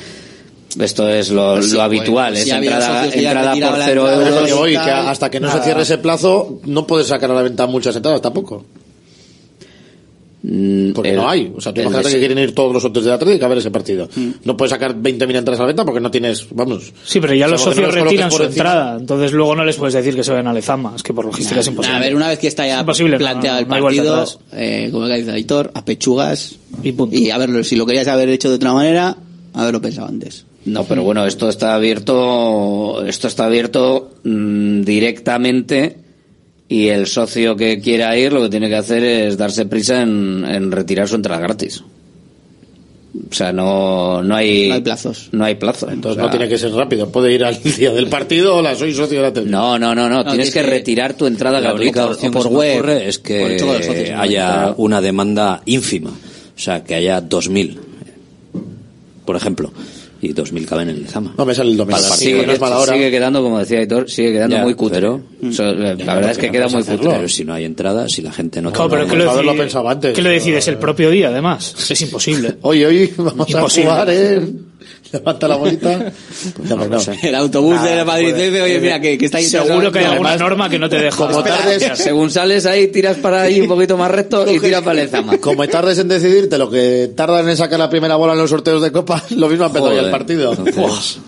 [0.79, 4.45] esto es lo, Pues sí, lo habitual, pues, es si entrada, entrada por cero euros.
[4.47, 5.59] que voy, que tal, hasta que no nada.
[5.59, 8.65] se cierre ese plazo, no puedes sacar a la venta muchas entradas tampoco.
[10.43, 11.53] Mm, Porque el- no hay.
[11.55, 13.69] O sea, tú imagínate que quieren ir todos los socios de Atlético a ver ese
[13.69, 14.09] partido.
[14.15, 14.29] Mm.
[14.43, 16.91] No puedes sacar 20.000 entradas a la venta porque no tienes, vamos.
[17.05, 20.15] Sí, pero ya los no socios retiran su entrada, entonces luego no les puedes decir
[20.15, 21.95] que se vayan a Lezama, es que por logística es imposible.
[21.95, 25.31] A ver, una vez que está ya planteado no, el partido, eh, como que dice
[25.31, 27.15] Aitor, a pechugas Y punto.
[27.15, 29.15] y a verlo, si lo querías haber hecho de otra manera,
[29.53, 30.45] haberlo pensado antes.
[30.65, 35.97] No, pero bueno, esto está abierto, esto está abierto mm, directamente
[36.71, 40.45] y el socio que quiera ir lo que tiene que hacer es darse prisa en,
[40.47, 41.83] en retirar su entrada gratis.
[43.29, 45.27] O sea, no, no hay, No hay plazos.
[45.33, 45.89] No hay plazo.
[45.91, 47.09] Entonces O sea, no tiene que ser rápido.
[47.11, 49.51] Puede ir al día del partido o la soy socio de Atlético.
[49.51, 52.07] No, no, no, no, tienes tienes que que- retirar tu entrada La gratuita.
[52.07, 54.21] por que se me web, ocurre es por socios, que ¿no?
[54.21, 54.75] haya Claro.
[54.77, 56.09] una demanda ínfima.
[56.11, 57.77] O sea, que haya 2.000,
[59.25, 59.73] por ejemplo.
[60.23, 61.33] Y 2.000 caben en el Zama.
[61.35, 61.97] No me sale el domingo.
[61.99, 62.45] Para el Sí, partido.
[62.45, 62.93] no es mala hora.
[62.93, 64.97] sigue quedando, como decía Aitor, sigue quedando Ya, muy cutre.
[65.01, 65.21] pero-
[65.51, 67.09] So, la Ya, verdad es que queda muy cutre.
[67.09, 69.57] Pero si no hay entrada, si la gente no Claro, pero ¿qué no- lo, decide-
[69.57, 70.13] pensado antes.
[70.13, 71.75] ¿qué lo decides el propio día, además?
[71.89, 72.55] Es imposible.
[72.61, 73.89] Hoy, hoy vamos Imposible.
[73.89, 74.41] a jugar, ¿eh?
[75.11, 76.11] Levanta la bolita.
[76.55, 77.13] Pues ya, pues no.
[77.21, 79.45] El autobús Nada, de Madrid puede- dice, oye, mira, que, que está ahí...
[79.45, 81.95] Seguro que hay alguna además, norma que no te espera.
[81.95, 85.37] Según sales ahí, tiras para ahí un poquito más recto y tiras para el Zama.
[85.37, 88.81] Como tardes en decidirte lo que tardan en sacar la primera bola en los sorteos
[88.81, 90.53] de Copa, lo mismo ha empezado ya el partido.
[90.53, 91.19] Entonces,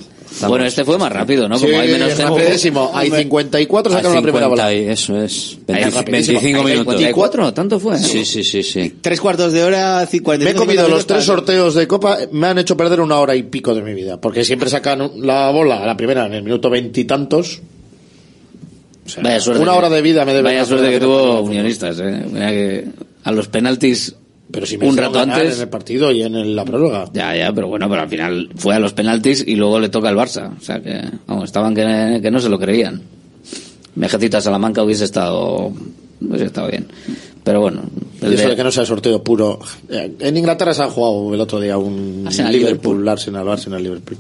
[0.48, 1.58] Bueno, este fue más rápido, ¿no?
[1.58, 2.38] Sí, Como hay menos tiempo.
[2.38, 2.92] rapidísimo.
[2.94, 4.74] Hay 54 hay sacaron la primera 50 bola.
[4.74, 5.58] eso es.
[5.68, 6.40] Ahí 20 rapidísimo.
[6.40, 6.94] 25 Hay minutos.
[6.96, 7.98] 54, tanto fue.
[8.00, 8.96] Sí, sí, sí, sí.
[9.02, 12.58] Tres cuartos de hora, Me 45 he comido los tres sorteos de Copa, me han
[12.58, 14.20] hecho perder una hora y pico de mi vida.
[14.20, 17.62] Porque siempre sacan la bola, la primera, en el minuto veintitantos.
[19.06, 19.62] O sea, Vaya suerte.
[19.62, 22.24] una que- hora de vida me debe Vaya suerte que tuvo Unionistas, ¿eh?
[22.32, 22.86] Mira que
[23.26, 24.16] a los penaltis
[24.54, 25.56] Pero si me un rato antes.
[25.56, 27.10] en el partido y en el- la prórroga.
[27.12, 30.08] Ya, ya, pero bueno, pero al final fue a los penaltis y luego le toca
[30.10, 30.52] al Barça.
[30.56, 33.02] O sea que, vamos, estaban que, que no se lo creían.
[33.96, 35.72] Mejecita Salamanca hubiese estado,
[36.22, 36.88] hubiese estado bien.
[37.44, 37.82] Pero bueno,
[38.22, 39.60] Y el eso de- de que no sea sorteo puro.
[39.90, 44.18] Eh, En Inglaterra se ha jugado el otro día un Arsenal, Liverpool, Arsenal, Arsenal, Liverpool.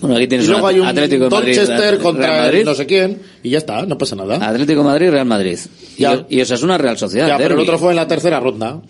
[0.00, 1.58] bueno, aquí Y tienes luego un hay un Atlético de Madrid,
[2.02, 2.64] contra Madrid.
[2.64, 4.36] no sé quién y ya está, no pasa nada.
[4.48, 5.58] Atlético Madrid, Real Madrid.
[5.98, 6.24] Y, Ya.
[6.30, 7.28] y eso es una Real Sociedad.
[7.28, 8.80] ya, pero el otro fue en la tercera ronda.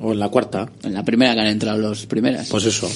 [0.00, 0.70] O en la cuarta.
[0.84, 2.48] En la primera que han entrado los primeras.
[2.48, 2.88] Pues eso.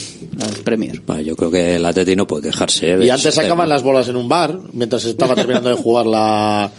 [0.62, 1.01] Premier.
[1.05, 2.93] Bueno, yo creo que el Atleti no puede quejarse.
[2.93, 3.05] ¿eh?
[3.05, 6.70] Y antes sacaban las bolas en un bar mientras se estaba terminando de jugar la,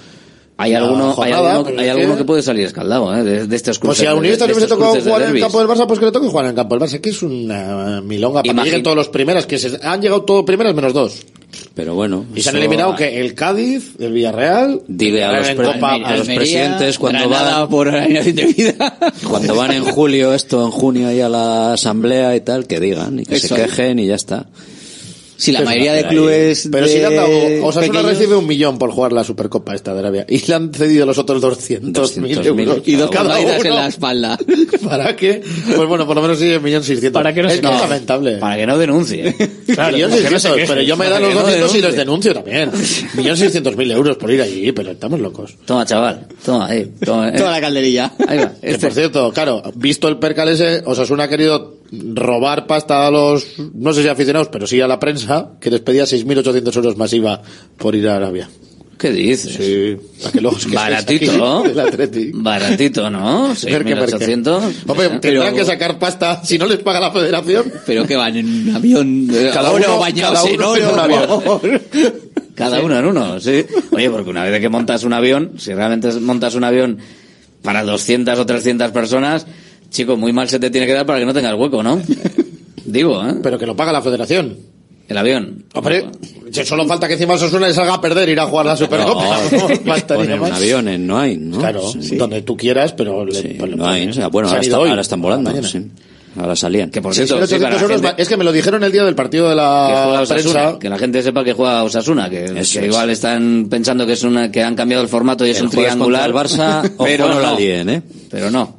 [0.64, 3.24] Hay alguno, hay jornada, alguno, pero hay alguno que- que puede salir escaldado, ¿eh?
[3.24, 4.00] De, de estos Pues cruces.
[4.02, 6.12] si a estos tocado cruces de jugar en el campo del Barça, pues que le
[6.12, 8.84] toque jugar en el campo del Barça, que es una milonga para que Imagin- lleguen
[8.84, 11.22] todos los primeros, que se, han llegado todos primeros menos dos.
[11.76, 12.26] Pero bueno.
[12.36, 16.18] Y se han eliminado que el Cádiz, el Villarreal, Dile a los, pre- Copa- a
[16.18, 18.98] los presidentes cuando van, por vida.
[19.30, 23.20] cuando van en julio, esto en junio ahí a la asamblea y tal, que digan
[23.20, 23.50] y que Eso.
[23.50, 24.48] se quejen y ya está.
[25.44, 27.30] Si la ¿Qué mayoría de clubes Pero de si le han dado,
[27.68, 30.74] Osasuna pequeños- recibe un millón por jugar la Supercopa esta de Arabia y le han
[30.74, 32.82] cedido los otros 200 mil 200.000 euros.
[32.88, 34.38] y dos cada en la espalda.
[34.84, 35.42] ¿Para qué?
[35.76, 37.20] Pues bueno, por lo menos sigue un millón seiscientos.
[37.20, 38.38] Para que no es se que es lamentable.
[38.38, 39.36] Para que no denuncie.
[39.74, 42.34] Claro, millón seiscientos, pero yo me dan los que no 200 y les denuncie.
[42.34, 42.72] denuncio también.
[43.16, 45.56] millón seiscientos mil euros por ir allí, pero estamos locos.
[45.66, 46.28] Toma, chaval.
[46.46, 46.92] Toma, ahí.
[47.04, 47.34] Toma, eh.
[47.38, 48.14] Toda la calderilla.
[48.28, 48.52] Ahí va.
[48.62, 48.86] Que Este.
[48.88, 53.94] por cierto, claro, visto el percal ese, Osasuna ha querido robar pasta a los, no
[53.94, 57.42] sé si aficionados, pero sí a la prensa, que les pedía 6.800 euros masiva
[57.78, 58.50] por ir a Arabia.
[58.98, 59.54] ¿Qué dices?
[59.56, 61.64] Sí, para que luego os quejéis Baratito.
[62.36, 63.50] Baratito, ¿no?
[63.66, 64.14] Merque, merque.
[64.16, 64.74] 6.800.
[64.88, 67.66] Hombre, Eh, tendrán que sacar pasta si no les paga la federación.
[67.86, 70.94] Pero que van en un avión de Cada uno- bañados cada en uno en oro.
[70.94, 71.82] un avión.
[72.56, 73.66] Cada uno en uno, sí.
[73.92, 77.00] Oye, porque una vez que montas un avión, si realmente montas un avión
[77.64, 79.48] para 200 o 300 personas,
[79.94, 82.02] chico, muy mal se te tiene que dar para que no tengas hueco, ¿no?
[82.86, 83.36] Digo, ¿eh?
[83.42, 84.58] Pero que lo paga la federación.
[85.08, 85.66] El avión.
[85.74, 86.06] Hombre,
[86.52, 89.38] si solo falta que encima Osasuna les haga perder ir a jugar la Supercopa.
[89.52, 91.60] No, No, avión en Noain, ¿no?
[91.60, 92.16] Claro, Sí.
[92.16, 94.10] donde tú quieras, pero le, Sí, pues le Noain, ponen.
[94.10, 95.64] o sea, bueno, ahora, está- ahora están volando.
[95.64, 95.82] sí.
[96.36, 96.90] Ahora salían.
[96.90, 98.84] Que por cierto, 6.800 sí, para la euros gente más- Es que me lo dijeron
[98.84, 100.80] el día del partido de que la Osasuna, prensa.
[100.80, 104.24] que la gente sepa que juega Osasuna, que, Eso que igual están pensando que es
[104.24, 106.32] una, que han cambiado el formato y es un triangular.
[106.34, 108.02] Barça, pero no la no, líen, ¿eh?
[108.32, 108.78] pero no.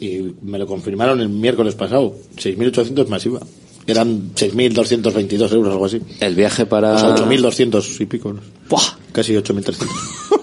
[0.00, 2.14] Y me lo confirmaron el miércoles pasado.
[2.36, 3.40] 6.800 masiva.
[3.86, 6.00] Eran 6.222 euros, algo así.
[6.20, 6.94] El viaje para...
[6.94, 8.32] O sea, 8.200 y pico.
[8.32, 8.40] ¿no?
[9.12, 9.86] Casi 8.300.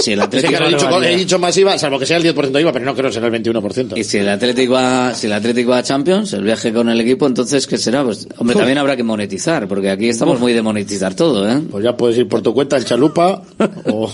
[0.00, 2.52] Si el Es que Atlético he, dicho, he dicho masiva, salvo que sea el 10%
[2.52, 3.98] de IVA, pero no creo que será el 21%.
[3.98, 7.00] Y si el Atlético va, si el Atlético va a Champions, el viaje con el
[7.00, 8.04] equipo, entonces ¿qué será?
[8.04, 11.60] Pues, hombre, también habrá que monetizar, porque aquí estamos muy de monetizar todo, ¿eh?
[11.68, 13.42] Pues ya puedes ir por tu cuenta en chalupa
[13.86, 14.10] o,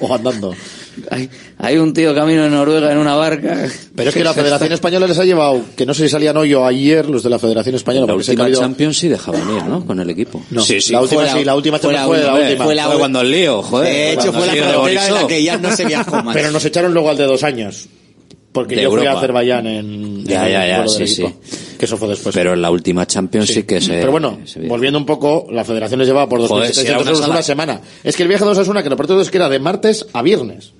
[0.00, 0.54] o andando.
[1.10, 3.66] Hay, hay un tío camino en Noruega en una barca.
[3.94, 6.54] Pero es que la Federación Española les ha llevado, que no sé si salían hoy
[6.54, 9.64] o ayer los de la Federación Española, La última ha habido- Champions sí dejaban ir,
[9.64, 9.84] ¿no?
[9.86, 10.42] Con el equipo.
[10.50, 10.92] No, sí, sí.
[10.92, 12.86] la última Fue la- sí, la última fue Champions la fue la última, fue la
[12.86, 13.92] Fue cuando el lío, joder.
[13.92, 16.34] De hecho, fue la frontera en la que ya no se viajó más.
[16.34, 17.88] Pero nos echaron luego al de dos años.
[18.52, 19.18] Porque De yo fui a Europa.
[19.18, 21.32] Azerbaiyán en, Ya, en ya, ya, sí, equipo,
[21.76, 22.32] Que eso fue después.
[22.32, 23.94] Pero en la última Champions sí, que se...
[23.94, 26.98] Pero bueno, se volviendo un poco, la federación les llevaba por 2.700 Joder, si era
[27.00, 27.80] una euros una semana.
[28.04, 30.22] Es que el viaje de Osasuna, que lo todo es que era de martes a
[30.22, 30.70] viernes.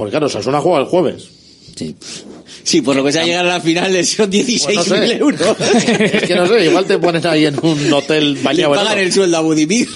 [0.00, 1.28] Porque claro, Osasuna juega el jueves.
[1.76, 1.94] Sí.
[2.62, 5.16] Sí, por lo que sea llegar a la final son 16.000 Pues no sé.
[5.16, 5.40] euros.
[6.00, 8.98] es que no sé, igual te ponen ahí en un hotel Le bañado en pagan
[8.98, 9.88] el sueldo a Budimir.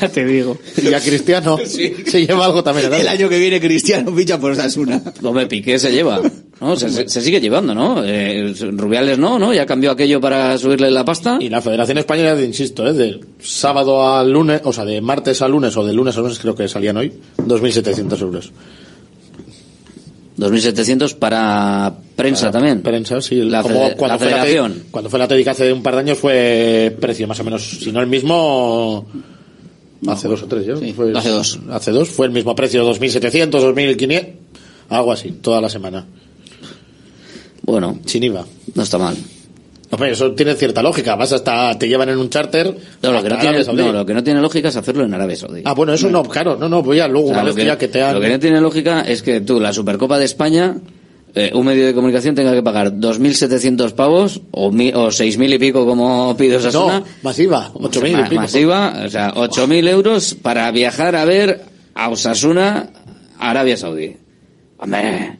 [0.00, 0.56] Ya te digo.
[0.82, 2.92] Y a Cristiano se lleva algo también.
[2.92, 5.02] El año que viene Cristiano ficha por Osasuna.
[5.22, 6.20] Hombre, Piqué se lleva.
[6.60, 6.76] ¿no?
[6.76, 8.02] Se, se- se sigue llevando, ¿no?
[8.04, 9.52] Eh, Rubiales no, ¿no?
[9.54, 11.38] Ya cambió aquello para subirle la pasta.
[11.40, 12.92] Y la Federación Española, insisto, ¿eh?
[12.92, 16.38] de sábado a lunes, o sea, de martes a lunes o de lunes a lunes
[16.38, 18.52] creo que salían hoy, 2.700 euros.
[20.42, 22.82] 2.700 para prensa Para también.
[22.82, 23.36] Prensa, sí.
[23.42, 24.84] La como cuando, la fue la federación.
[24.90, 27.92] Cuando fue la TEDx hace un par de años fue precio más o menos, si
[27.92, 29.06] no el mismo,
[30.06, 30.94] hace dos o tres ya.
[30.94, 31.60] fue, hace dos.
[31.70, 34.26] Hace dos, fue el mismo precio, 2.700, 2.500,
[34.88, 36.06] algo así, toda la semana.
[37.62, 38.44] Bueno, Sin IVA.
[38.74, 39.16] no está mal.
[39.94, 42.74] Hombre, eso tiene cierta lógica, vas hasta, te llevan en un charter.
[43.02, 43.82] No, lo que no, tiene, Arabia Saudí.
[43.82, 45.60] no, lo que no tiene lógica es hacerlo en Arabia Saudí.
[45.66, 47.62] Ah, bueno, eso no, claro, no, no, voy a luego, O sea, una lo, vez
[47.62, 48.14] que ya que te han...
[48.14, 50.76] lo que no tiene lógica es que tú, la Supercopa de España,
[51.34, 55.58] eh, un medio de comunicación tenga que pagar 2.700 pavos o, mi- o 6.000 y
[55.58, 57.00] pico como pide Osasuna.
[57.00, 58.40] No, masiva, 8.000 y pico.
[58.40, 61.64] Masiva, o sea, 8.000 euros para viajar a ver
[61.94, 62.88] a Osasuna,
[63.38, 64.16] a Arabia Saudí.
[64.78, 65.38] Hombre,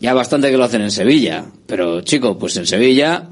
[0.00, 3.28] ya bastante que lo hacen en Sevilla, pero chico, pues en Sevilla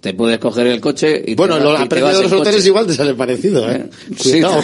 [0.00, 2.56] te puedes coger el coche y Bueno, te, lo, y te vas de los hoteles
[2.56, 2.68] coche.
[2.68, 3.88] igual te sale parecido, ¿eh?
[4.16, 4.60] Sí, Cuidado.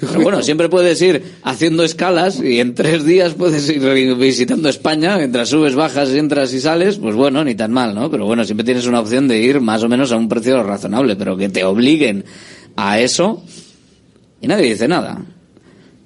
[0.00, 5.16] pero bueno, siempre puedes ir haciendo escalas y en tres días puedes ir visitando España,
[5.16, 8.08] mientras subes, bajas, entras y sales, pues bueno, ni tan mal, ¿no?
[8.08, 11.16] Pero bueno, siempre tienes una opción de ir más o menos a un precio razonable,
[11.16, 12.24] pero que te obliguen
[12.76, 13.42] a eso
[14.40, 15.20] y nadie dice nada.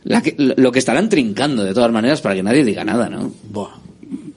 [0.04, 3.32] La que- lo que estarán trincando de todas maneras para que nadie diga nada, ¿no?
[3.50, 3.68] Buah,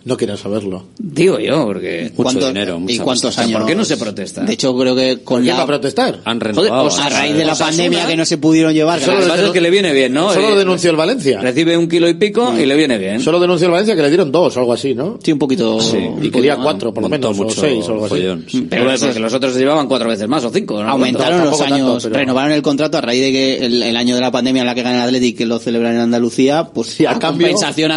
[0.06, 0.86] no quieras saberlo.
[1.00, 2.12] Digo yo, porque...
[2.16, 3.42] ¿Cuánto- dinero, ¿Y mucha cuántos pasta.
[3.42, 3.58] años?
[3.60, 4.42] ¿Por qué no se protesta?
[4.44, 5.66] De hecho, creo que con ¿Quién va a la...
[5.66, 6.20] protestar?
[6.26, 6.84] Han Joder, renovado.
[6.84, 9.00] pues A raíz de la Osasuna- pandemia que no se pudieron llevar.
[9.02, 10.32] Lo que es que le viene bien, ¿no?
[10.32, 11.42] Solo Eh, denunció el Valencia.
[11.42, 13.20] Recibe un kilo y pico y le viene bien.
[13.20, 15.18] Solo denunció el Valencia que le dieron dos o algo así, ¿no?
[15.24, 15.80] Sí, un poquito...
[15.82, 18.16] Sí, y quería cuatro por lo menos, o mucho seis o algo así.
[18.16, 18.68] follón, sí.
[18.70, 20.84] Pero es porque los otros se llevaban cuatro veces más o cinco.
[20.84, 20.90] ¿no?
[20.90, 24.14] Aumentaron los años, tanto, pero- renovaron el contrato a raíz de que el, el año
[24.14, 26.96] de la pandemia en la que gana el Atlético que lo celebran en Andalucía, pues
[27.08, 27.92] a compensación,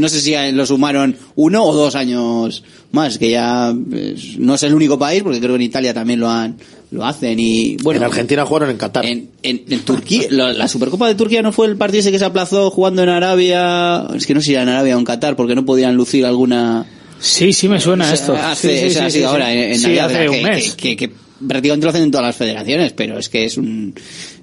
[0.00, 2.62] no sé si lo sumaron uno o dos años
[2.92, 6.20] más, que ya pues, no es el único país, porque creo que en Italia también
[6.20, 6.56] lo han
[6.90, 9.04] lo hacen y bueno en Argentina jugaron en Qatar.
[9.04, 12.20] en, en, en Turquía la, la Supercopa de Turquía no fue el partido ese que
[12.20, 15.04] se aplazó jugando en Arabia es que no sé si era en Arabia o en
[15.04, 16.86] Qatar porque no podían lucir alguna
[17.18, 18.34] Sí, sí me suena esto.
[18.36, 20.74] hace, Sí, sí, ahora en, Navidad, hace un que, mes.
[20.74, 21.14] Que, que- que
[21.48, 23.94] prácticamente lo hacen en todas las federaciones, pero es que es un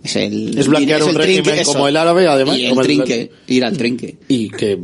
[0.03, 2.57] es el Es blanquear es un el régimen trinque, como el árabe, además.
[2.57, 4.17] y el como trinque, ir al trinque.
[4.27, 4.77] Y que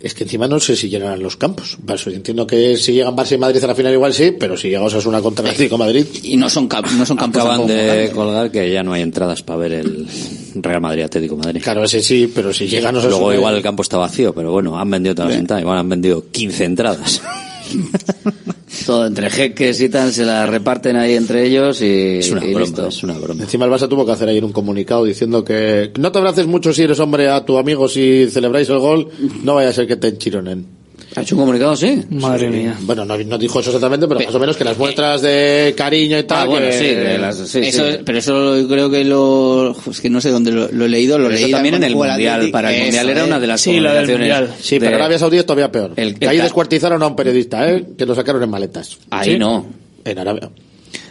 [0.00, 1.76] es que encima no sé si llenarán los campos.
[2.06, 4.82] Entiendo que si llegan Barça y Madrid a la final igual sí, pero si llega
[4.82, 8.10] Osasuna contra el Atlético Madrid, Y no son no son campos Acaban tampoco de grandes.
[8.10, 10.06] colgar que ya no hay entradas para ver el
[10.54, 11.60] Real Madrid Atlético Madrid.
[11.62, 13.16] claro, ese sí, pero si llegan Osasuna...
[13.16, 15.88] Luego igual el campo está vacío, pero bueno, han vendido todas las entradas, igual han
[15.88, 17.22] vendido 15 entradas.
[18.86, 22.50] Todo entre jeques y tal, se la reparten ahí entre ellos y, Es una y
[22.50, 22.88] broma, listo.
[22.88, 23.42] es una broma.
[23.42, 26.72] Encima el Barça tuvo que hacer ayer un comunicado diciendo que no te abraces mucho
[26.72, 29.08] si eres hombre a tu amigo si celebráis el gol,
[29.42, 30.77] no vaya a ser que te enchironen.
[31.18, 32.02] ¿Ha hecho un comunicado, sí?
[32.10, 32.76] Madre mía.
[32.82, 36.18] Bueno, no, no dijo eso exactamente, pero más o menos que las muestras de cariño
[36.18, 36.38] y tal...
[36.42, 37.98] Ah, bueno, que- sí, que las- sí, Eso, sí.
[38.04, 41.28] pero eso creo que lo es que no sé dónde lo, lo he leído, lo
[41.28, 42.52] Pero leí también en el Mundial, Athletic.
[42.52, 43.26] para el Eso, Mundial era eh.
[43.26, 44.54] una de las Sí, la del Mundial.
[44.60, 45.92] Sí, pero de- Arabia Saudí es todavía peor.
[45.96, 47.84] El- que ahí descuartizaron a un periodista, ¿eh?
[47.98, 48.96] Que lo sacaron en maletas.
[49.10, 49.38] Ahí Sí.
[49.38, 49.66] no.
[50.04, 50.48] En Arabia.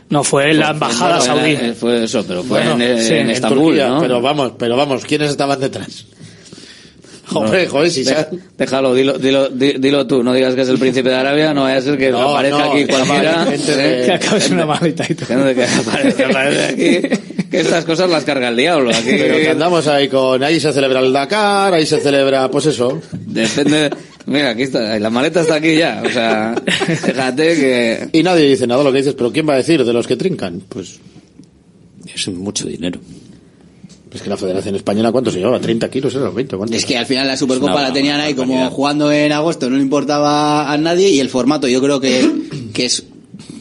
[0.10, 1.52] No, fue la embajada Bueno, saudí.
[1.52, 4.00] era- fue eso, pero fue Bueno, en, sí, en en Estambul, Turquía, ¿no?
[4.00, 6.06] Pero vamos, pero vamos, ¿quiénes estaban detrás?
[7.34, 8.28] Hombre, joder, si se Deja-
[8.58, 11.64] Déjalo, dilo, dilo, di- dilo tú, no digas que es el príncipe de Arabia, no
[11.64, 13.48] vaya a ser que No, aparezca no, aquí cualquiera.
[13.54, 14.04] ¿eh?
[14.06, 15.28] Que acabes una maleta y todo.
[15.28, 17.18] Que no aparezca- aquí,
[17.50, 18.90] que estas cosas las carga el diablo.
[18.92, 22.66] Aquí Pero que andamos ahí con, ahí se celebra el Dakar, ahí se celebra, pues
[22.68, 23.02] eso.
[23.12, 23.90] depende.
[24.26, 26.04] Mira, aquí está, la maleta está aquí ya.
[26.06, 28.10] O sea, fíjate que.
[28.12, 30.16] Y nadie dice nada, lo que dices, pero ¿quién va a decir de los que
[30.18, 30.62] trincan?
[30.68, 31.00] Pues,
[32.14, 33.00] Es mucho dinero.
[34.12, 35.60] Es que la Federación Española, ¿cuánto se llevaba?
[35.60, 36.16] ¿30 kilos?
[36.16, 36.32] ¿Era?
[36.32, 36.58] ¿20?
[36.58, 36.76] ¿Cuánto?
[36.76, 39.82] Es que al final la Supercopa la tenían ahí como jugando en agosto, no le
[39.82, 42.30] importaba a nadie y el formato yo creo que,
[42.74, 43.04] que es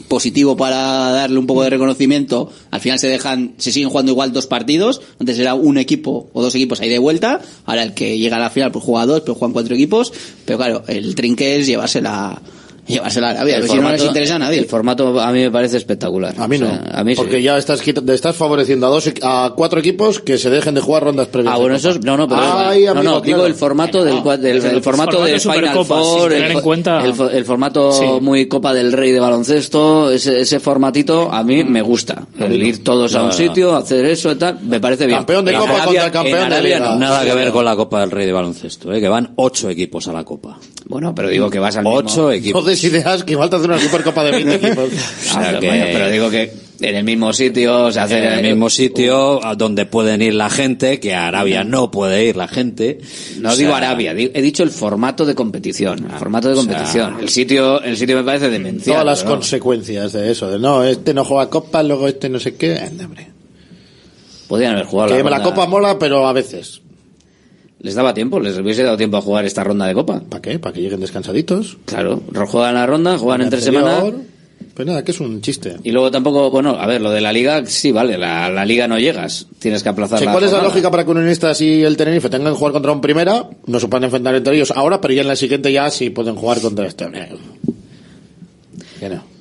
[0.07, 2.51] positivo para darle un poco de reconocimiento.
[2.71, 5.01] Al final se dejan, se siguen jugando igual dos partidos.
[5.19, 7.41] Antes era un equipo o dos equipos ahí de vuelta.
[7.65, 10.13] Ahora el que llega a la final pues juega dos, pero juegan cuatro equipos.
[10.45, 12.41] Pero claro, el trinque es llevársela,
[12.87, 13.57] llevársela a Arabia.
[13.57, 14.59] el Si no les formato- interesa a nadie.
[14.59, 16.33] El formato a mí me parece espectacular.
[16.37, 16.65] A mí no.
[16.67, 17.17] O sea, a mí sí.
[17.17, 20.81] porque ya estás, quita- estás favoreciendo a dos, a cuatro equipos que se dejen de
[20.81, 21.53] jugar rondas previas.
[21.53, 24.15] Ah, bueno, eso es, no, no, pero, Ay, no, amigo, no, digo el formato del,
[24.17, 27.45] cua- del, el el formato formato de Final Four, el, en cuenta- el fo- el
[27.45, 28.05] formato Sí.
[28.21, 32.25] muy Copa del Rey de baloncesto, ese, ese formatito a mí me gusta.
[32.39, 33.33] El ir todos a un no.
[33.33, 35.17] sitio, hacer eso y tal, me parece bien.
[35.19, 36.89] Campeón de En Copa Arabia- contra el campeón en de Arabia Liga.
[36.93, 36.99] no.
[36.99, 38.99] Nada que ver con la Copa del Rey de baloncesto, ¿eh?
[39.01, 40.57] que van ocho equipos a la Copa.
[40.85, 41.97] Bueno, pero digo que vas al mismo...
[41.97, 42.63] Ocho equipos.
[42.77, 44.85] No des ideas que igual te hace una Supercopa de 20 equipos.
[44.91, 48.43] O sea Ah, que- pero digo que en el mismo sitio se hace en el
[48.51, 52.47] mismo sitio a donde pueden ir la gente, que a Arabia no puede ir la
[52.47, 52.99] gente.
[53.39, 56.53] No O digo sea, Arabia, di- he dicho el formato de competición, el formato de
[56.53, 57.19] o sea, competición.
[57.19, 58.93] el sitio, el sitio me parece demencial.
[58.97, 62.39] Todas las pero- consecuencias de eso, de no, este no juega Copa, luego este no
[62.39, 62.77] sé qué.
[62.77, 63.27] Anda, hombre.
[64.47, 66.81] Podrían haber jugado Que la ronda- Copa mola, pero a veces.
[67.79, 70.21] Les daba tiempo, les hubiese dado tiempo a jugar esta ronda de Copa.
[70.27, 70.59] ¿Para qué?
[70.59, 71.77] ¿Para que lleguen descansaditos?
[71.85, 74.03] Claro, juegan la ronda, juegan entre semana
[74.73, 75.75] Pues nada, que es un chiste.
[75.83, 78.87] y luego tampoco, bueno, a ver, lo de la liga, sí, vale, la, la liga
[78.87, 81.97] no llegas, tienes que aplazar la ¿Cuál es la lógica para que Unionistas y el
[81.97, 83.47] Tenerife tengan que jugar contra un primera?
[83.67, 86.35] No se pueden enfrentar entre ellos ahora, pero ya en la siguiente ya sí pueden
[86.35, 87.07] jugar contra este.
[87.07, 87.17] No.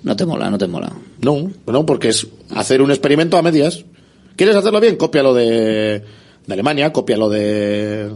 [0.02, 0.92] No te mola, no te mola.
[1.22, 3.84] No, no, porque es hacer un experimento a medias.
[4.36, 4.96] ¿Quieres hacerlo bien?
[4.96, 6.02] Cópialo de,
[6.46, 8.10] de Alemania, cópialo de,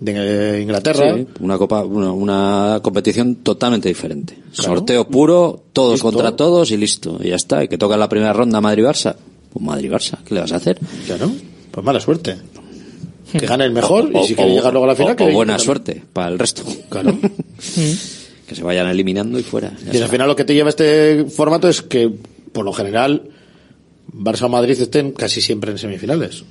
[0.00, 1.14] de Inglaterra.
[1.16, 4.38] Sí, una copa, una, una competición totalmente diferente.
[4.52, 6.10] Sorteo puro, todos Listo.
[6.10, 7.18] contra todos y listo.
[7.22, 7.62] Y ya está.
[7.64, 9.14] Y que toca la primera ronda Madrid-Barça.
[9.52, 10.78] Pues Madrid-Barça, ¿qué le vas a hacer?
[11.06, 11.30] Claro,
[11.70, 12.36] pues mala suerte.
[13.32, 15.16] Que gane el mejor O- y si o- quiere llegar luego a la final, o-
[15.16, 16.62] que o buena suerte para el resto.
[16.88, 17.16] Claro.
[18.46, 19.72] que se vayan eliminando y fuera.
[19.92, 22.10] Y al final lo que te lleva este formato es que,
[22.52, 23.22] por lo general,
[24.12, 26.44] Barça o Madrid estén casi siempre en semifinales.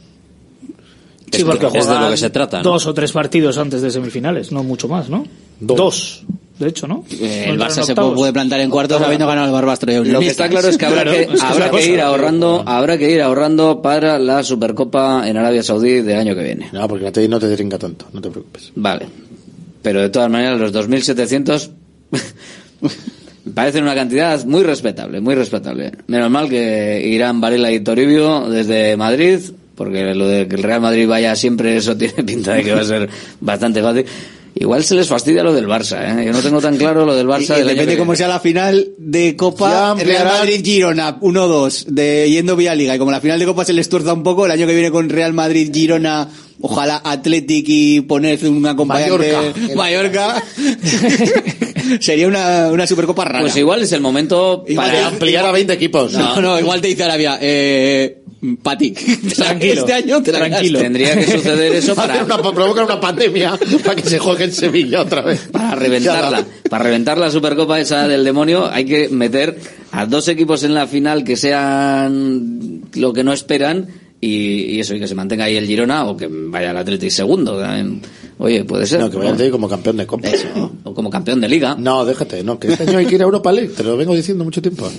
[1.37, 2.63] Sí, porque es de lo que se trata, ¿no?
[2.63, 5.25] Dos o tres partidos antes de semifinales, no mucho más, ¿no?
[5.59, 6.23] Dos.
[6.59, 7.03] de hecho, ¿no?
[7.11, 9.91] Eh, el Barça se puede plantar en cuartos habiendo ganado el Barbastro.
[9.91, 11.85] y Lo que está claro es que habrá, Claro, que, es que es habrá que
[11.85, 16.43] ir ahorrando, habrá que ir ahorrando para la Supercopa en Arabia Saudí de año que
[16.43, 16.69] viene.
[16.71, 18.71] No, porque la TI no te trinca tanto, no te preocupes.
[18.75, 19.07] Vale.
[19.81, 21.69] Pero de todas maneras, los 2.700
[23.45, 25.91] Me parece una cantidad muy respetable, muy respetable.
[26.07, 29.39] Menos mal que irán Varela y Toribio desde Madrid,
[29.75, 32.81] porque lo de que el Real Madrid vaya siempre, eso tiene pinta de que va
[32.81, 33.09] a ser
[33.39, 34.05] bastante fácil.
[34.55, 36.25] Igual se les fastidia lo del Barça, ¿eh?
[36.27, 37.55] Yo no tengo tan claro lo del Barça.
[37.55, 40.25] Y- del depende que cómo sea la final de Copa, Real.
[40.27, 42.93] Madrid-Girona, 1-2, de yendo vía Liga.
[42.95, 44.91] Y como la final de Copa se les tuerza un poco, el año que viene
[44.91, 46.29] con Real Madrid-Girona,
[46.61, 49.75] ojalá Athletic y poner un acompañante Mallorca.
[49.75, 50.43] Mallorca.
[51.99, 53.41] Sería una, una Supercopa rara.
[53.41, 56.13] Pues igual es el momento Igual para te- ampliar a 20 equipos.
[56.13, 58.19] No, no, igual te dice Arabia, eh,
[58.61, 58.91] Pati,
[59.35, 60.79] Tranquilo, este año te tranquilo.
[60.79, 65.01] Tendría que suceder eso para, una, provocar una pandemia para que se juegue en Sevilla
[65.01, 65.47] otra vez.
[65.51, 66.45] para reventarla.
[66.69, 69.57] Para reventar la Supercopa esa del demonio hay que meter
[69.91, 73.87] a dos equipos en la final que sean lo que no esperan
[74.19, 77.11] y, y eso, y que se mantenga ahí el Girona o que vaya el Atlético
[77.11, 77.59] segundo.
[77.59, 78.01] también.
[78.39, 78.99] Oye, puede ser.
[78.99, 80.27] No, que vaya como campeón de Copa.
[80.83, 81.75] O como campeón de Liga.
[81.77, 84.13] No, déjate, no, que este año hay que ir a Europa League, te lo vengo
[84.15, 84.89] diciendo mucho tiempo.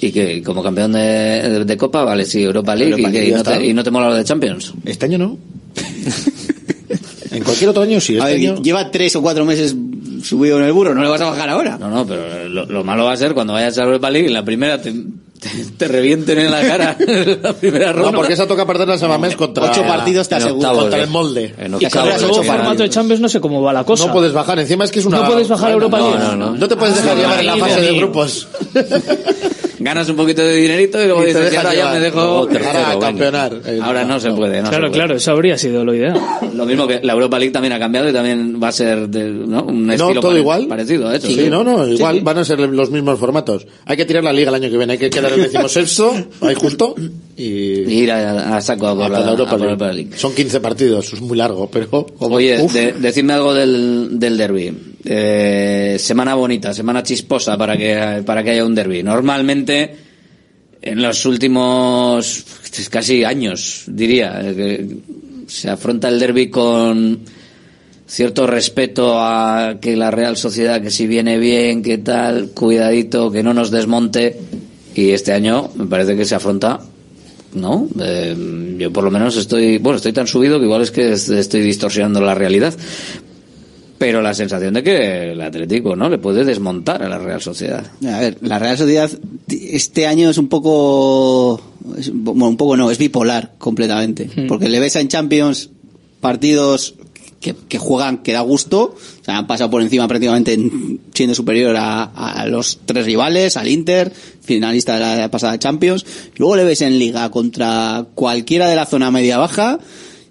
[0.00, 3.18] Y que como campeón de, de- de Copa, vale, sí, Europa League, Europa y, que-
[3.18, 4.72] League, y no te, y no te mola lo de Champions.
[4.84, 5.38] Este año no.
[7.30, 8.62] en cualquier otro año sí, A este ver, año...
[8.62, 9.74] lleva tres o cuatro meses
[10.22, 11.78] subido en el burro, no le vas a bajar ahora.
[11.78, 14.28] No, no, pero lo, lo malo va a ser cuando vayas a Europa League y
[14.28, 16.96] en la primera te, te, te revienten en la cara
[17.42, 18.10] la primera ronda.
[18.10, 19.70] No, porque esa toca perder la Samamés contra...
[19.70, 20.72] Ocho partidos te aseguro.
[20.74, 21.54] Contra el molde.
[21.58, 22.20] En Y Nuevo final.
[22.44, 24.06] formato de Champions no sé cómo va la cosa.
[24.06, 25.20] No puedes bajar, encima es que es una...
[25.20, 26.24] No puedes bajar a Europa no, League.
[26.24, 26.68] No, no, no.
[26.68, 28.48] te puedes dejar Ah, llevar en la fase de grupos.
[29.78, 31.94] Ganas un poquito de dinerito y luego Y dices, ya llevar.
[31.94, 32.46] me dejo...
[32.46, 33.00] Tercero, Ahora venga.
[33.06, 33.60] campeonar.
[33.82, 34.92] Ahora no, se puede, no claro, se puede.
[34.92, 36.20] claro, eso habría sido lo ideal.
[36.54, 39.24] Lo mismo que la Europa League también ha cambiado y también va a ser de,
[39.30, 39.64] ¿no?
[39.64, 40.66] un No, estilo todo pare- igual.
[40.66, 41.26] parecido a eso.
[41.26, 43.66] Sí, no, no, igual van a ser los mismos formatos.
[43.84, 46.54] Hay que tirar la liga el año que viene, hay que quedar el decimosexto, ahí
[46.54, 46.94] justo,
[47.36, 47.42] y...
[47.46, 49.72] Y ir a, a saco a por a la, por la Europa a por League.
[49.74, 50.10] Europa League.
[50.16, 52.06] Son 15 partidos, es muy largo, pero...
[52.18, 54.72] Oye, de- decidme algo del, del derby.
[55.08, 59.02] Eh, semana bonita, semana chisposa para que, para que haya un derby.
[59.04, 59.94] Normalmente,
[60.82, 62.44] en los últimos
[62.90, 64.84] casi años, diría, eh,
[65.46, 67.20] se afronta el derby con
[68.06, 73.42] cierto respeto a que la Real Sociedad, que si viene bien, que tal, cuidadito, que
[73.44, 74.36] no nos desmonte.
[74.94, 76.80] Y este año me parece que se afronta
[77.54, 77.88] ¿no?
[78.00, 81.28] Eh, yo por lo menos estoy, bueno, estoy tan subido que igual es que es-
[81.30, 82.74] estoy distorsionando la realidad.
[83.98, 86.08] Pero la sensación de que el Atlético, ¿no?
[86.10, 87.84] Le puede desmontar a la Real Sociedad.
[88.06, 89.10] A ver, la Real Sociedad
[89.48, 91.60] este año es un poco,
[91.98, 95.70] es- bueno, un poco no, es bipolar completamente, porque le ves en Champions
[96.20, 96.94] partidos
[97.40, 101.34] que, que juegan que da gusto, o sea, han pasado por encima prácticamente en- siendo
[101.34, 104.12] superior a, a los tres rivales, al Inter,
[104.42, 106.04] finalista de la pasada Champions,
[106.36, 109.78] luego le ves en Liga contra cualquiera de la zona media-baja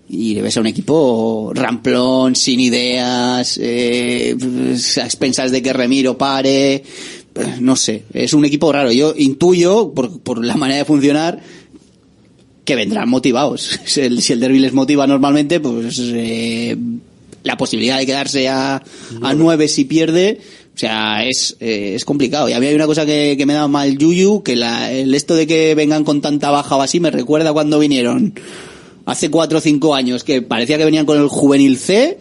[0.07, 4.35] y ves a un equipo ramplón, sin ideas, eh,
[4.97, 6.83] a expensas de que Remiro pare,
[7.33, 8.91] pues, no sé, es un equipo raro.
[8.91, 11.41] Yo intuyo, por, por la manera de funcionar,
[12.63, 13.79] que vendrán motivados.
[13.85, 16.77] Si el, si el derby les motiva normalmente, pues eh,
[17.43, 18.83] la posibilidad de quedarse a,
[19.21, 20.39] a nueve si pierde,
[20.73, 22.49] o sea, es, eh, es complicado.
[22.49, 25.13] Y a mí hay una cosa que, que me da mal Yuyu, que la, el
[25.13, 28.33] esto de que vengan con tanta baja o así me recuerda cuando vinieron
[29.05, 32.19] hace cuatro o cinco años, que parecía que venían con el juvenil C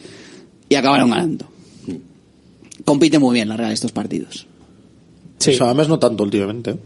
[0.68, 1.46] y acabaron ganando.
[2.84, 4.46] Compite muy bien la Real estos partidos.
[5.38, 5.54] Sí.
[5.54, 6.76] Samamés no tanto últimamente.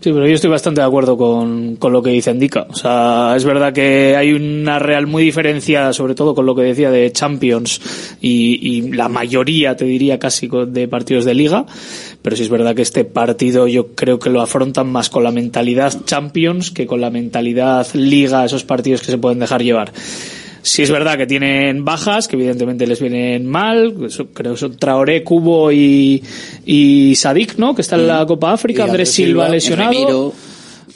[0.00, 2.66] Sí, pero yo estoy bastante de acuerdo con, con lo que dice Indica.
[2.70, 6.62] O sea, es verdad que hay una Real muy diferenciada, sobre todo con lo que
[6.62, 11.66] decía de Champions y, y la mayoría, te diría casi, de partidos de Liga.
[12.22, 15.32] Pero sí es verdad que este partido yo creo que lo afrontan más con la
[15.32, 19.92] mentalidad Champions que con la mentalidad Liga, esos partidos que se pueden dejar llevar.
[20.62, 23.94] Sí es verdad que tienen bajas, que evidentemente les vienen mal.
[24.34, 26.22] Creo que son Traoré, Cubo y,
[26.66, 27.74] y Sadik, ¿no?
[27.74, 28.84] Que está en la Copa África.
[28.84, 30.34] Andrés Silva, Silva, lesionado.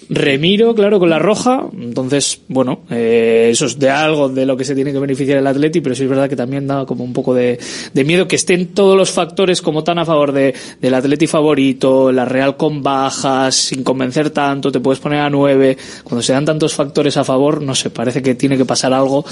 [0.09, 0.74] Remiro.
[0.74, 1.66] Claro, con la roja.
[1.72, 5.47] Entonces, bueno, eh, eso es de algo de lo que se tiene que beneficiar el
[5.47, 7.59] Atleti, pero sí es verdad que también da como un poco de,
[7.93, 12.12] de miedo que estén todos los factores como tan a favor de, del Atleti favorito,
[12.12, 15.76] la Real con bajas, sin convencer tanto, te puedes poner a nueve.
[16.02, 19.24] Cuando se dan tantos factores a favor, no sé, parece que tiene que pasar algo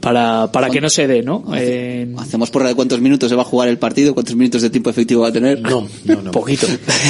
[0.00, 1.44] para, para que no se dé, ¿no?
[1.54, 4.70] Eh, Hacemos porra de cuántos minutos se va a jugar el partido, cuántos minutos de
[4.70, 5.60] tiempo efectivo va a tener.
[5.60, 6.30] No, no, no.
[6.36, 6.66] poquito.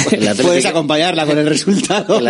[0.41, 2.19] Puedes acompañarla con el resultado.
[2.19, 2.27] El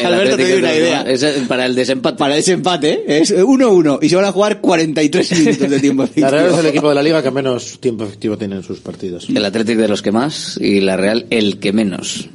[0.04, 1.02] Alberto te doy una de- idea.
[1.02, 2.16] es el- para el desempate.
[2.18, 3.18] Para ese empate, ¿eh?
[3.20, 6.30] es 1-1 y se van a jugar 43 minutos de tiempo La efectivo.
[6.30, 9.28] Real es el equipo de la liga que menos tiempo efectivo tiene en sus partidos.
[9.28, 12.28] El Atlético de los que más y la Real el que menos.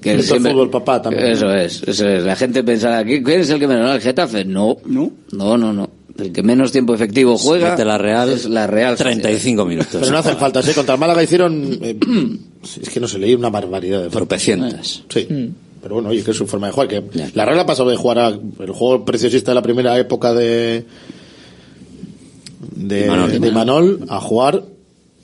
[0.00, 1.26] Que es fútbol, papá, también.
[1.26, 2.22] Eso es, eso es.
[2.22, 3.84] La gente pensará, ¿qui- ¿quién es el que menos?
[3.84, 4.44] ¿No, ¿El Getafe?
[4.44, 4.76] No.
[4.86, 5.10] No.
[5.32, 5.90] No, no, no.
[6.16, 8.96] El que menos tiempo efectivo juega Mete la Real es la Real.
[8.96, 9.96] 35 minutos.
[10.00, 10.72] Pero no hacen falta, ¿sí?
[10.72, 11.96] Contra el Málaga hicieron eh,
[12.82, 15.02] Es que no se leí una barbaridad de Tropecientas.
[15.08, 15.28] Sí.
[15.82, 16.88] Pero bueno, oye, que es su forma de jugar.
[16.88, 17.02] Que
[17.34, 20.84] la Real ha pasado de jugar a el juego preciosista de la primera época de
[22.60, 23.40] de, Imanol.
[23.40, 24.62] de Imanol a jugar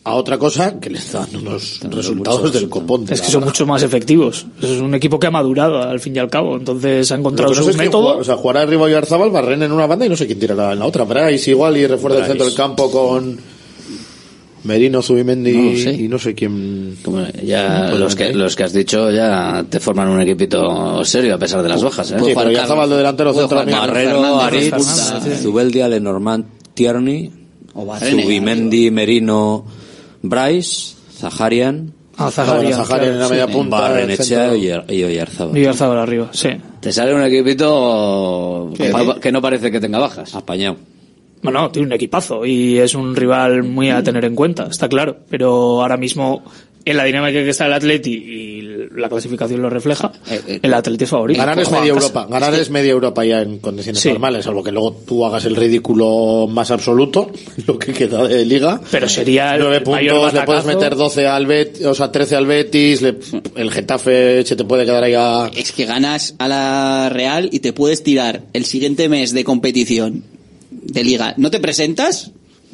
[0.05, 3.07] a otra cosa que le está dando unos resultados del copón.
[3.07, 4.47] de Es que son mucho más efectivos.
[4.61, 6.57] Es un equipo que ha madurado al fin y al cabo.
[6.57, 8.19] Entonces ha encontrado no su método.
[8.19, 10.73] o sea, jugará arriba y Arzabal, Barren en una banda y no sé quién tirará
[10.73, 11.05] en la otra.
[11.05, 13.39] Bryce igual y refuerza el centro del campo con
[14.65, 15.93] Merino, Zubimendi No sé.
[15.93, 16.97] y no sé quién.
[17.05, 21.39] Como ya los que, los que has dicho ya te forman un equipito serio a
[21.39, 22.17] pesar de las bajas, ¿eh?
[22.25, 23.35] Sí, pero ya estaba el de delantero.
[23.35, 27.31] Barrero, Aritz, Zubeldia, Lenormand, Tierney,
[27.75, 28.23] Barrene.
[28.23, 29.65] Zubimendi, Merino,
[30.23, 33.53] Bryce, Zaharian, Ah, Zaharian, Zaharian, Zaharian en la claro, media sí.
[33.53, 33.81] punta.
[33.81, 35.59] Barrenechea y, y Oyarzábal.
[35.59, 36.49] Y Arzabal arriba, sí.
[36.81, 40.33] Te sale un equipito que no, que no parece que tenga bajas.
[40.35, 40.77] Apañado.
[41.45, 45.19] Bueno, tiene un equipazo y es un rival muy a tener en cuenta, está claro.
[45.31, 46.43] Pero ahora mismo,
[46.85, 48.55] en la dinámica que está el Atleti y
[48.97, 50.13] la clasificación lo refleja,
[50.63, 51.39] el Atleti es favorito.
[51.41, 51.91] Ganar es media.
[51.91, 52.27] Europa.
[52.31, 54.09] Ganar es media Europa ya en condiciones Sí.
[54.11, 57.31] normales, salvo que luego tú hagas el ridículo más absoluto,
[57.67, 58.81] lo que queda de liga.
[58.91, 62.37] Pero sería el Nueve mayor puntos, le puedes meter 12 al Betis, o sea, 13
[62.37, 63.17] al Betis, le-
[63.57, 65.51] el Getafe se te puede quedar ahí a...
[65.57, 70.23] Es que ganas a la Real y te puedes tirar el siguiente mes de competición
[70.85, 71.35] de liga.
[71.37, 72.31] ¿No te presentas?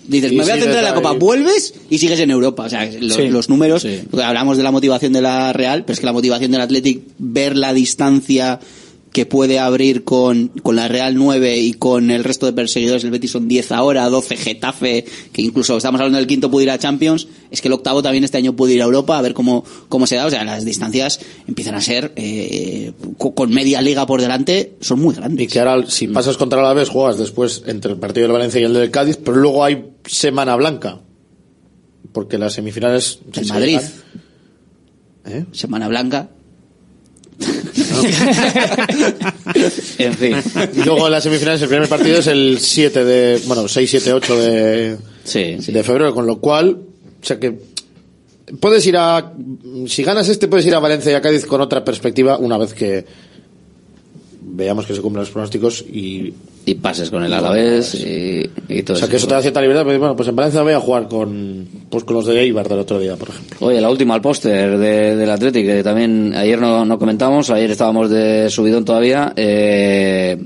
[0.06, 0.94] Dices, me voy a centrar en la.
[0.94, 2.64] Copa, vuelves y sigues en Europa.
[2.64, 3.28] O sea, los, Sí.
[3.28, 4.00] los números, Sí.
[4.10, 7.02] porque hablamos de la motivación de la Real, pero es que la motivación del Athletic,
[7.18, 8.58] ver la distancia
[9.12, 13.10] que puede abrir con, con la Real 9 y con el resto de perseguidores del
[13.10, 16.78] Betis son 10 ahora, 12 Getafe, que incluso estamos hablando del quinto puede ir a
[16.78, 19.64] Champions, es que el octavo también este año puede ir a Europa, a ver cómo,
[19.88, 21.18] cómo se da, o sea, las distancias
[21.48, 25.52] empiezan a ser, eh, co- con media liga por delante, son muy Y grandes.
[25.52, 28.64] que ahora, si pasas contra la vez, juegas después entre el partido del Valencia y
[28.64, 31.00] el del Cádiz, pero luego hay semana blanca.
[32.12, 33.18] Porque las semifinales...
[33.34, 33.78] El se Madrid.
[35.26, 35.44] ¿Eh?
[35.52, 36.30] Semana Blanca.
[39.98, 40.36] En fin.
[40.74, 44.12] Y luego en las semifinales el primer partido es el 7 de, bueno, 6, 7,
[44.12, 45.72] 8 de, Sí, sí.
[45.72, 46.78] de febrero, con lo cual,
[47.22, 47.58] o sea que
[48.58, 49.32] puedes ir a,
[49.86, 52.74] si ganas este puedes ir a Valencia y a Cádiz con otra perspectiva una vez
[52.74, 53.04] que
[54.42, 56.34] veamos que se cumplen los pronósticos y,
[56.66, 59.62] Y pases con el Alavés y, y todo o sea que eso te da cierta
[59.62, 62.68] libertad, pero bueno, pues en Valencia voy a jugar con, pues con los de Eibar
[62.68, 63.66] del otro día, por ejemplo.
[63.66, 67.70] Oye, la última, el póster de, del Athletic, que también ayer no, no comentamos, ayer
[67.70, 69.32] estábamos de subidón todavía.
[69.36, 70.36] Eh,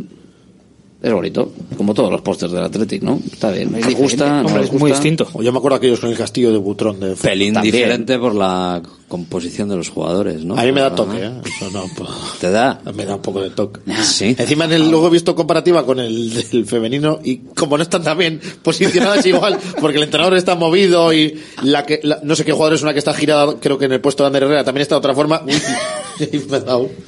[1.02, 3.20] es bonito, como todos los pósters del Athletic, ¿no?
[3.30, 5.28] Está bien, nos gusta, es muy distinto.
[5.34, 7.74] O yo me acuerdo aquellos con el castillo de Butrón de Pelín También.
[7.74, 8.80] diferente por la
[9.14, 10.56] composición de los jugadores, ¿no?
[10.58, 11.24] A mí me da Pero, toque.
[11.24, 11.30] ¿eh?
[11.44, 12.10] Eso no, pues,
[12.40, 12.80] ¿Te da?
[12.94, 13.80] me da un poco de toque.
[14.02, 14.34] Sí.
[14.36, 18.02] Encima en el, luego he visto comparativa con el del femenino y como no están
[18.02, 22.44] tan bien posicionadas igual, porque el entrenador está movido y la que, la- no sé
[22.44, 24.64] qué jugador es una que está girada, creo que en el puesto de Ander Herrera
[24.64, 25.42] también está de otra forma.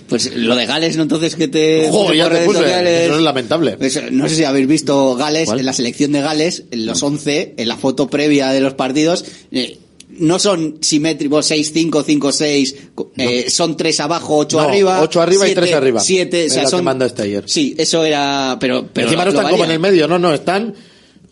[0.08, 1.02] Pues lo de Gales, ¿no?
[1.04, 1.88] Entonces que te...
[1.90, 3.04] Joder, ya te puse.
[3.04, 3.76] Eso es lamentable.
[3.80, 5.60] Eso, no sé si habéis visto Gales, ¿Cuál?
[5.60, 9.24] en la selección de Gales, en los 11, en la foto previa de los partidos,
[9.52, 9.78] eh,
[10.08, 12.74] no son simétricos 6-5, 5-6,
[13.16, 15.00] eh, son 3 abajo, 8 No, arriba.
[15.02, 16.00] ocho arriba y siete- tres arriba.
[16.00, 17.44] siete, o sea, Es la que son, manda este ayer.
[17.46, 20.74] Sí, eso era, pero, pero Encima no están como en el medio, no, no, están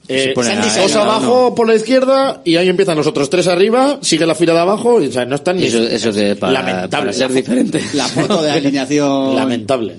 [0.06, 4.34] eh, dos abajo por la izquierda y ahí empiezan los otros tres arriba, sigue la
[4.34, 7.06] fila de abajo y o sea, no están ni Eso, eso que para, lamentable.
[7.06, 7.82] para ser diferente.
[7.94, 9.34] La foto de alineación.
[9.34, 9.96] Lamentable.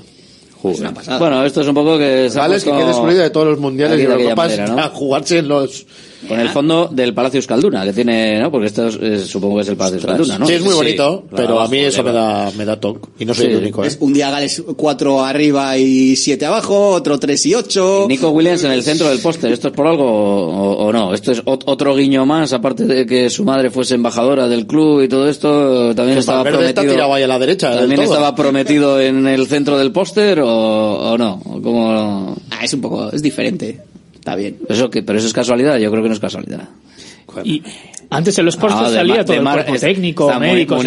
[0.64, 1.20] Es una pasada.
[1.20, 3.60] Bueno, esto es un poco que se ha Gales que quede excluida de todos los
[3.60, 4.80] mundiales y Eurocopas manera, ¿no?
[4.80, 5.86] a jugarse en los
[6.28, 8.52] Con el fondo del Palacio Euskalduna, que tiene, ¿no?
[8.52, 10.46] Porque esto es- es- supongo que es el Palacio Euskalduna, ¿no?
[10.48, 13.10] Sí, es muy Sí, bonito, claro, pero a mí eso me da, me da toque.
[13.20, 13.52] Y no soy Sí.
[13.52, 13.88] el único, ¿eh?
[13.88, 18.06] Es un día Gales 4 arriba y 7 abajo, otro 3 y 8.
[18.10, 21.14] Nico Williams en el centro del póster, ¿esto es por algo o, o no?
[21.14, 25.02] ¿Esto es ot- otro guiño más, aparte de que su madre fuese embajadora del club
[25.04, 25.94] y todo esto?
[25.96, 26.94] ¿También Que estaba está prometido?
[26.94, 28.14] tirado ahí a la derecha ¿También todo.
[28.14, 31.42] estaba prometido en el centro del póster o, o no?
[31.46, 32.36] ¿O ¿Cómo?
[32.52, 33.82] Ah, es un poco, es diferente.
[34.26, 34.58] Está bien.
[34.68, 35.78] ¿Eso que, ¿Pero eso es casualidad?
[35.78, 36.68] Yo creo que no es casualidad.
[37.44, 37.62] Y
[38.10, 40.46] antes en los postes de salía Mar- todo de el Mar- cuerpo técnico, está Mu-
[40.46, 40.84] médicos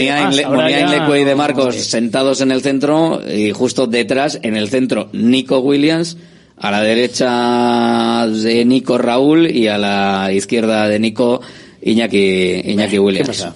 [1.20, 6.16] y de Marcos sentados en el centro y justo detrás, en el centro, Nico Williams,
[6.56, 11.40] a la derecha de Nico Raúl y a la izquierda de Nico
[11.80, 13.28] Iñaki, Iñaki Williams.
[13.28, 13.54] pasa?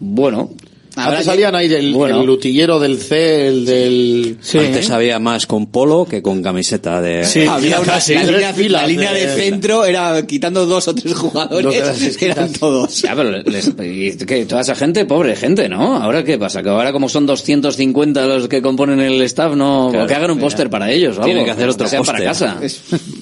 [0.00, 0.50] Bueno,
[0.96, 2.20] Antes salían ahí el, Bueno.
[2.20, 4.38] el lutillero del C, el del...
[4.54, 7.24] Antes había más con polo que con camiseta de...
[7.48, 10.94] Había una, casi la, línea, filas la línea de, de- centro era quitando dos o
[10.94, 12.22] tres jugadores, esquinas.
[12.38, 13.02] eran todos.
[13.02, 15.96] Ya, pero les- y que toda esa gente, pobre gente, ¿no?
[15.96, 20.04] Ahora qué pasa, que ahora como son 250 los que componen el staff, no, Claro,
[20.04, 22.48] o que hagan un póster para ellos, o Tienen que hacer otro sea para póster.
[22.60, 22.60] casa.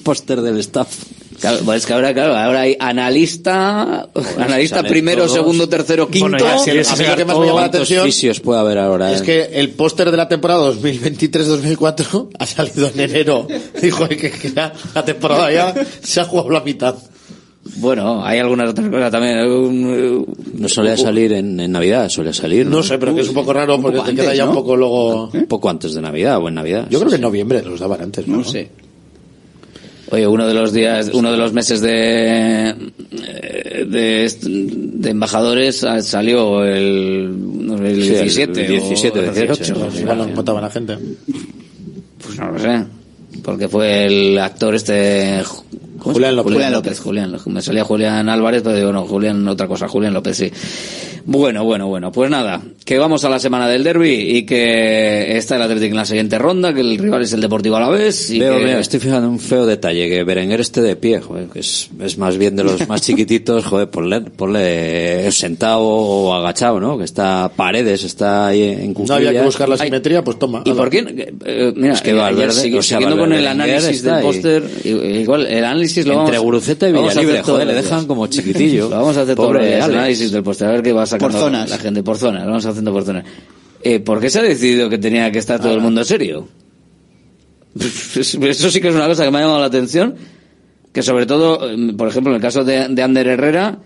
[0.03, 0.87] póster del staff.
[1.39, 5.33] Claro, pues es que ahora, claro, ahora hay analista, analista salen primero, todos.
[5.33, 6.29] segundo, tercero, quinto.
[6.29, 8.07] Bueno, ya, sí, a mí lo que más me llama la atención
[8.43, 9.11] puede haber ahora?
[9.13, 13.47] es en- que el póster de la temporada 2023-2004 ha salido en enero.
[13.81, 16.95] Dijo que, que ya la temporada ya se ha jugado la mitad.
[17.75, 19.39] Bueno, hay algunas otras cosas también.
[19.47, 20.25] Un-
[20.55, 22.65] No solía salir en, en Navidad, solía salir.
[22.65, 24.51] No sé, pero que es un poco raro porque poco te queda antes, ya ¿no?
[24.51, 25.29] un poco luego...
[25.33, 26.87] Un poco antes de Navidad o en Navidad.
[26.89, 28.37] Yo sí, creo que en noviembre los daban antes, ¿no?
[28.37, 28.69] No sé.
[30.11, 36.65] Oye, uno de los días, uno de los meses de eh, de, de embajadores salió
[36.65, 39.99] el, no sé, el Sí, el 17, 17, o el 18, 18.
[40.01, 40.97] Igual no votaban la gente.
[42.23, 42.85] Pues no lo sé.
[43.43, 45.43] Porque fue el actor este.
[45.99, 46.35] Ju- ¿cómo se Julián?
[46.35, 46.53] López.
[46.53, 46.99] Julián López.
[46.99, 47.35] Julián.
[47.47, 49.87] Me salía Julián Álvarez, pero digo, no, Julián, otra cosa.
[49.87, 50.51] Julián López, sí.
[51.25, 52.11] Bueno, bueno, bueno.
[52.11, 55.97] Pues nada, que vamos a la semana del derby y que está el Atlético en
[55.97, 58.31] la siguiente ronda, que el rival es el Deportivo Alavés.
[58.31, 58.63] Y Veo, que...
[58.63, 61.89] veo, estoy fijando en un feo detalle, que Berenguer esté de pie, joder, que es,
[62.01, 66.97] es más bien de los más chiquititos, joder, ponle, ponle sentado o agachado, ¿no?
[66.97, 69.45] Que está Paredes, está ahí en No había que cuclillas.
[69.45, 70.63] buscar la Ay, simetría, pues toma.
[70.65, 70.77] ¿Y ala.
[70.79, 71.33] por qué?
[71.45, 74.21] Eh, mira, Es que ayer Valverde, sigue- o sea, siguiendo con el Valverde análisis del
[74.21, 78.89] póster, igual el análisis lo Entre vamos Guruceta y Villalibre, joder, le dejan como chiquitillo.
[78.89, 79.97] Lo vamos a hacer Pobre días, Alex.
[79.97, 81.69] análisis del ver qué va sacando Por zonas.
[81.69, 83.25] la gente por zonas, lo vamos haciendo por zonas.
[83.81, 86.47] Eh, ¿Por qué se ha decidido que tenía que estar todo el mundo serio?
[87.79, 90.15] Eso sí que es una cosa que me ha llamado la atención,
[90.91, 93.79] que sobre todo, eh, por ejemplo, en el caso de, de Ander Herrera,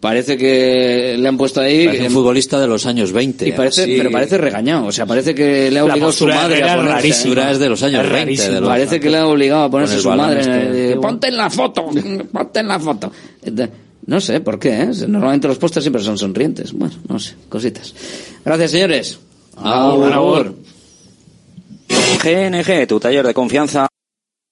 [0.00, 1.86] parece que le han puesto ahí...
[1.86, 3.48] Parece un em, futbolista de los años 20.
[3.48, 3.94] y parece, así.
[3.96, 6.92] pero parece regañado, o sea, parece que le ha obligado su madre a es ponerse.
[6.94, 7.50] rarísima.
[7.50, 8.24] Es de los años Es 20.
[8.24, 8.54] rarísimo.
[8.54, 10.40] de los- Parece que le ha obligado a ponerse su madre.
[10.40, 11.00] este eh, antiguo.
[11.00, 11.86] ponte en la foto,
[12.32, 13.12] ponte en la foto.
[13.42, 13.74] Entonces,
[14.06, 14.90] No sé por qué, ¿eh?
[15.08, 16.72] Normalmente los pósters siempre son sonrientes.
[16.72, 17.92] Bueno, no sé, cositas.
[18.44, 19.18] Gracias, señores.
[19.56, 20.54] Agur.
[22.22, 23.88] GNG, tu taller de confianza.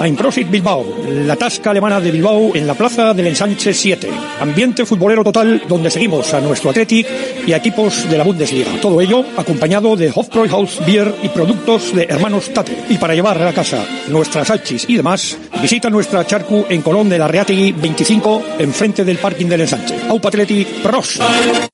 [0.00, 4.10] Einprosit Bilbao, la tasca alemana de Bilbao en la plaza del Ensanche 7.
[4.40, 7.06] Ambiente futbolero total donde seguimos a nuestro Athletic
[7.46, 8.70] y a equipos de la Bundesliga.
[8.80, 12.76] Todo ello acompañado de Hofbräuhaus Beer y productos de hermanos Tate.
[12.88, 17.18] Y para llevar a casa nuestras salchis y demás, visita nuestra charcu en Colón de
[17.18, 19.96] la Reategui 25 enfrente del parking del Ensanche.
[20.08, 21.20] Aupa Athletic Pros.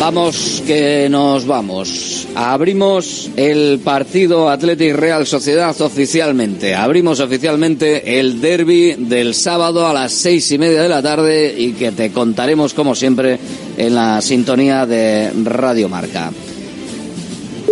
[0.00, 2.28] Vamos que nos vamos.
[2.34, 6.74] Abrimos el partido Athletic Real Sociedad oficialmente.
[6.74, 11.72] Abrimos oficialmente el derby del sábado a las seis y media de la tarde y
[11.72, 13.38] que te contaremos como siempre
[13.78, 16.30] en la sintonía de Radio Marca.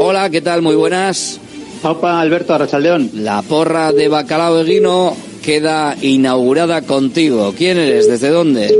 [0.01, 0.62] Hola, ¿qué tal?
[0.62, 1.39] Muy buenas.
[1.84, 3.10] Opa, Alberto Arrachaldeón.
[3.14, 7.52] La porra de Bacalao Eguino queda inaugurada contigo.
[7.56, 8.09] ¿Quién eres?
[8.09, 8.72] ¿Desde dónde?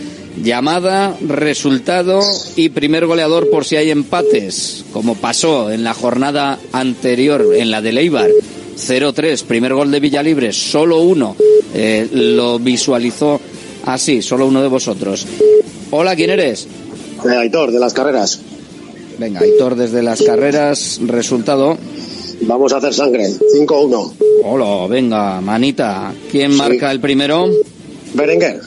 [0.42, 2.20] Llamada, resultado
[2.54, 7.82] y primer goleador por si hay empates, como pasó en la jornada anterior, en la
[7.82, 8.30] de Leibar.
[8.76, 11.34] 0-3, primer gol de Villalibre, solo uno.
[11.74, 13.40] Eh, lo visualizó
[13.84, 15.26] así, solo uno de vosotros.
[15.90, 16.66] Hola, ¿quién eres?
[17.24, 18.40] Eh, Aitor, de las carreras.
[19.18, 21.78] Venga, Aitor desde las carreras, resultado.
[22.42, 23.26] Vamos a hacer sangre.
[23.56, 24.12] 5-1.
[24.44, 26.12] Hola, venga, manita.
[26.30, 27.48] ¿Quién marca el primero?
[28.14, 28.60] Berenguer.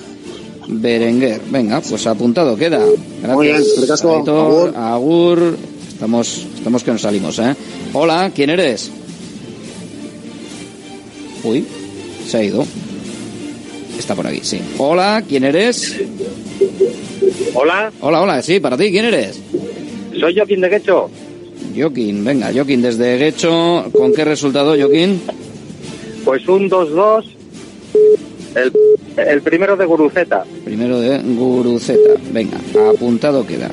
[0.67, 1.41] Berenguer.
[1.49, 2.79] Venga, pues apuntado queda.
[2.79, 3.35] Gracias.
[3.35, 4.17] Muy bien, ricasco.
[4.17, 5.57] Aitor, Agur.
[5.93, 7.55] Estamos, estamos que nos salimos, ¿eh?
[7.93, 8.89] Hola, ¿quién eres?
[11.43, 11.65] Uy,
[12.27, 12.65] se ha ido.
[13.97, 14.59] Está por aquí, sí.
[14.79, 15.95] Hola, ¿quién eres?
[17.53, 19.39] Hola, Hola, hola, sí, para ti, ¿quién eres?
[20.19, 21.09] soy Joaquín de Quecho.
[21.75, 23.85] Joaquín, venga, Joaquín desde Guecho.
[23.93, 25.21] ¿Con qué resultado, Joaquín?
[26.25, 27.23] Pues un 2-2,
[28.55, 28.71] el,
[29.17, 30.43] el primero de Guruceta.
[30.63, 32.13] Primero de Guruceta.
[32.31, 32.57] Venga,
[32.93, 33.69] apuntado queda.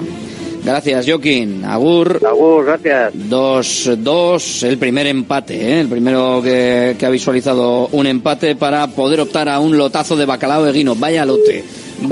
[0.64, 1.64] Gracias, Joaquín.
[1.64, 2.20] Agur.
[2.26, 3.14] Agur, gracias.
[3.14, 5.80] 2-2, el primer empate, ¿eh?
[5.80, 10.26] el primero que, que ha visualizado un empate para poder optar a un lotazo de
[10.26, 10.94] bacalao eguino.
[10.94, 11.64] Vaya lote,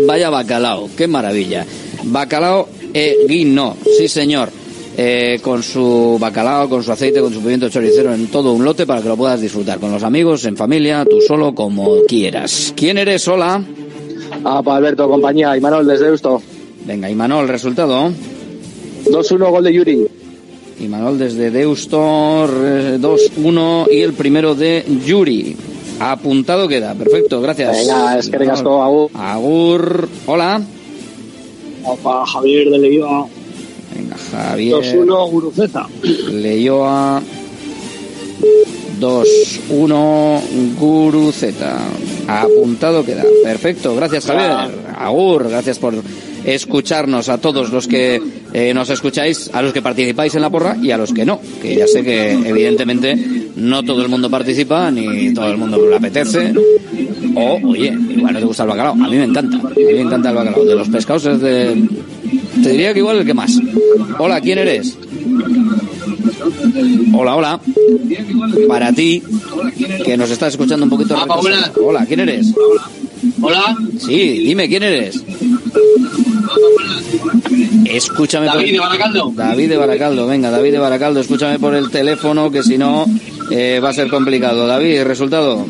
[0.06, 1.64] vaya bacalao, qué maravilla.
[2.04, 4.50] Bacalao eguino, sí señor.
[4.98, 8.86] Eh, con su bacalao, con su aceite, con su pimiento choricero en todo un lote
[8.86, 12.72] para que lo puedas disfrutar con los amigos, en familia, tú solo, como quieras.
[12.74, 13.28] ¿Quién eres?
[13.28, 13.62] Hola.
[14.42, 15.54] Ah, para Alberto, compañía.
[15.54, 16.40] Y Manuel, desde Deusto.
[16.86, 18.10] Venga, Imanol, resultado.
[19.04, 20.06] 2-1, gol de Yuri.
[20.80, 25.56] Imanol desde Deusto, re- 2-1 y el primero de Yuri.
[25.98, 27.76] Apuntado queda, perfecto, gracias.
[27.78, 29.10] Venga, es que ricasco, Agur.
[29.14, 30.62] Agur, hola.
[32.02, 33.26] Para Javier de Leiva.
[33.94, 34.74] Venga, Javier.
[34.74, 35.86] 2-1, Guruceta.
[36.02, 37.22] Leyoa
[39.00, 41.54] 2-1 Guru Z.
[42.28, 43.24] Apuntado queda.
[43.42, 44.74] Perfecto, gracias Javier.
[44.98, 45.94] Agur, gracias por
[46.46, 50.76] escucharnos a todos los que eh, nos escucháis, a los que participáis en la porra
[50.80, 53.16] y a los que no, que ya sé que evidentemente
[53.56, 56.54] no todo el mundo participa ni todo el mundo le apetece.
[57.34, 58.94] O, oye, igual no te gusta el bacalao.
[58.94, 60.64] A mí me encanta, a mí me encanta el bacalao.
[60.64, 61.88] De los pescados es de...
[62.62, 63.60] Te diría que igual el que más.
[64.18, 64.96] Hola, ¿quién eres?
[67.12, 67.60] Hola, hola.
[68.68, 69.22] Para ti,
[70.04, 71.14] que nos estás escuchando un poquito.
[71.14, 71.84] retrasado.
[71.84, 72.54] Hola, ¿quién eres?
[73.42, 73.76] Hola.
[73.98, 75.22] Sí, dime, ¿quién eres?
[77.84, 78.72] Escúchame David por...
[78.72, 79.32] de Baracaldo.
[79.34, 83.06] David de Baracaldo, venga, David de Baracaldo, escúchame por el teléfono que si no
[83.50, 84.66] eh, va a ser complicado.
[84.66, 85.64] David, resultado.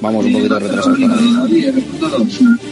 [0.00, 1.68] Vamos un poquito retrasados para David.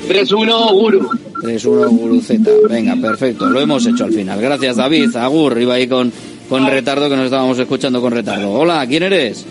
[0.08, 1.10] 3-1, Guru.
[1.42, 2.50] 3-1 Guru Z.
[2.68, 3.48] Venga, perfecto.
[3.48, 4.40] Lo hemos hecho al final.
[4.40, 5.14] Gracias, David.
[5.16, 6.12] Agur, iba ahí con,
[6.48, 8.50] con retardo que nos estábamos escuchando con retardo.
[8.50, 9.46] Hola, ¿quién eres?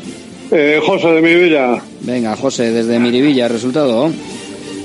[0.51, 1.81] Eh, José de Mirivilla.
[2.01, 4.11] Venga, José, desde Mirivilla, resultado.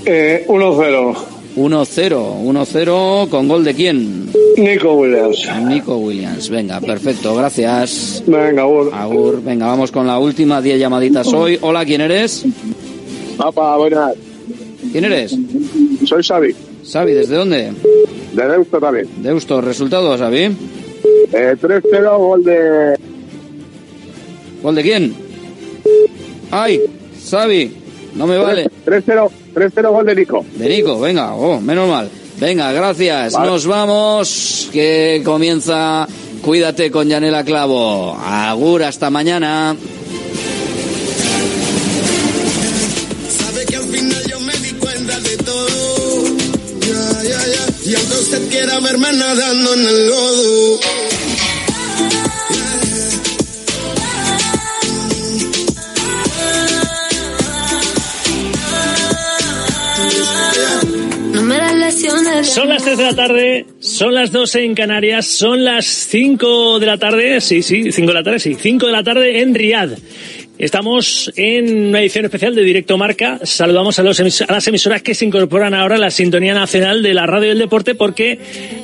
[0.07, 1.15] Eh, 1-0.
[1.57, 4.27] 1-0, 1-0 con gol de quién?
[4.57, 5.49] Nico Williams.
[5.69, 6.51] Nico Williams.
[6.51, 8.23] Venga, perfecto, gracias.
[8.27, 8.91] Venga, Agur.
[8.93, 11.59] Agur, venga, vamos con la última, 10 llamaditas hoy.
[11.61, 12.45] Hola, ¿quién eres?
[13.37, 14.15] Papá, buenas.
[14.93, 15.37] ¿Quién eres?
[16.07, 16.55] Soy Xavi.
[16.85, 17.73] Xavi, ¿desde dónde?
[18.33, 19.09] De Deusto también.
[19.23, 20.57] Deusto, resultado, Xavi.
[21.33, 22.99] Eh, 3-0, gol de...
[24.63, 25.15] ¿Gol de quién?
[26.51, 26.81] ¡Ay!
[27.29, 27.73] Xavi,
[28.15, 28.71] no me vale.
[28.87, 30.45] 3-0, 3-0, gol de Nico.
[30.55, 32.11] De Nico, venga, oh, menos mal.
[32.39, 33.33] Venga, gracias.
[33.33, 33.51] Vale.
[33.51, 36.09] Nos vamos, que comienza
[36.45, 38.15] Cuídate con Yanela Clavo.
[38.23, 39.75] Agur, hasta mañana.
[43.31, 46.25] Sabe que al final yo me di cuenta de todo.
[46.81, 47.91] Ya, ya, ya.
[47.91, 51.04] Y aunque usted quiera verme nadando en el lodo.
[62.43, 66.87] Son las 3 de la tarde, son las 12 en Canarias, son las 5 de
[66.87, 69.91] la tarde, sí, sí, 5 de la tarde, sí, 5 de la tarde en Riad.
[70.59, 73.41] Estamos en una edición especial de Directo Marca.
[73.43, 77.27] Saludamos a, los las emisoras que se incorporan ahora a la sintonía nacional de la
[77.27, 78.39] radio del deporte porque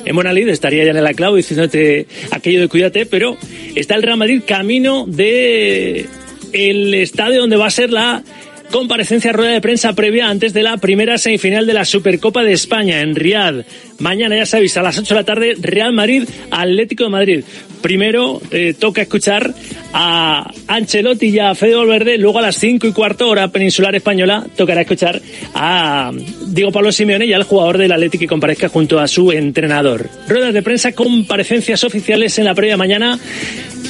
[0.05, 3.37] en Monalid estaría ya en la clavo diciéndote aquello de cuídate, pero
[3.75, 6.07] está el Real Madrid camino de
[6.53, 8.23] el estadio donde va a ser la
[8.71, 13.01] comparecencia rueda de prensa previa antes de la primera semifinal de la Supercopa de España
[13.01, 13.65] en Riad.
[14.01, 17.43] Mañana ya sabéis, a las 8 de la tarde, Real Madrid, Atlético de Madrid.
[17.81, 19.53] Primero eh, toca escuchar
[19.93, 24.45] a Ancelotti y a Fede Valverde, luego a las 5 y cuarto hora peninsular española
[24.55, 25.21] tocará escuchar
[25.53, 26.11] a
[26.47, 30.09] Diego Pablo Simeone y al jugador del Atlético que comparezca junto a su entrenador.
[30.27, 33.19] Ruedas de prensa, comparecencias oficiales en la previa mañana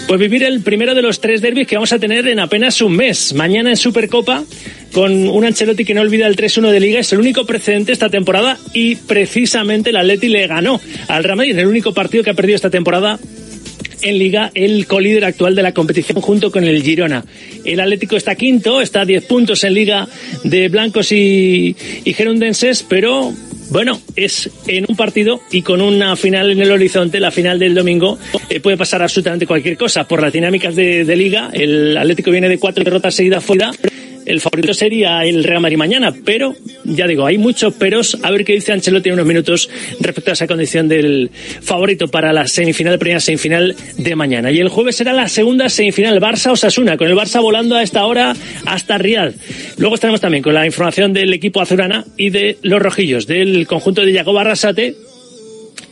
[0.08, 2.96] pues vivir el primero de los tres derbis que vamos a tener en apenas un
[2.96, 3.34] mes.
[3.34, 4.44] Mañana en Supercopa,
[4.92, 8.10] con un Ancelotti que no olvida el 3-1 de Liga, es el único precedente esta
[8.10, 12.34] temporada y precisamente el Atleti le ganó al Real Madrid el único partido que ha
[12.34, 13.20] perdido esta temporada
[14.02, 17.24] en Liga el colíder actual de la competición junto con el Girona.
[17.64, 20.08] El Atlético está quinto, está a 10 puntos en Liga
[20.44, 23.34] de blancos y, y gerundenses, pero
[23.70, 27.74] bueno, es en un partido y con una final en el horizonte, la final del
[27.74, 28.20] domingo,
[28.50, 30.08] eh, puede pasar absolutamente cualquier cosa.
[30.08, 33.72] Por las dinámicas de, de Liga, el Atlético viene de cuatro derrotas seguidas fuera.
[34.26, 36.54] El favorito sería el Real Madrid mañana, pero
[36.84, 38.18] ya digo, hay muchos peros.
[38.24, 39.70] A ver qué dice Ancelotti en unos minutos
[40.00, 41.32] respecto a esa condición del
[41.62, 44.52] favorito para la semifinal, primera semifinal de mañana.
[44.52, 48.36] Y el jueves será la segunda semifinal Barça-Osasuna, con el Barça volando a esta hora
[48.66, 49.34] hasta Riad.
[49.78, 54.06] Luego estaremos también con la información del equipo azulana y de los rojillos, del conjunto
[54.06, 54.96] de Jacob Arrasate,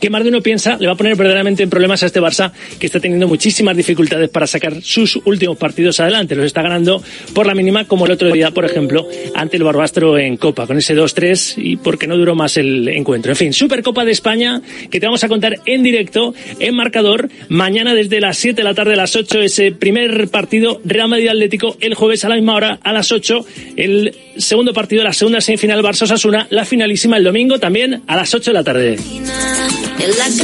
[0.00, 2.52] que más de uno piensa le va a poner verdaderamente en problemas a este Barça
[2.78, 6.34] que está teniendo muchísimas dificultades para sacar sus últimos partidos adelante.
[6.34, 7.02] Los está ganando
[7.34, 10.78] por la mínima, como el otro día, por ejemplo, ante el Barbastro en Copa, con
[10.78, 13.32] ese 2-3 y porque no duró más el encuentro.
[13.32, 17.94] En fin, Supercopa de España que te vamos a contar en directo, en marcador, mañana
[17.94, 21.76] desde las 7 de la tarde a las 8, ese primer partido Real Madrid Atlético,
[21.80, 23.44] el jueves a la misma hora a las 8,
[23.76, 28.34] el segundo partido, la segunda semifinal Barça Osasuna, la finalísima el domingo también a las
[28.34, 28.98] 8 de la tarde.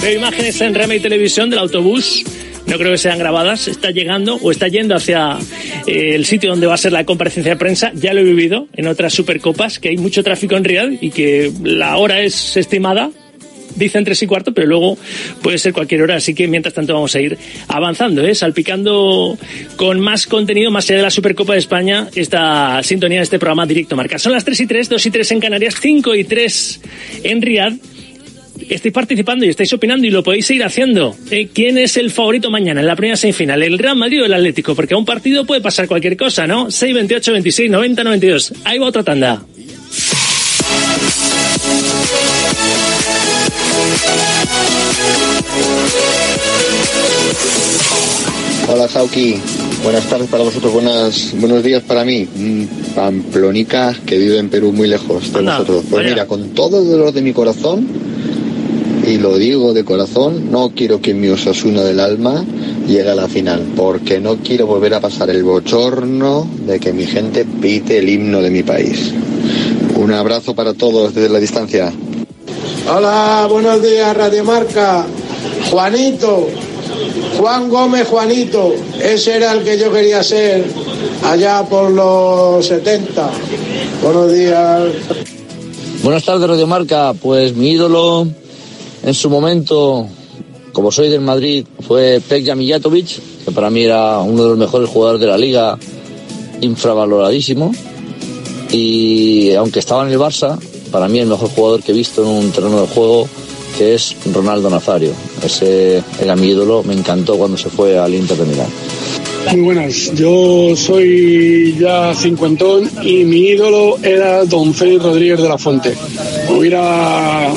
[0.02, 2.24] Veo imágenes en Rema y Televisión del autobús.
[2.66, 3.68] No creo que sean grabadas.
[3.68, 5.38] Está llegando o está yendo hacia
[5.86, 7.92] eh, el sitio donde va a ser la comparecencia de prensa.
[7.94, 11.52] Ya lo he vivido en otras supercopas, que hay mucho tráfico en Riad y que
[11.62, 13.10] la hora es estimada.
[13.76, 14.98] Dicen tres y cuarto, pero luego
[15.42, 16.16] puede ser cualquier hora.
[16.16, 17.38] Así que mientras tanto vamos a ir
[17.68, 18.34] avanzando, ¿eh?
[18.34, 19.38] salpicando
[19.76, 23.66] con más contenido, más allá de la Supercopa de España, esta sintonía de este programa
[23.66, 24.18] Directo Marca.
[24.18, 26.80] Son las 3 y 3, 2 y 3 en Canarias, 5 y 3
[27.24, 27.74] en Riad
[28.68, 31.16] estáis participando y estáis opinando y lo podéis seguir haciendo.
[31.30, 33.62] Eh, ¿Quién es el favorito mañana en la primera semifinal?
[33.62, 34.74] ¿El Real Madrid o el Atlético?
[34.74, 36.70] Porque a un partido puede pasar cualquier cosa, ¿no?
[36.70, 38.52] 6, 28, 26, 90, 92.
[38.64, 39.42] Ahí va otra tanda.
[48.68, 49.36] Hola Sauki,
[49.84, 52.26] buenas tardes para vosotros, buenas, buenos días para mí.
[52.34, 55.84] Mm, Pamplonica, que vive en Perú muy lejos de Anda, vosotros.
[55.88, 56.14] Pues vaya.
[56.14, 57.86] mira, con todo el dolor de mi corazón,
[59.06, 62.44] y lo digo de corazón, no quiero que mi Osasuna del alma
[62.88, 67.06] llegue a la final, porque no quiero volver a pasar el bochorno de que mi
[67.06, 69.12] gente pite el himno de mi país.
[69.94, 71.92] Un abrazo para todos desde la distancia.
[72.88, 75.04] Hola, buenos días, Radio Marca.
[75.70, 76.46] Juanito,
[77.36, 80.64] Juan Gómez Juanito, ese era el que yo quería ser
[81.24, 83.28] allá por los 70.
[84.02, 84.84] Buenos días.
[86.04, 87.12] Buenas tardes, Radio Marca.
[87.20, 88.28] Pues mi ídolo
[89.02, 90.06] en su momento,
[90.72, 94.88] como soy del Madrid, fue Pekja Mijatovic, que para mí era uno de los mejores
[94.88, 95.76] jugadores de la liga,
[96.60, 97.72] infravaloradísimo.
[98.70, 100.56] Y aunque estaba en el Barça,
[100.96, 103.28] para mí el mejor jugador que he visto en un terreno de juego,
[103.76, 105.10] que es Ronaldo Nazario.
[105.44, 108.68] Ese era mi ídolo, me encantó cuando se fue al Inter de Milán.
[109.52, 115.58] Muy buenas, yo soy ya cincuentón y mi ídolo era don Félix Rodríguez de la
[115.58, 115.94] Fuente.
[116.48, 117.52] Me hubiera,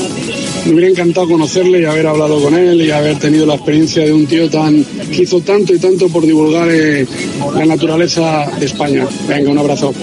[0.65, 4.11] me hubiera encantado conocerle y haber hablado con él y haber tenido la experiencia de
[4.11, 7.07] un tío tan que hizo tanto y tanto por divulgar eh,
[7.55, 9.07] la naturaleza de España.
[9.29, 9.93] Venga, un abrazo.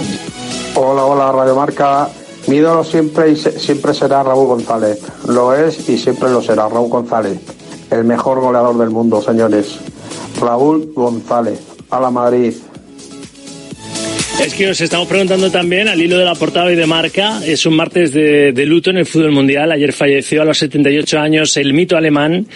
[0.75, 2.09] Hola, hola, Radio Marca.
[2.49, 5.01] Mi ídolo siempre, y siempre será Raúl González.
[5.27, 7.39] Lo es y siempre lo será Raúl González.
[7.91, 9.79] El mejor goleador del mundo, señores.
[10.41, 11.61] Raúl González.
[11.91, 12.55] A la Madrid.
[14.41, 17.41] Es que os estamos preguntando también al hilo de la portada y de marca.
[17.45, 19.73] Es un martes de, de, luto en el fútbol mundial.
[19.73, 22.47] Ayer falleció a los 78 años el mito alemán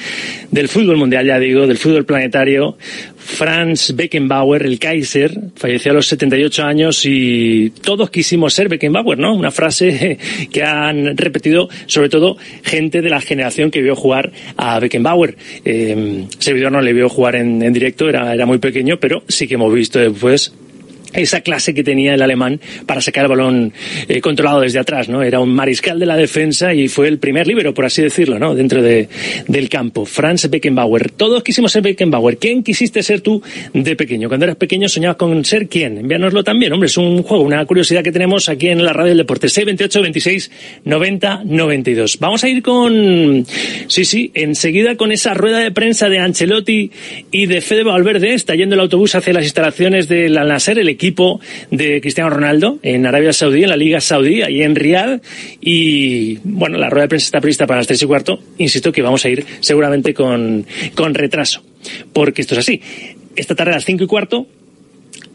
[0.50, 2.76] del fútbol mundial, ya digo, del fútbol planetario.
[3.20, 9.34] Franz Beckenbauer, el Kaiser, falleció a los 78 años y todos quisimos ser Beckenbauer, ¿no?
[9.34, 10.18] Una frase
[10.52, 15.36] que han repetido sobre todo gente de la generación que vio jugar a Beckenbauer.
[15.64, 19.54] Eh, servidor no le vio jugar en, directo, era, era muy pequeño, pero sí que
[19.54, 20.52] hemos visto después
[21.12, 23.72] esa clase que tenía el alemán para sacar el balón
[24.08, 25.22] eh, controlado desde atrás, ¿no?
[25.22, 28.54] Era un mariscal de la defensa y fue el primer líbero, por así decirlo, ¿no?
[28.54, 29.08] Dentro de,
[29.48, 30.04] del campo.
[30.04, 31.10] Franz Beckenbauer.
[31.10, 32.38] Todos quisimos ser Beckenbauer.
[32.38, 33.42] ¿Quién quisiste ser tú
[33.72, 34.28] de pequeño?
[34.28, 35.98] Cuando eras pequeño soñabas con ser quién?
[35.98, 36.86] Envíanoslo también, hombre.
[36.86, 39.48] Es un juego, una curiosidad que tenemos aquí en la radio del deporte.
[39.48, 40.50] 628 26
[40.84, 42.18] 90 92.
[42.18, 43.46] Vamos a ir con,
[43.86, 46.90] sí, sí, enseguida con esa rueda de prensa de Ancelotti
[47.30, 48.34] y de Fede Valverde.
[48.34, 51.40] Está yendo el autobús hacia las instalaciones del Al Nasser, el equipo
[51.70, 55.22] de Cristiano Ronaldo en Arabia Saudí, en la Liga Saudí, ahí en Riyadh.
[55.62, 58.38] Y bueno, la rueda de prensa está prevista para las tres y cuarto.
[58.58, 61.64] Insisto que vamos a ir seguramente con, con retraso,
[62.12, 62.82] porque esto es así.
[63.34, 64.46] Esta tarde a las cinco y cuarto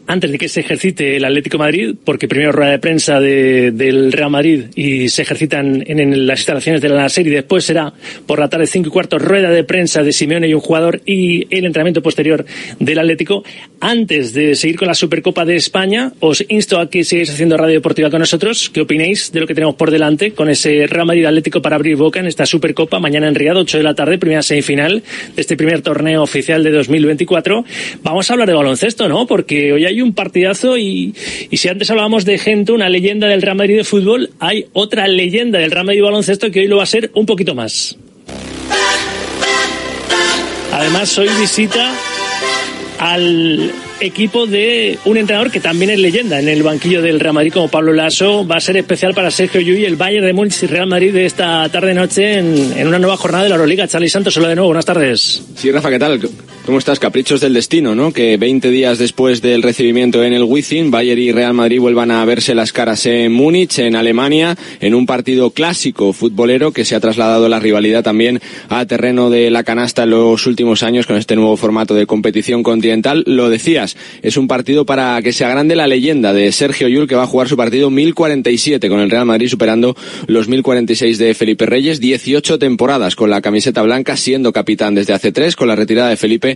[0.06, 4.12] antes de que se ejercite el Atlético Madrid, porque primero rueda de prensa de, del
[4.12, 7.92] Real Madrid y se ejercitan en, en las instalaciones de la serie después será
[8.26, 11.46] por la tarde cinco y cuarto rueda de prensa de Simeone y un jugador y
[11.54, 12.44] el entrenamiento posterior
[12.78, 13.44] del Atlético.
[13.80, 17.74] Antes de seguir con la Supercopa de España, os insto a que sigáis haciendo radio
[17.74, 18.70] deportiva con nosotros.
[18.70, 21.96] ¿Qué opinéis de lo que tenemos por delante con ese Real Madrid Atlético para abrir
[21.96, 25.02] boca en esta Supercopa mañana en Riyadh, 8 de la tarde, primera semifinal
[25.34, 27.64] de este primer torneo oficial de 2024?
[28.02, 29.26] Vamos a hablar de baloncesto, ¿no?
[29.26, 31.14] Porque hoy hay un partidazo y,
[31.52, 35.58] si antes hablábamos de gente, una leyenda del Real Madrid de fútbol, hay otra leyenda
[35.58, 37.96] del Real Madrid de baloncesto que hoy lo va a ser un poquito más.
[40.70, 41.94] Además, hoy visita
[42.98, 47.54] al equipo de un entrenador que también es leyenda en el banquillo del Real Madrid
[47.54, 48.46] como Pablo Lasso.
[48.46, 51.24] Va a ser especial para Sergio Llull, el Bayern de Múnich y Real Madrid de
[51.24, 53.88] esta tarde-noche en, en, una nueva jornada de la Euroliga.
[53.88, 55.42] Charlie Santos, hola de nuevo, buenas tardes.
[55.54, 56.20] Sí, Rafa, ¿qué tal?
[56.66, 56.98] ¿Cómo estás?
[56.98, 58.12] Caprichos del destino, ¿no?
[58.12, 62.24] Que 20 días después del recibimiento en el Wizzing, Bayern y Real Madrid vuelvan a
[62.24, 67.00] verse las caras en Múnich, en Alemania, en un partido clásico futbolero que se ha
[67.00, 71.36] trasladado la rivalidad también a terreno de la canasta en los últimos años con este
[71.36, 73.22] nuevo formato de competición continental.
[73.28, 77.14] Lo decías, es un partido para que se agrande la leyenda de Sergio Yul, que
[77.14, 81.64] va a jugar su partido 1047 con el Real Madrid, superando los 1046 de Felipe
[81.64, 86.08] Reyes, 18 temporadas con la camiseta blanca, siendo capitán desde hace tres, con la retirada
[86.08, 86.55] de Felipe